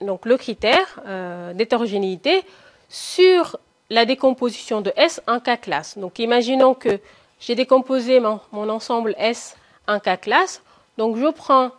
donc, 0.00 0.26
le 0.26 0.36
critère 0.36 1.00
euh, 1.06 1.52
d'hétérogénéité 1.52 2.42
sur 2.88 3.58
la 3.90 4.04
décomposition 4.04 4.80
de 4.80 4.92
S 4.96 5.22
en 5.28 5.38
K 5.38 5.60
classe. 5.60 5.98
Donc, 5.98 6.18
imaginons 6.18 6.74
que 6.74 6.98
j'ai 7.38 7.54
décomposé 7.54 8.20
mon, 8.20 8.68
ensemble 8.68 9.14
S 9.18 9.56
en 9.86 10.00
K 10.00 10.20
classe. 10.20 10.62
Donc, 10.98 11.16
je 11.16 11.30
prends 11.30 11.70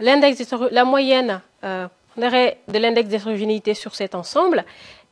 la 0.00 0.84
moyenne 0.84 1.40
euh, 1.62 1.86
de 2.16 2.78
l'index 2.78 3.08
d'hétérogénéité 3.08 3.74
sur 3.74 3.94
cet 3.94 4.14
ensemble 4.14 4.64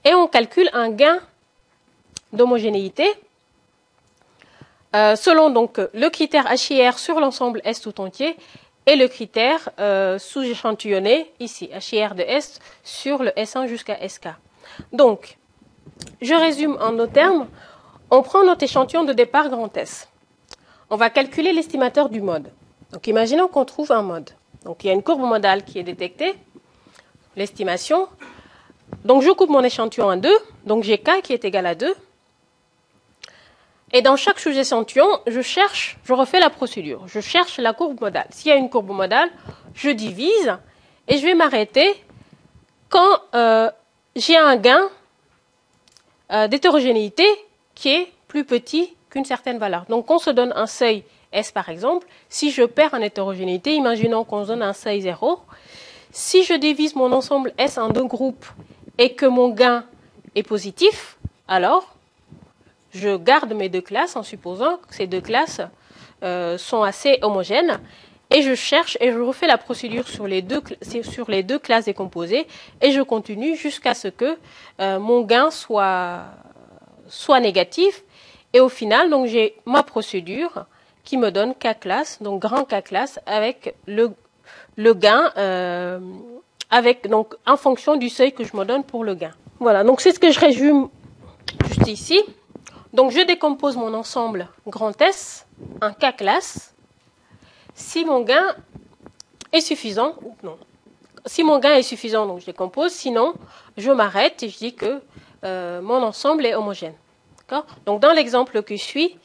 et 0.04 0.12
on 0.14 0.26
calcule 0.26 0.68
un 0.72 0.90
gain 0.90 1.20
d'homogénéité 2.32 3.06
euh, 4.94 5.16
selon 5.16 5.48
donc 5.48 5.80
le 5.94 6.08
critère 6.10 6.46
HIR 6.52 6.98
sur 6.98 7.18
l'ensemble 7.18 7.62
S 7.64 7.80
tout 7.80 7.98
entier 8.00 8.36
et 8.86 8.96
le 8.96 9.08
critère 9.08 9.70
euh, 9.78 10.18
sous-échantillonné, 10.18 11.32
ici, 11.40 11.70
HIR 11.72 12.14
de 12.14 12.22
S, 12.22 12.58
sur 12.82 13.22
le 13.22 13.30
S1 13.30 13.68
jusqu'à 13.68 13.96
SK. 14.06 14.28
Donc, 14.92 15.38
je 16.20 16.34
résume 16.34 16.76
en 16.80 16.92
nos 16.92 17.06
termes. 17.06 17.46
On 18.10 18.22
prend 18.22 18.44
notre 18.44 18.64
échantillon 18.64 19.04
de 19.04 19.12
départ 19.12 19.48
grand 19.48 19.74
S. 19.76 20.08
On 20.90 20.96
va 20.96 21.10
calculer 21.10 21.52
l'estimateur 21.52 22.08
du 22.08 22.20
mode. 22.20 22.50
Donc, 22.92 23.06
imaginons 23.06 23.48
qu'on 23.48 23.64
trouve 23.64 23.92
un 23.92 24.02
mode. 24.02 24.30
Donc, 24.64 24.84
il 24.84 24.88
y 24.88 24.90
a 24.90 24.92
une 24.92 25.02
courbe 25.02 25.22
modale 25.22 25.64
qui 25.64 25.78
est 25.78 25.84
détectée, 25.84 26.34
l'estimation. 27.36 28.08
Donc, 29.04 29.22
je 29.22 29.30
coupe 29.30 29.48
mon 29.48 29.62
échantillon 29.62 30.08
en 30.08 30.16
deux. 30.16 30.38
Donc, 30.66 30.82
j'ai 30.82 30.98
K 30.98 31.22
qui 31.22 31.32
est 31.32 31.44
égal 31.44 31.66
à 31.66 31.74
2. 31.74 31.94
Et 33.92 34.00
dans 34.00 34.16
chaque 34.16 34.38
sous-échantillon, 34.38 35.06
je 35.26 35.42
cherche, 35.42 35.98
je 36.04 36.14
refais 36.14 36.40
la 36.40 36.48
procédure. 36.48 37.06
Je 37.06 37.20
cherche 37.20 37.58
la 37.58 37.74
courbe 37.74 38.00
modale. 38.00 38.26
S'il 38.30 38.48
y 38.48 38.52
a 38.52 38.56
une 38.56 38.70
courbe 38.70 38.90
modale, 38.90 39.30
je 39.74 39.90
divise 39.90 40.56
et 41.08 41.18
je 41.18 41.26
vais 41.26 41.34
m'arrêter 41.34 41.94
quand 42.88 43.18
euh, 43.34 43.70
j'ai 44.16 44.36
un 44.36 44.56
gain 44.56 44.88
euh, 46.32 46.48
d'hétérogénéité 46.48 47.26
qui 47.74 47.90
est 47.90 48.12
plus 48.28 48.44
petit 48.44 48.94
qu'une 49.10 49.26
certaine 49.26 49.58
valeur. 49.58 49.84
Donc, 49.90 50.10
on 50.10 50.18
se 50.18 50.30
donne 50.30 50.52
un 50.56 50.66
seuil 50.66 51.04
S 51.32 51.52
par 51.52 51.68
exemple. 51.68 52.06
Si 52.30 52.50
je 52.50 52.62
perds 52.62 52.94
en 52.94 53.00
hétérogénéité, 53.02 53.74
imaginons 53.74 54.24
qu'on 54.24 54.44
se 54.44 54.48
donne 54.48 54.62
un 54.62 54.72
seuil 54.72 55.02
0. 55.02 55.40
Si 56.12 56.44
je 56.44 56.54
divise 56.54 56.94
mon 56.94 57.12
ensemble 57.12 57.52
S 57.58 57.76
en 57.78 57.88
deux 57.88 58.04
groupes 58.04 58.46
et 58.98 59.14
que 59.14 59.26
mon 59.26 59.48
gain 59.50 59.84
est 60.34 60.42
positif, 60.42 61.18
alors 61.48 61.91
je 62.92 63.16
garde 63.16 63.52
mes 63.54 63.68
deux 63.68 63.80
classes 63.80 64.16
en 64.16 64.22
supposant 64.22 64.76
que 64.88 64.94
ces 64.94 65.06
deux 65.06 65.20
classes 65.20 65.60
euh, 66.22 66.58
sont 66.58 66.82
assez 66.82 67.18
homogènes 67.22 67.80
et 68.30 68.42
je 68.42 68.54
cherche 68.54 68.96
et 69.00 69.12
je 69.12 69.18
refais 69.18 69.46
la 69.46 69.58
procédure 69.58 70.08
sur 70.08 70.26
les 70.26 70.42
deux, 70.42 70.62
sur 71.02 71.30
les 71.30 71.42
deux 71.42 71.58
classes 71.58 71.86
décomposées 71.86 72.46
et 72.80 72.92
je 72.92 73.02
continue 73.02 73.56
jusqu'à 73.56 73.94
ce 73.94 74.08
que 74.08 74.38
euh, 74.80 74.98
mon 74.98 75.22
gain 75.22 75.50
soit, 75.50 76.20
soit 77.08 77.40
négatif 77.40 78.04
et 78.52 78.60
au 78.60 78.68
final 78.68 79.10
donc 79.10 79.26
j'ai 79.26 79.56
ma 79.66 79.82
procédure 79.82 80.66
qui 81.04 81.18
me 81.18 81.30
donne 81.30 81.54
K 81.54 81.78
classe 81.80 82.22
donc 82.22 82.40
grand 82.40 82.64
K 82.64 82.82
classe 82.82 83.18
avec 83.26 83.74
le, 83.86 84.10
le 84.76 84.94
gain 84.94 85.30
euh, 85.36 85.98
avec 86.70 87.08
donc 87.08 87.34
en 87.46 87.56
fonction 87.56 87.96
du 87.96 88.08
seuil 88.08 88.32
que 88.32 88.44
je 88.44 88.56
me 88.56 88.64
donne 88.64 88.84
pour 88.84 89.04
le 89.04 89.14
gain. 89.14 89.32
Voilà 89.60 89.84
donc 89.84 90.00
c'est 90.00 90.12
ce 90.12 90.20
que 90.20 90.30
je 90.30 90.40
résume 90.40 90.88
juste 91.66 91.88
ici. 91.88 92.20
Donc 92.92 93.10
je 93.10 93.20
décompose 93.20 93.76
mon 93.76 93.94
ensemble 93.94 94.48
grand 94.66 95.00
S 95.00 95.46
en 95.80 95.92
K 95.92 96.16
classe 96.16 96.74
si 97.74 98.04
mon 98.04 98.20
gain 98.20 98.54
est 99.52 99.60
suffisant 99.62 100.14
ou 100.22 100.36
non. 100.42 100.58
Si 101.24 101.42
mon 101.42 101.58
gain 101.58 101.74
est 101.74 101.82
suffisant, 101.82 102.26
donc 102.26 102.40
je 102.40 102.46
décompose, 102.46 102.92
sinon 102.92 103.34
je 103.76 103.90
m'arrête 103.90 104.42
et 104.42 104.48
je 104.48 104.58
dis 104.58 104.74
que 104.74 105.00
euh, 105.44 105.80
mon 105.80 106.02
ensemble 106.02 106.44
est 106.44 106.54
homogène. 106.54 106.94
Donc 107.86 108.00
dans 108.00 108.12
l'exemple 108.12 108.62
qui 108.62 108.78
suit, 108.78 109.18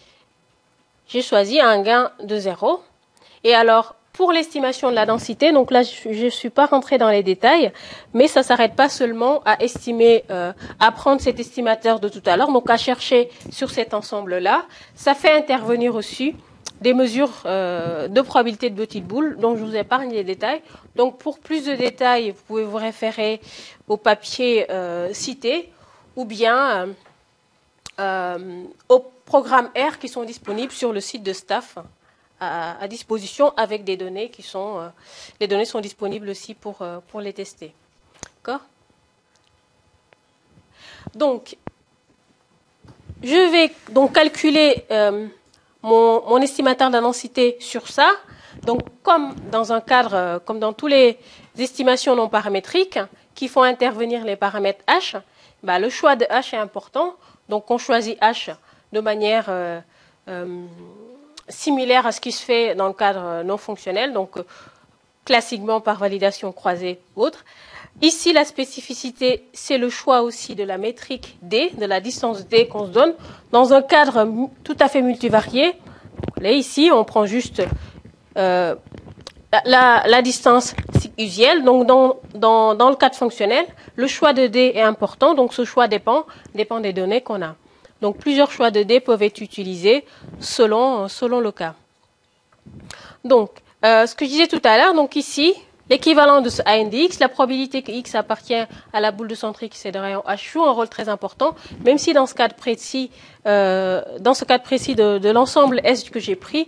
j'ai 1.08 1.22
choisi 1.22 1.60
un 1.60 1.82
gain 1.82 2.12
de 2.22 2.38
0. 2.38 2.84
Et 3.44 3.54
alors, 3.54 3.96
pour 4.18 4.32
l'estimation 4.32 4.90
de 4.90 4.96
la 4.96 5.06
densité, 5.06 5.52
donc 5.52 5.70
là, 5.70 5.84
je 5.84 6.10
ne 6.26 6.30
suis 6.32 6.50
pas 6.50 6.66
rentré 6.66 6.98
dans 6.98 7.12
les 7.12 7.22
détails, 7.22 7.72
mais 8.16 8.28
ça 8.28 8.42
s'arrête 8.42 8.76
pas 8.76 8.90
seulement 8.90 9.44
à 9.46 9.62
estimer, 9.64 10.24
euh, 10.32 10.54
à 10.80 10.92
prendre 10.92 11.22
cet 11.22 11.40
estimateur 11.40 12.00
de 12.00 12.10
tout 12.10 12.24
à 12.26 12.36
l'heure, 12.36 12.52
donc 12.52 12.68
à 12.68 12.78
chercher 12.78 13.30
sur 13.52 13.70
cet 13.70 13.94
ensemble-là. 13.94 14.66
Ça 14.96 15.14
fait 15.14 15.32
intervenir 15.32 15.94
aussi 15.94 16.36
des 16.82 16.96
mesures 16.96 17.44
euh, 17.46 18.08
de 18.08 18.22
probabilité 18.22 18.72
de 18.72 18.76
petite 18.76 19.06
boule, 19.06 19.38
dont 19.40 19.56
je 19.56 19.64
vous 19.64 19.76
épargne 19.76 20.12
les 20.12 20.24
détails. 20.24 20.62
Donc, 20.96 21.20
pour 21.20 21.38
plus 21.38 21.66
de 21.66 21.74
détails, 21.74 22.32
vous 22.32 22.42
pouvez 22.48 22.64
vous 22.64 22.78
référer 22.78 23.40
au 23.88 23.98
papier 23.98 24.66
euh, 24.72 25.14
cité 25.14 25.72
ou 26.16 26.26
bien 26.26 26.88
au 28.90 29.06
programme 29.26 29.70
R 29.76 30.00
qui 30.00 30.08
sont 30.08 30.24
disponibles 30.24 30.72
sur 30.72 30.92
le 30.92 31.02
site 31.02 31.22
de 31.22 31.34
Staff 31.34 31.78
à, 32.40 32.88
disposition 32.88 33.54
avec 33.58 33.84
des 33.84 33.98
données 33.98 34.30
qui 34.30 34.44
sont. 34.44 34.80
Euh, 34.80 34.88
les 35.40 35.48
données 35.48 35.66
sont 35.66 35.82
disponibles 35.82 36.30
aussi 36.30 36.54
pour, 36.54 36.82
euh, 36.82 37.00
pour 37.08 37.22
les 37.22 37.34
tester. 37.34 37.74
D'accord? 38.38 38.62
Donc, 41.16 41.58
je 43.24 43.52
vais 43.52 43.72
donc 43.92 44.14
calculer 44.14 44.86
euh, 44.92 45.28
mon, 45.82 46.38
estimateur 46.38 46.90
de 46.90 46.96
la 46.96 47.02
densité 47.02 47.58
sur 47.60 47.88
ça. 47.88 48.12
Donc, 48.64 48.82
comme 49.04 49.34
dans 49.52 49.72
un 49.74 49.82
cadre, 49.82 50.42
comme 50.46 50.60
dans 50.60 50.74
tous 50.74 50.88
les 50.88 51.18
estimations 51.58 52.16
non 52.16 52.30
paramétriques 52.30 53.00
qui 53.34 53.48
font 53.48 53.64
intervenir 53.64 54.24
les 54.26 54.36
paramètres 54.36 54.84
h, 54.88 55.20
bah, 55.64 55.80
le 55.80 55.90
choix 55.90 56.16
de 56.16 56.26
h 56.26 56.56
est 56.56 56.58
important. 56.58 57.16
Donc, 57.50 57.70
on 57.72 57.78
choisit 57.78 58.20
h 58.20 58.56
de 58.92 59.00
manière 59.00 59.50
similaire 61.50 62.06
à 62.06 62.12
ce 62.12 62.22
qui 62.22 62.32
se 62.32 62.44
fait 62.44 62.76
dans 62.76 62.88
le 62.88 62.94
cadre 62.94 63.44
non 63.44 63.58
fonctionnel, 63.58 64.14
donc 64.14 64.38
classiquement 65.26 65.82
par 65.82 65.98
validation 65.98 66.52
croisée 66.52 67.00
ou 67.16 67.24
autre. 67.24 67.44
Ici, 68.02 68.32
la 68.32 68.46
spécificité, 68.46 69.44
c'est 69.54 69.80
le 69.80 69.90
choix 69.90 70.22
aussi 70.22 70.56
de 70.56 70.64
la 70.64 70.78
métrique 70.78 71.38
D, 71.42 71.72
de 71.78 71.86
la 71.86 72.00
distance 72.00 72.48
D 72.48 72.68
qu'on 72.68 72.86
se 72.86 72.92
donne, 72.92 73.14
dans 73.52 73.74
un 73.74 73.82
cadre 73.82 74.28
tout 74.64 74.78
à 74.80 74.88
fait 74.88 75.02
multivarié. 75.02 75.74
Là, 76.40 76.52
ici, 76.52 76.92
on 76.94 77.04
prend 77.04 77.26
juste 77.26 77.64
euh, 78.38 78.76
la, 79.66 80.04
la, 80.06 80.22
distance 80.22 80.76
usuelle. 81.18 81.64
Donc, 81.64 81.88
dans, 81.88 82.18
dans, 82.36 82.76
dans, 82.76 82.90
le 82.90 82.96
cadre 82.96 83.16
fonctionnel, 83.16 83.66
le 83.96 84.06
choix 84.06 84.34
de 84.34 84.46
D 84.46 84.74
est 84.76 84.82
important. 84.82 85.34
Donc, 85.34 85.54
ce 85.54 85.66
choix 85.66 85.88
dépend, 85.88 86.26
dépend 86.54 86.80
des 86.80 86.94
données 86.94 87.22
qu'on 87.22 87.42
a. 87.42 87.56
Donc, 88.02 88.18
plusieurs 88.18 88.52
choix 88.52 88.72
de 88.72 88.84
D 88.84 89.00
peuvent 89.00 89.24
être 89.24 89.42
utilisés 89.42 90.06
selon, 90.40 91.08
le 91.40 91.52
cas. 91.52 91.76
Donc, 93.24 93.52
euh, 93.86 94.06
ce 94.06 94.16
que 94.16 94.26
je 94.26 94.30
disais 94.30 94.48
tout 94.48 94.62
à 94.64 94.78
l'heure, 94.78 94.94
donc 94.94 95.16
ici, 95.16 95.54
L'équivalent 95.90 96.42
de 96.42 96.50
ce 96.50 96.62
A 96.66 96.80
x, 96.80 97.20
la 97.20 97.30
probabilité 97.30 97.82
que 97.82 97.94
x 97.94 98.14
appartient 98.14 98.62
à 98.92 99.00
la 99.00 99.12
boule 99.12 99.30
de 99.30 99.36
centre 99.36 99.64
x 99.64 99.86
et 99.86 99.94
de 99.94 99.98
rayon 99.98 100.22
h 100.28 100.52
joue 100.52 100.62
un 100.62 100.72
rôle 100.72 100.90
très 100.90 101.08
important, 101.08 101.56
même 101.86 101.98
si 101.98 102.12
dans 102.12 102.26
ce 102.26 102.34
cadre 102.34 102.56
précis, 102.56 103.10
euh, 103.46 104.02
dans 104.20 104.34
ce 104.34 104.44
cadre 104.44 104.66
précis 104.66 104.96
de, 104.96 105.18
de 105.18 105.30
l'ensemble 105.30 105.80
S 105.86 106.10
que 106.10 106.20
j'ai 106.20 106.36
pris, 106.36 106.68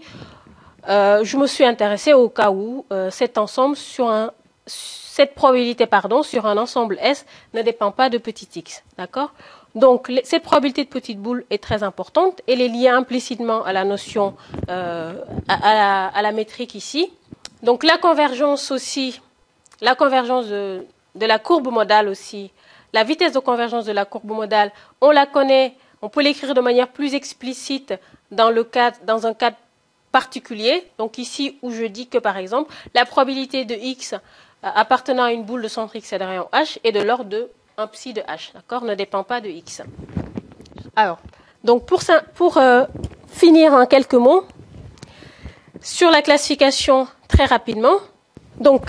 euh, 0.88 1.26
je 1.26 1.36
me 1.36 1.48
suis 1.48 1.66
intéressé 1.66 2.14
au 2.14 2.30
cas 2.30 2.52
où 2.52 2.86
cet 3.10 3.38
ensemble 3.38 3.76
sur 3.76 4.10
un, 4.10 4.32
cette 4.66 5.36
probabilité 5.36 5.86
pardon 5.86 6.24
sur 6.24 6.46
un 6.46 6.58
ensemble 6.58 6.98
S 7.02 7.26
ne 7.54 7.62
dépend 7.62 7.92
pas 7.92 8.10
de 8.10 8.18
petit 8.18 8.48
x, 8.56 8.84
d'accord? 8.98 9.34
Donc, 9.76 10.12
cette 10.24 10.44
probabilité 10.44 10.84
de 10.84 10.90
petite 10.90 11.20
boule 11.20 11.46
est 11.50 11.62
très 11.62 11.84
importante. 11.84 12.42
Elle 12.48 12.62
est 12.62 12.68
liée 12.68 12.90
implicitement 12.90 13.64
à 13.64 13.74
la 13.74 13.84
notion, 13.86 14.36
euh, 14.70 15.14
à, 15.48 16.22
la, 16.22 16.32
métrique 16.32 16.74
ici. 16.74 17.12
Donc 17.62 17.84
la 17.84 17.98
convergence 17.98 18.72
aussi, 18.72 19.22
la 19.82 19.96
convergence 19.96 20.48
de, 20.48 20.86
la 21.16 21.38
courbe 21.38 21.72
modale 21.72 22.08
aussi, 22.08 22.52
la 22.94 23.04
vitesse 23.04 23.34
de 23.34 23.40
convergence 23.40 23.86
de 23.86 23.92
la 23.92 24.06
courbe 24.06 24.32
modale, 24.32 24.72
on 25.02 25.12
la 25.12 25.28
connaît, 25.28 25.76
on 26.02 26.10
peut 26.10 26.24
l'écrire 26.24 26.56
de 26.56 26.62
manière 26.62 26.88
plus 26.88 27.14
explicite 27.14 27.94
dans, 28.32 28.50
le 28.50 28.64
cadre, 28.64 28.98
dans 29.06 29.28
un 29.28 29.36
cadre 29.36 29.58
particulier. 30.12 30.88
Donc 30.98 31.20
ici 31.20 31.60
où 31.62 31.70
je 31.70 31.84
dis 31.84 32.08
que 32.08 32.18
par 32.18 32.38
exemple 32.38 32.74
la 32.96 33.06
probabilité 33.06 33.66
de 33.66 33.76
x 33.76 34.16
appartenant 34.64 35.26
à 35.26 35.32
une 35.32 35.44
boule 35.44 35.62
de 35.62 35.68
centre 35.68 35.96
x 35.96 36.12
et 36.12 36.18
de 36.18 36.24
rayon 36.24 36.50
h 36.54 36.80
est 36.84 36.92
de 36.92 37.02
l'ordre 37.02 37.26
de 37.26 37.50
1 37.80 37.88
psi 37.88 38.14
de 38.14 38.22
h, 38.22 38.54
d'accord, 38.54 38.84
ne 38.84 38.94
dépend 38.94 39.24
pas 39.24 39.40
de 39.40 39.48
x. 39.48 39.82
Alors, 40.98 41.18
donc 41.64 41.86
pour, 41.86 42.02
ça, 42.02 42.22
pour 42.36 42.58
euh, 42.58 42.84
finir 43.30 43.74
en 43.74 43.86
quelques 43.86 44.16
mots, 44.16 44.44
sur 45.82 46.12
la 46.12 46.22
classification 46.22 47.08
très 47.30 47.46
rapidement. 47.46 47.96
Donc, 48.60 48.88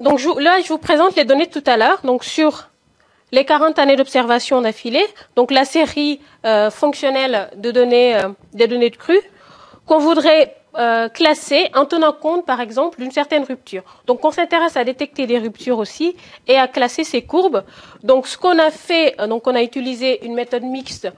donc 0.00 0.18
je, 0.18 0.28
là, 0.38 0.60
je 0.60 0.68
vous 0.68 0.76
présente 0.76 1.16
les 1.16 1.24
données 1.24 1.46
tout 1.46 1.64
à 1.64 1.78
l'heure. 1.78 2.00
Donc, 2.04 2.24
sur 2.24 2.68
les 3.32 3.46
40 3.46 3.78
années 3.78 3.96
d'observation 3.96 4.60
d'affilée, 4.60 5.06
donc 5.34 5.50
la 5.50 5.64
série 5.64 6.20
euh, 6.44 6.70
fonctionnelle 6.70 7.50
de 7.56 7.70
données, 7.70 8.16
euh, 8.16 8.28
des 8.52 8.66
données 8.66 8.90
de 8.90 8.96
crue, 8.96 9.22
qu'on 9.86 9.98
voudrait 9.98 10.56
euh, 10.78 11.08
classer 11.08 11.70
en 11.74 11.84
tenant 11.86 12.12
compte, 12.12 12.46
par 12.46 12.60
exemple, 12.60 13.00
d'une 13.00 13.10
certaine 13.10 13.44
rupture. 13.44 13.82
Donc, 14.06 14.24
on 14.24 14.30
s'intéresse 14.30 14.76
à 14.76 14.84
détecter 14.84 15.26
des 15.26 15.38
ruptures 15.38 15.78
aussi 15.78 16.16
et 16.46 16.56
à 16.56 16.68
classer 16.68 17.04
ces 17.04 17.22
courbes. 17.22 17.64
Donc, 18.02 18.26
ce 18.26 18.36
qu'on 18.38 18.58
a 18.58 18.70
fait, 18.70 19.14
euh, 19.20 19.26
donc, 19.26 19.46
on 19.46 19.54
a 19.54 19.62
utilisé 19.62 20.24
une 20.24 20.34
méthode 20.34 20.62
mixte 20.62 21.08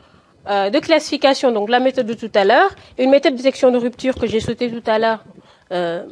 euh, 0.48 0.70
de 0.70 0.78
classification, 0.78 1.52
donc 1.52 1.68
la 1.68 1.80
méthode 1.80 2.06
de 2.06 2.14
tout 2.14 2.30
à 2.34 2.44
l'heure, 2.44 2.70
une 2.96 3.10
méthode 3.10 3.32
de 3.32 3.38
détection 3.38 3.70
de 3.70 3.76
rupture 3.76 4.14
que 4.14 4.26
j'ai 4.26 4.40
sautée 4.40 4.70
tout 4.70 4.88
à 4.90 4.98
l'heure, 4.98 5.24
euh, 5.72 6.06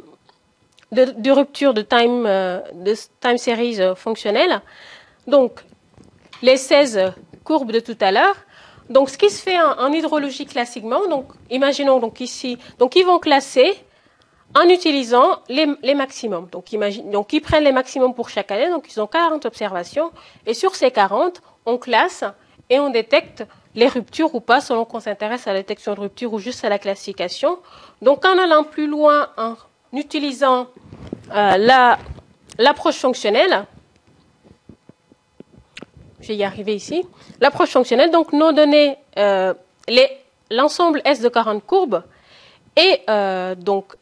de, 0.91 1.05
de, 1.17 1.31
rupture 1.31 1.73
de 1.73 1.81
time, 1.81 2.25
euh, 2.25 2.59
de 2.73 2.93
time 3.19 3.37
series 3.37 3.81
euh, 3.81 3.95
fonctionnelle. 3.95 4.61
Donc, 5.25 5.63
les 6.41 6.57
16 6.57 7.13
courbes 7.43 7.71
de 7.71 7.79
tout 7.79 7.97
à 7.99 8.11
l'heure. 8.11 8.35
Donc, 8.89 9.09
ce 9.09 9.17
qui 9.17 9.29
se 9.29 9.41
fait 9.41 9.59
en, 9.59 9.91
hydrologie 9.91 10.45
classiquement, 10.45 11.07
donc, 11.07 11.27
imaginons 11.49 11.99
donc 11.99 12.21
ici, 12.21 12.57
donc 12.79 12.95
ils 12.95 13.05
vont 13.05 13.19
classer 13.19 13.73
en 14.55 14.67
utilisant 14.69 15.41
les, 15.49 15.93
maximums. 15.93 16.47
Donc, 16.51 16.71
imagine, 16.71 17.11
donc, 17.11 17.33
ils 17.33 17.41
prennent 17.41 17.65
les 17.65 17.71
maximums 17.71 18.13
pour 18.13 18.29
chaque 18.29 18.49
année, 18.51 18.69
donc 18.69 18.87
ils 18.89 18.99
ont 19.01 19.07
40 19.07 19.45
observations, 19.45 20.11
et 20.45 20.53
sur 20.53 20.75
ces 20.75 20.91
40, 20.91 21.41
on 21.65 21.77
classe 21.77 22.23
et 22.69 22.79
on 22.79 22.89
détecte 22.89 23.45
les 23.75 23.87
ruptures 23.87 24.33
ou 24.33 24.39
pas, 24.39 24.61
selon 24.61 24.85
qu'on 24.85 24.99
s'intéresse 24.99 25.47
à 25.47 25.53
la 25.53 25.59
détection 25.59 25.93
de 25.93 25.99
rupture 25.99 26.33
ou 26.33 26.39
juste 26.39 26.63
à 26.63 26.69
la 26.69 26.79
classification. 26.79 27.59
Donc, 28.01 28.25
en 28.25 28.37
allant 28.37 28.63
plus 28.63 28.87
loin, 28.87 29.29
en 29.37 29.55
utilisant 29.93 30.67
euh, 31.33 31.57
la, 31.57 31.99
l'approche 32.57 32.97
fonctionnelle, 32.97 33.65
je 36.27 36.33
vais 36.33 36.39
y 36.39 36.43
arriver 36.43 36.75
ici, 36.75 37.05
l'approche 37.39 37.69
fonctionnelle, 37.69 38.11
donc 38.11 38.33
nos 38.33 38.51
données, 38.51 38.97
euh, 39.17 39.53
l'ensemble 40.51 41.01
S 41.05 41.21
de 41.21 41.29
40 41.29 41.65
courbes 41.65 42.03
est 42.75 43.01
euh, 43.09 43.55
donc 43.55 43.95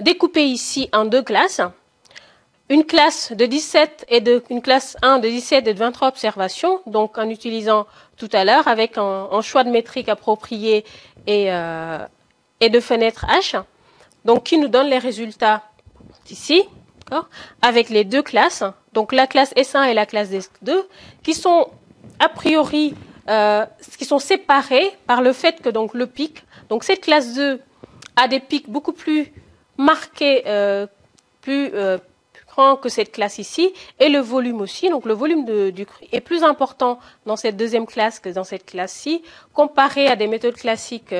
découpé 0.00 0.46
ici 0.46 0.88
en 0.94 1.04
deux 1.04 1.22
classes. 1.22 1.60
Une 2.70 2.84
classe 2.84 3.32
de 3.32 3.44
17 3.44 4.06
et 4.08 4.22
une 4.48 4.62
classe 4.62 4.96
1 5.02 5.18
de 5.18 5.28
17 5.28 5.68
et 5.68 5.74
de 5.74 5.78
23 5.78 6.08
observations, 6.08 6.80
donc 6.86 7.18
en 7.18 7.28
utilisant 7.28 7.86
tout 8.16 8.28
à 8.32 8.44
l'heure 8.44 8.66
avec 8.66 8.96
un, 8.96 9.28
un, 9.30 9.40
choix 9.42 9.64
de 9.64 9.70
métrique 9.70 10.08
approprié 10.08 10.86
et, 11.26 11.52
euh, 11.52 11.98
et 12.60 12.70
de 12.70 12.80
fenêtre 12.80 13.26
H, 13.26 13.62
donc 14.24 14.44
qui 14.44 14.56
nous 14.56 14.68
donne 14.68 14.88
les 14.88 14.98
résultats 14.98 15.64
ici, 16.30 16.62
avec 17.62 17.88
les 17.88 18.04
deux 18.04 18.22
classes, 18.22 18.64
donc 18.98 19.12
la 19.12 19.28
classe 19.28 19.52
S1 19.54 19.84
et 19.90 19.94
la 19.94 20.06
classe 20.06 20.30
S2, 20.32 20.72
qui 21.22 21.32
sont 21.32 21.68
a 22.18 22.28
priori 22.28 22.96
euh, 23.28 23.64
qui 23.96 24.04
sont 24.04 24.18
séparés 24.18 24.90
par 25.06 25.22
le 25.22 25.32
fait 25.32 25.62
que 25.62 25.68
donc 25.68 25.94
le 25.94 26.08
pic, 26.08 26.42
donc 26.68 26.82
cette 26.82 27.02
classe 27.02 27.32
2 27.34 27.60
a 28.16 28.26
des 28.26 28.40
pics 28.40 28.68
beaucoup 28.68 28.92
plus 29.04 29.32
marqués, 29.76 30.42
euh, 30.46 30.88
plus 31.42 31.70
euh, 31.74 31.98
que 32.82 32.88
cette 32.88 33.12
classe 33.12 33.38
ici, 33.38 33.72
et 34.00 34.08
le 34.08 34.18
volume 34.18 34.60
aussi. 34.60 34.90
Donc 34.90 35.04
le 35.04 35.14
volume 35.14 35.44
du 35.70 35.86
cru 35.86 36.04
est 36.10 36.20
plus 36.20 36.42
important 36.42 36.98
dans 37.24 37.36
cette 37.36 37.56
deuxième 37.56 37.86
classe 37.86 38.18
que 38.18 38.30
dans 38.30 38.42
cette 38.42 38.66
classe-ci, 38.66 39.22
comparé 39.52 40.08
à 40.08 40.16
des 40.16 40.26
méthodes 40.26 40.56
classiques 40.56 41.14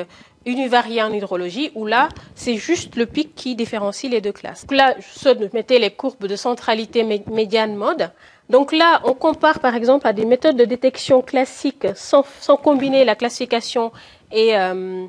univariées 0.46 1.02
en 1.02 1.12
hydrologie, 1.12 1.70
où 1.74 1.86
là, 1.86 2.08
c'est 2.34 2.56
juste 2.56 2.96
le 2.96 3.06
pic 3.06 3.34
qui 3.34 3.54
différencie 3.54 4.10
les 4.10 4.20
deux 4.20 4.32
classes. 4.32 4.66
Donc 4.66 4.76
là, 4.76 4.94
je 4.98 5.48
mettais 5.52 5.78
les 5.78 5.90
courbes 5.90 6.26
de 6.26 6.36
centralité 6.36 7.04
médiane 7.04 7.74
mode. 7.74 8.10
Donc 8.48 8.72
là, 8.72 9.00
on 9.04 9.14
compare 9.14 9.60
par 9.60 9.74
exemple 9.74 10.06
à 10.06 10.12
des 10.12 10.24
méthodes 10.24 10.56
de 10.56 10.64
détection 10.64 11.20
classiques 11.20 11.86
sans, 11.94 12.24
sans 12.40 12.56
combiner 12.56 13.04
la 13.04 13.14
classification 13.14 13.92
et, 14.32 14.56
euh, 14.56 15.04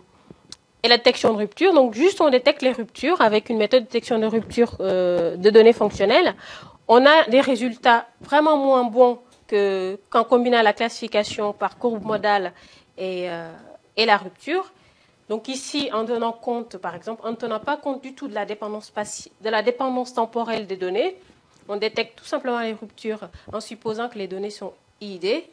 et 0.84 0.88
la 0.88 0.98
détection 0.98 1.32
de 1.34 1.38
rupture. 1.38 1.74
Donc, 1.74 1.94
juste 1.94 2.20
on 2.20 2.30
détecte 2.30 2.62
les 2.62 2.74
ruptures 2.74 3.22
avec 3.22 3.50
une 3.50 3.58
méthode 3.58 3.84
de 3.84 3.86
détection 3.86 4.20
de 4.20 4.26
rupture 4.26 4.76
euh, 4.82 5.38
de 5.38 5.50
données 5.50 5.74
fonctionnelles. 5.74 6.36
On 6.88 7.06
a 7.06 7.26
des 7.30 7.40
résultats 7.42 8.08
vraiment 8.20 8.58
moins 8.58 8.84
bons 8.84 9.20
que 9.48 9.98
qu'en 10.10 10.24
combinant 10.24 10.62
la 10.62 10.74
classification 10.74 11.54
par 11.54 11.78
courbe 11.78 12.04
modale 12.04 12.52
et, 12.98 13.30
euh, 13.30 13.52
et 13.96 14.06
la 14.06 14.18
rupture. 14.18 14.72
Donc 15.30 15.48
ici, 15.48 15.90
en 15.94 16.06
tenant 16.06 16.32
compte, 16.32 16.78
par 16.78 16.96
exemple, 16.96 17.22
en 17.26 17.32
ne 17.32 17.36
tenant 17.36 17.60
pas 17.60 17.78
compte 17.78 18.02
du 18.02 18.16
tout 18.16 18.28
de 18.28 18.34
la 18.34 18.46
dépendance 18.46 18.92
de 19.42 19.50
la 19.50 19.62
dépendance 19.62 20.14
temporelle 20.16 20.66
des 20.66 20.76
données, 20.76 21.16
on 21.68 21.78
détecte 21.78 22.18
tout 22.18 22.26
simplement 22.26 22.60
les 22.60 22.74
ruptures 22.74 23.30
en 23.54 23.62
supposant 23.62 24.10
que 24.10 24.18
les 24.18 24.28
données 24.28 24.50
sont 24.50 24.74
IID. 25.02 25.44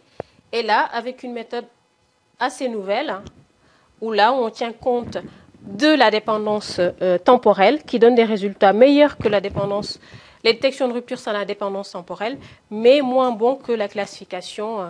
Et 0.52 0.62
là, 0.62 0.80
avec 0.80 1.22
une 1.22 1.34
méthode 1.34 1.66
assez 2.40 2.68
nouvelle, 2.68 3.14
où 4.00 4.12
là 4.12 4.32
on 4.32 4.48
tient 4.48 4.72
compte 4.72 5.18
de 5.62 5.88
la 5.88 6.10
dépendance 6.10 6.80
euh, 6.80 7.18
temporelle 7.18 7.82
qui 7.82 7.98
donne 7.98 8.14
des 8.14 8.24
résultats 8.24 8.72
meilleurs 8.72 9.18
que 9.18 9.28
la 9.28 9.40
dépendance, 9.40 10.00
les 10.42 10.54
détections 10.54 10.88
de 10.88 10.94
rupture 10.94 11.18
sans 11.18 11.32
la 11.32 11.44
dépendance 11.44 11.90
temporelle, 11.90 12.38
mais 12.70 13.02
moins 13.02 13.32
bons 13.32 13.56
que 13.56 13.72
la 13.72 13.88
classification 13.88 14.80
euh, 14.80 14.84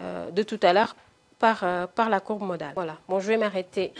euh, 0.00 0.30
de 0.30 0.42
tout 0.42 0.60
à 0.62 0.72
l'heure 0.72 0.96
par, 1.38 1.64
par 1.96 2.08
la 2.08 2.20
courbe 2.20 2.42
modale. 2.42 2.72
Voilà, 2.74 2.98
bon, 3.08 3.18
je 3.18 3.26
vais 3.26 3.36
m'arrêter. 3.36 3.92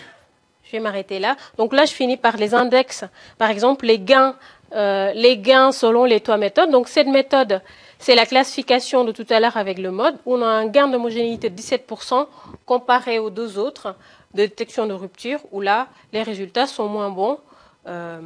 Je 0.73 0.79
vais 0.79 0.83
m'arrêter 0.83 1.19
là. 1.19 1.37
Donc 1.59 1.75
là, 1.75 1.85
je 1.85 1.93
finis 1.93 2.17
par 2.17 2.39
les 2.39 2.55
index, 2.55 3.05
par 3.37 3.51
exemple, 3.51 3.85
les 3.85 3.99
gains, 3.99 4.37
les 4.73 5.37
gains 5.37 5.71
selon 5.71 6.07
les 6.07 6.21
trois 6.21 6.39
méthodes. 6.39 6.71
Donc 6.71 6.89
cette 6.89 7.09
méthode, 7.09 7.61
c'est 7.99 8.15
la 8.15 8.25
classification 8.25 9.05
de 9.05 9.13
tout 9.13 9.27
à 9.29 9.39
l'heure 9.39 9.59
avec 9.59 9.77
le 9.77 9.91
mode, 9.91 10.17
où 10.25 10.35
on 10.35 10.43
a 10.43 10.47
un 10.47 10.67
gain 10.67 10.89
d'homogénéité 10.89 11.51
de 11.51 11.61
17% 11.61 12.27
comparé 12.65 13.19
aux 13.19 13.29
deux 13.29 13.59
autres 13.59 13.95
de 14.33 14.47
détection 14.47 14.87
de 14.87 14.95
rupture, 14.95 15.41
où 15.53 15.61
là, 15.61 15.89
les 16.15 16.23
résultats 16.23 16.67
sont 16.67 16.89
moins 16.89 17.11
bons 17.11 17.39
euh, 17.87 18.21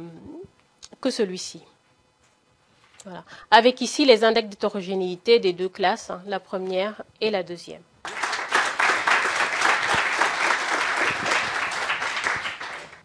que 1.01 1.09
celui-ci. 1.09 1.61
Voilà. 3.03 3.25
Avec 3.51 3.81
ici 3.81 4.05
les 4.05 4.23
index 4.23 4.47
d'hétérogénéité 4.47 5.39
des 5.39 5.51
deux 5.51 5.69
classes, 5.69 6.09
hein, 6.09 6.21
la 6.27 6.39
première 6.39 7.03
et 7.19 7.29
la 7.29 7.43
deuxième. 7.43 7.81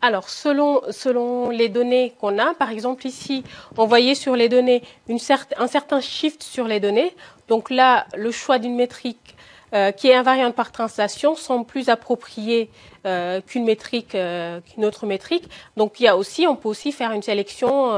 Alors, 0.04 0.28
selon, 0.28 0.80
selon 0.90 1.50
les 1.50 1.68
données 1.68 2.12
qu'on 2.20 2.38
a, 2.38 2.54
par 2.54 2.70
exemple 2.70 3.06
ici, 3.06 3.44
on 3.78 3.86
voyait 3.86 4.16
sur 4.16 4.34
les 4.34 4.48
données 4.48 4.82
un 5.08 5.66
certain 5.68 6.00
shift 6.00 6.42
sur 6.42 6.66
les 6.66 6.80
données. 6.80 7.14
Donc 7.46 7.70
là, 7.70 8.06
le 8.16 8.32
choix 8.32 8.58
d'une 8.58 8.74
métrique 8.74 9.36
euh, 9.74 9.92
qui 9.92 10.08
est 10.08 10.14
invariante 10.14 10.54
par 10.56 10.72
translation 10.72 11.36
semble 11.36 11.64
plus 11.64 11.88
approprié 11.88 12.68
euh, 13.06 13.40
qu'une 13.40 13.64
métrique, 13.64 14.16
euh, 14.16 14.60
qu'une 14.60 14.84
autre 14.84 15.06
métrique. 15.06 15.48
Donc 15.76 16.00
il 16.00 16.02
y 16.02 16.08
a 16.08 16.16
aussi, 16.16 16.48
on 16.48 16.56
peut 16.56 16.68
aussi 16.68 16.90
faire 16.90 17.12
une 17.12 17.22
sélection, 17.22 17.92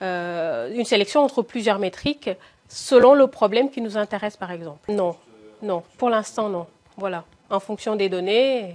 une 0.00 0.84
sélection 0.84 1.22
entre 1.22 1.42
plusieurs 1.42 1.78
métriques 1.78 2.30
selon 2.68 3.14
le 3.14 3.26
problème 3.26 3.70
qui 3.70 3.82
nous 3.82 3.96
intéresse, 3.98 4.36
par 4.36 4.50
exemple. 4.50 4.90
Non, 4.90 5.14
non, 5.62 5.82
pour 5.98 6.08
l'instant 6.08 6.48
non. 6.48 6.66
Voilà, 6.96 7.24
en 7.50 7.60
fonction 7.60 7.96
des 7.96 8.08
données 8.08 8.74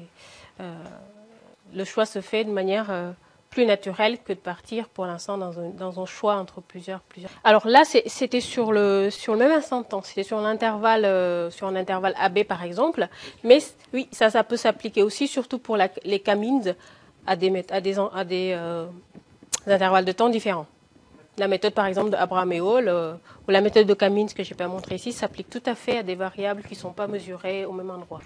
le 1.74 1.84
choix 1.84 2.06
se 2.06 2.22
fait 2.22 2.44
de 2.44 2.52
manière 2.52 2.88
euh, 2.90 3.12
plus 3.50 3.66
naturelle 3.66 4.20
que 4.20 4.34
de 4.34 4.38
partir 4.38 4.88
pour 4.90 5.06
l'instant 5.06 5.38
dans 5.38 5.60
un, 5.60 5.70
dans 5.70 6.00
un, 6.00 6.06
choix 6.06 6.36
entre 6.36 6.62
plusieurs. 6.62 7.02
plusieurs. 7.02 7.32
Alors 7.44 7.68
là, 7.68 7.84
c'était 7.84 8.42
sur 8.42 8.72
le, 8.72 9.10
sur 9.10 9.34
le 9.34 9.40
même 9.40 9.52
instant 9.52 9.82
de 9.82 9.86
temps, 9.86 10.02
c'était 10.02 10.24
sur, 10.24 10.38
euh, 10.40 11.50
sur 11.50 11.68
un 11.68 11.76
intervalle 11.76 12.14
AB 12.18 12.44
par 12.44 12.64
exemple, 12.64 13.08
mais 13.44 13.60
oui, 13.94 14.08
ça, 14.12 14.30
ça 14.30 14.44
peut 14.44 14.58
s'appliquer 14.58 15.04
aussi, 15.04 15.28
surtout 15.28 15.60
pour 15.60 15.78
les 15.78 16.20
camines 16.20 16.76
à 17.26 17.36
des, 17.36 17.66
à 17.70 17.82
des, 17.82 18.00
à 18.00 18.24
des, 18.24 18.54
euh, 18.56 18.86
intervalles 19.68 20.06
de 20.06 20.12
temps 20.12 20.30
différents. 20.30 20.68
La 21.38 21.48
méthode, 21.48 21.74
par 21.74 21.86
exemple, 21.86 22.10
d'Abraham 22.10 22.52
et 22.52 22.60
Hall, 22.60 22.92
ou 23.48 23.52
la 23.52 23.62
méthode 23.62 23.88
de 23.88 23.94
Camins 23.94 24.28
que 24.28 24.44
je 24.44 24.50
n'ai 24.50 24.58
pas 24.58 24.68
montré 24.68 24.96
ici, 24.96 25.14
s'applique 25.14 25.50
tout 25.50 25.64
à 25.66 25.74
fait 25.74 26.00
à 26.00 26.04
des 26.04 26.16
variables 26.16 26.64
qui 26.64 26.74
ne 26.74 26.80
sont 26.80 26.92
pas 26.92 27.08
mesurées 27.08 27.64
au 27.64 27.72
même 27.72 27.90
endroit. 27.90 28.20